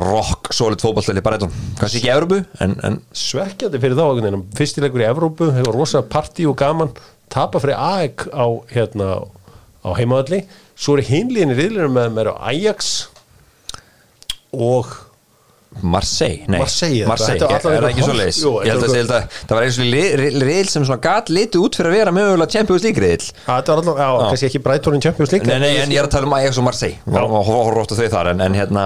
[0.01, 4.45] rock solid fótballtæli bara eitthvað, kannski ekki Evropu en, en svekkjandi fyrir þá einhvern veginn.
[4.57, 6.95] Fyrstilegur í Evrópu, hefur rosa partí og gaman.
[7.33, 9.15] Tapa fyrir AEK á, hérna,
[9.85, 10.43] á heimaðalli
[10.83, 12.93] Svo er hinliðin í riðlunum með mér á Ajax
[14.53, 14.91] og
[15.81, 17.41] Marseille, nei, Marseille, Marseille.
[17.41, 19.55] þetta var er, það ekki svo leis Jú, ég held að, þetta held að það
[19.57, 23.01] var eins og riðl sem svona gat litið út fyrir að vera mögulega Champions League
[23.01, 25.49] riðl að þetta var alltaf, já, kannski ekki Brighton í Champions League.
[25.49, 27.01] Nei, nei, en ég er að tala um Ajax og Marseille.
[27.09, 28.85] Og horfa ótt á þau þar en, en hérna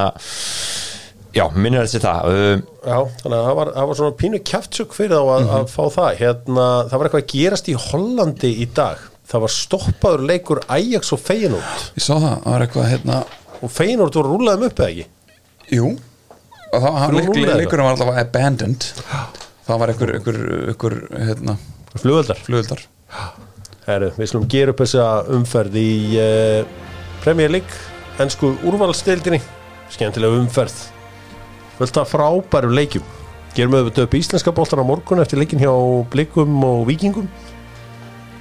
[1.36, 2.54] já, minnir þessi það uh,
[2.86, 5.54] Já, þannig að það var, það var svona pínu kjaftsök fyrir þá að, Mhm.
[5.58, 6.10] að fá það.
[6.22, 9.04] Hérna, það var eitthvað að gerast í Hollandi í dag.
[9.26, 11.86] Það var stoppaður leikur Ajax og Feyenoord.
[11.98, 13.16] Ég sá það, það var eitthvað hérna
[13.62, 15.06] og Feyenoord voru rúlaðum upp eða ekki?
[15.74, 15.88] Jú.
[16.76, 18.86] Og það leikurinn var alltaf abandoned.
[19.66, 20.38] Það var einhver, einhver,
[20.70, 20.96] einhver
[21.26, 21.56] hérna,
[21.98, 22.82] flugöldar flugöldar
[23.86, 26.66] Heru, við slum gera upp þessa umferð í uh,
[27.22, 29.40] Premier League ennsku úrvalstildinni
[29.94, 30.74] skemmtilega umferð
[31.80, 33.04] af frábærum leikjum.
[33.56, 35.72] Gerum við þetta upp íslenska boltan á morgun eftir leikin hjá
[36.12, 37.28] Blikum og Víkingum.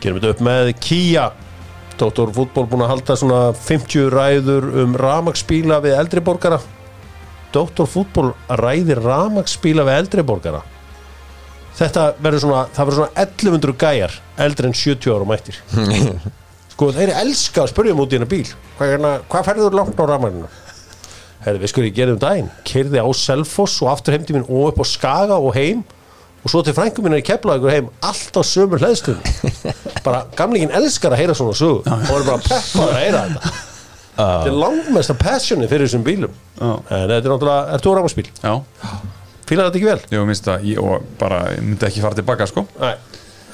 [0.03, 1.32] Gerum við þetta upp með Kia
[1.95, 6.60] Dóttor fútból búin að halda svona 50 ræður um ramagsbíla við eldri borgara.
[7.56, 10.60] Dóttor fútból ræðir ramagsbíla við eldri borgara.
[11.76, 15.57] Þetta verður svona það verður svona 1100 gæjar eldri en 70 ára mættir
[16.72, 18.48] sko þeir elska að spurja um út í hennar bíl.
[18.78, 20.52] Hvað, hérna, hvað ferður langt á ramaginu
[21.46, 22.48] Herði, við skurðum gerðum daginn.
[22.66, 25.84] Keirði á Selfoss og aftur heim til minn og upp á Skaga og heim.
[26.46, 29.54] Og svo til frængum minna í Keflavíkur heim allt á sömur hlæðstunni
[30.06, 31.80] bara gamlingin elskar að heyra svona sögu.
[31.86, 33.54] Og er bara peppar að heyra þetta.
[34.16, 36.36] Þetta er langmesta passioni fyrir þessum bílum.
[36.60, 36.70] Já.
[36.70, 38.28] en þetta er náttúrulega, er þú rámaspíl?
[38.40, 38.54] Já,
[39.46, 40.00] Fýlar þetta ekki vel?
[40.16, 42.64] ég minnst að ég, og bara, myndi ekki fara tilbaka sko.
[42.82, 42.94] Nei.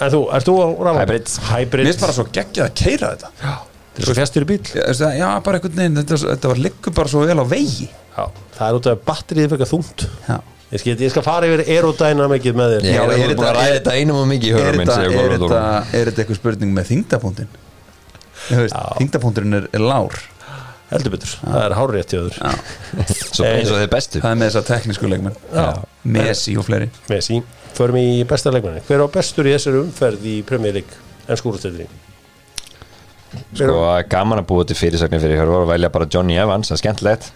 [0.01, 1.33] En þú, ert þú á rámaspíl?
[1.49, 1.89] Hybrid.
[1.89, 3.31] Finnst bara svo geggjað að keira þetta.
[3.41, 3.55] Já,
[3.91, 7.11] Þetta er svo fjastur í bíl já bara einhvern veginn þetta, þetta var liggur bara
[7.11, 7.89] svo vel á vegi.
[8.15, 8.23] Já,
[8.55, 10.05] það er út af batterið fyrir þungt.
[10.29, 10.37] Já.
[10.71, 12.85] Ég skal, ég skal fara yfir aerodynamikið með þér.
[12.87, 14.87] Já, er er búin þetta- að ræða þetta einum og mikið í Er höfum minn
[14.87, 15.95] þetta, segir er, Góður þetta, Þórður.
[15.99, 17.49] er þetta eitthvað spurning með þingdapunktin?
[18.49, 20.15] Þingdapunkturinn er, er lár.
[20.91, 22.55] Heldur betur, það er hárrétt hjá þér.
[23.35, 24.19] Svo eins og þeir bestu.
[24.23, 25.37] Það er með þessa teknísku leikmenn.
[25.55, 25.67] Já.
[26.03, 26.89] Messi og fleiri.
[27.11, 27.37] Messi,
[27.77, 30.99] förum í besta leikmanni Hver á bestur í þessari umferð í Premier League?
[31.27, 31.87] En skúrastöldri?
[33.31, 33.75] Sko,
[34.11, 37.29] gaman að búa til fyrirsagnir fyrir hér og velja bara Johnny Evans, það er skemmtilegt.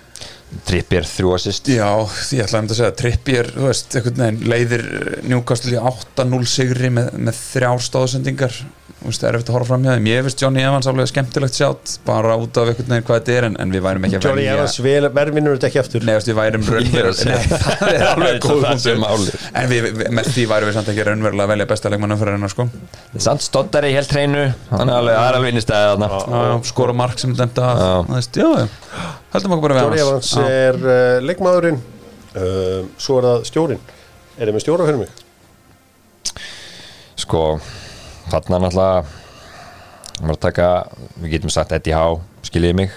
[0.65, 1.67] Trippier þrjú assist.
[1.71, 4.83] Já, því ég ætlaði um að segja Trippier, þú veist, einhvern veginn leiðir
[5.27, 8.59] njúkastli í 8-0 sigri með, með þrjár stóðsendingar
[9.21, 10.07] það er eftir að horfa fram hjá þeim.
[10.09, 13.47] Ég veist Johnny Evans alveg skemmtilegt sjátt bara út af einhvern veginn hvað þetta er
[13.49, 16.29] en, en við værum ekki að Johnny velja Evans vel, verðvinnur þetta ekki eftir veist,
[16.31, 17.93] við værum raunverulega Nei, það.
[17.95, 19.49] er alveg góð Það.
[19.61, 22.37] En við, við, með því værum við samt ekki raunverulega að velja besta leikmannum fyrir
[22.39, 22.67] hennar sko.
[23.27, 24.45] Samt stottari í helt hreinu.
[24.71, 25.53] Þannig að alveg- það er alveg
[26.25, 27.35] Já, já, skora mark sem
[28.19, 28.49] er já,
[29.35, 30.33] heldum okkur bara við Johnny Evans.
[30.45, 31.79] Er uh, leikmaðurinn.
[32.35, 33.83] Uh, Svo er það stjórin
[34.35, 34.87] Er þið með stjóra?
[37.15, 37.43] Sko,
[38.31, 40.69] þarna náttúrulega taka,
[41.19, 42.93] við getum sagt Eddie Howe, skiljiði mig.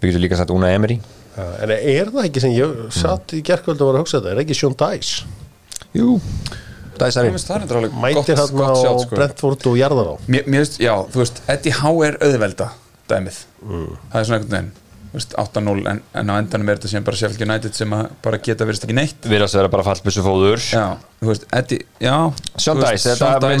[0.00, 1.00] Við getum líka sagt Una Emery.
[1.40, 4.42] En er það ekki sem ég satt í gerkvöld og var að hugsa þetta, er
[4.42, 5.28] ekki Sean Dice
[5.96, 6.18] Jú,
[6.98, 9.14] það er alveg mætir hann á sko.
[9.14, 12.68] Brentford og jarðar á Mér, mér veist, já, þú veist, Eddie Howe er auðvelda
[13.10, 14.70] dæmið, það er svona einhvern veginn
[15.10, 18.66] 8-0 en, en á endanum er þetta sem bara Sheffield United sem að bara geta
[18.68, 19.24] verið ekki neitt.
[19.26, 20.60] Erum að vera bara fallbissu fóður.
[20.60, 20.82] Dice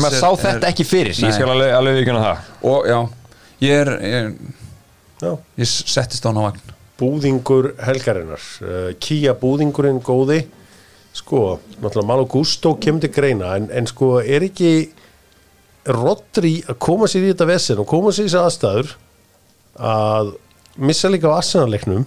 [0.04, 1.26] maður sá er- þetta ekki fyrir Nei.
[1.26, 2.44] Ég skal alveg, alveg vikuna það.
[2.70, 2.98] Og já,
[3.66, 4.38] ég er, ég,
[5.20, 5.32] Já.
[5.58, 6.62] ég settist á hann á vagn.
[7.00, 8.46] Búðingur helgarinnar.
[8.62, 10.44] Uh, Kia búðingurinn góði.
[11.12, 14.92] Sko, náttúrulega Malo Gusto kemur til greina en, en sko er ekki
[15.90, 18.92] Rodri að koma sér í þetta vesen og koma sér í þessi aðstæður
[19.90, 20.30] að
[20.80, 22.04] missa líka á Arsenal-leiknum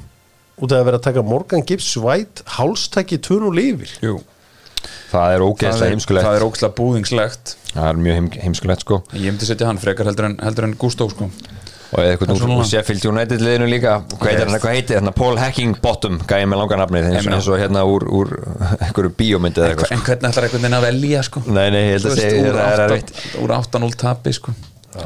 [0.63, 4.19] út af að vera að taka Morgan Gibbs White hálstæki tvun og lifir Jú,
[5.13, 6.25] Það er ógeðslega heimskulegt.
[6.27, 7.51] það er ókslega búðingslegt.
[7.73, 8.97] Það er mjög heim, heimskulegt sko.
[9.13, 11.27] Ég myndi setja hann frekar heldur en, heldur en Gustó sko.
[11.93, 13.93] Og eða eitthvað úr Sheffield United liðinu líka.
[14.17, 17.49] Hvað heitir hann, hvað heitir hann, Paul Hacking Bottom Gæði með langa nafnið eins, eins
[17.53, 18.31] og hérna úr, úr
[18.87, 21.43] einhverju bíómyndi eða En, eitthvað en hvernig ætlar einhvern veginn að velja sko?
[21.45, 23.13] Nei, nei, ég held að segja úr það er 8 erfitt.
[23.45, 24.55] úr 8-0 tapi sko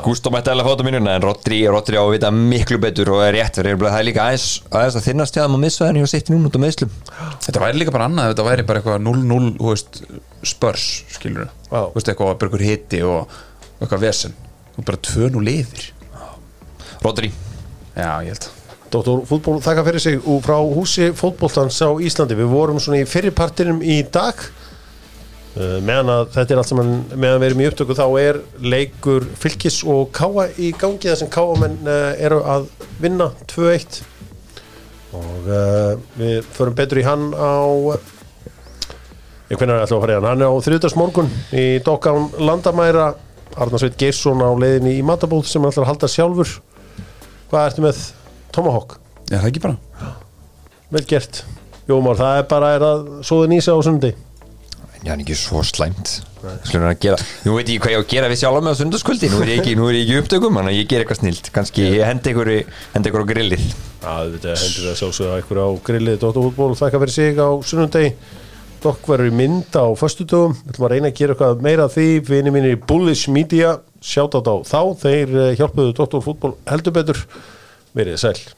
[0.03, 3.37] Gustó mætti alveg fóta mínuna en Rodri, Rodri á að vita miklu betur og er
[3.37, 6.31] rétt fyrir það er líka aðeins, aðeins að þinnast hjá þeim á miðsvæðinu og sitt
[6.33, 6.95] núna út á miðslum
[7.45, 10.01] Þetta væri líka bara annað ef Þetta væri bara eitthvað 0-0 þú veist,
[10.51, 11.47] spörs skilur.
[11.71, 13.37] Þú veist eitthvað bara einhver hiti og,
[13.79, 14.37] eitthvað vesen.
[14.75, 15.91] Og bara 2-0 yfir.
[17.05, 17.31] Rodri,
[17.97, 18.45] Já, ég held.
[18.93, 22.37] Dóttor fútból þakka fyrir sig og frá húsi fótbóltans á Íslandi.
[22.37, 24.37] Við vorum svona í fyrirpartinum í dag
[25.57, 29.79] meðan að þetta er allt saman meðan við erum í upptöku þá er leikur fylgis
[29.89, 32.67] og káa í gangi þar sem káamenn uh, eru að
[33.01, 34.01] vinna 2-1
[35.17, 37.57] og uh, við förum betur í hann á
[39.47, 40.29] ég hvernig er alltaf að fara í hann?
[40.29, 43.07] Hann er á þriðdagsmorgun í Dokkán Landamæra.
[43.57, 46.51] Arnarsveit Geirsson á leiðinni í Matabóð sem er alltaf að halda sjálfur.
[47.49, 48.03] Hvað ertu með
[48.53, 48.99] Tomahawk?
[49.31, 50.11] Já, það ekki bara?
[50.93, 51.41] Vel gert.
[51.87, 54.11] Jómar, það er bara er að svoðin í sig á sundi
[55.03, 56.17] já, hann er ekki svo slæmt.
[56.67, 57.19] Slunum að gera?
[57.45, 59.51] Nú veit ég hvað ég á að gera við sjálf með á sundarskvöldi Nú er
[59.51, 61.49] ég ekki, nú er ég ekki upptökum Þannig að ég ger eitthvað snilt.
[61.55, 62.51] Kannski ég hendi ykkur,
[62.93, 63.63] hendi ykkur á grillið.
[63.67, 66.19] Já, þetta hendur það sjálfsögða eitthvað á grillið.
[66.23, 68.11] Dóttarfútból, þakka fyrir sig á sunnundegi
[68.77, 70.53] Dokk verður í mynd á föstudögum.
[70.61, 72.05] Við ætlum að reyna að gera eitthvað meira af því.
[72.29, 73.73] Vini mínir í Bullish Media.
[74.05, 74.81] Sjátt á þá.
[75.01, 77.25] Þeir eh, hjálpuðu Dóttarfútból heldur betur.
[77.97, 78.56] Verið sæl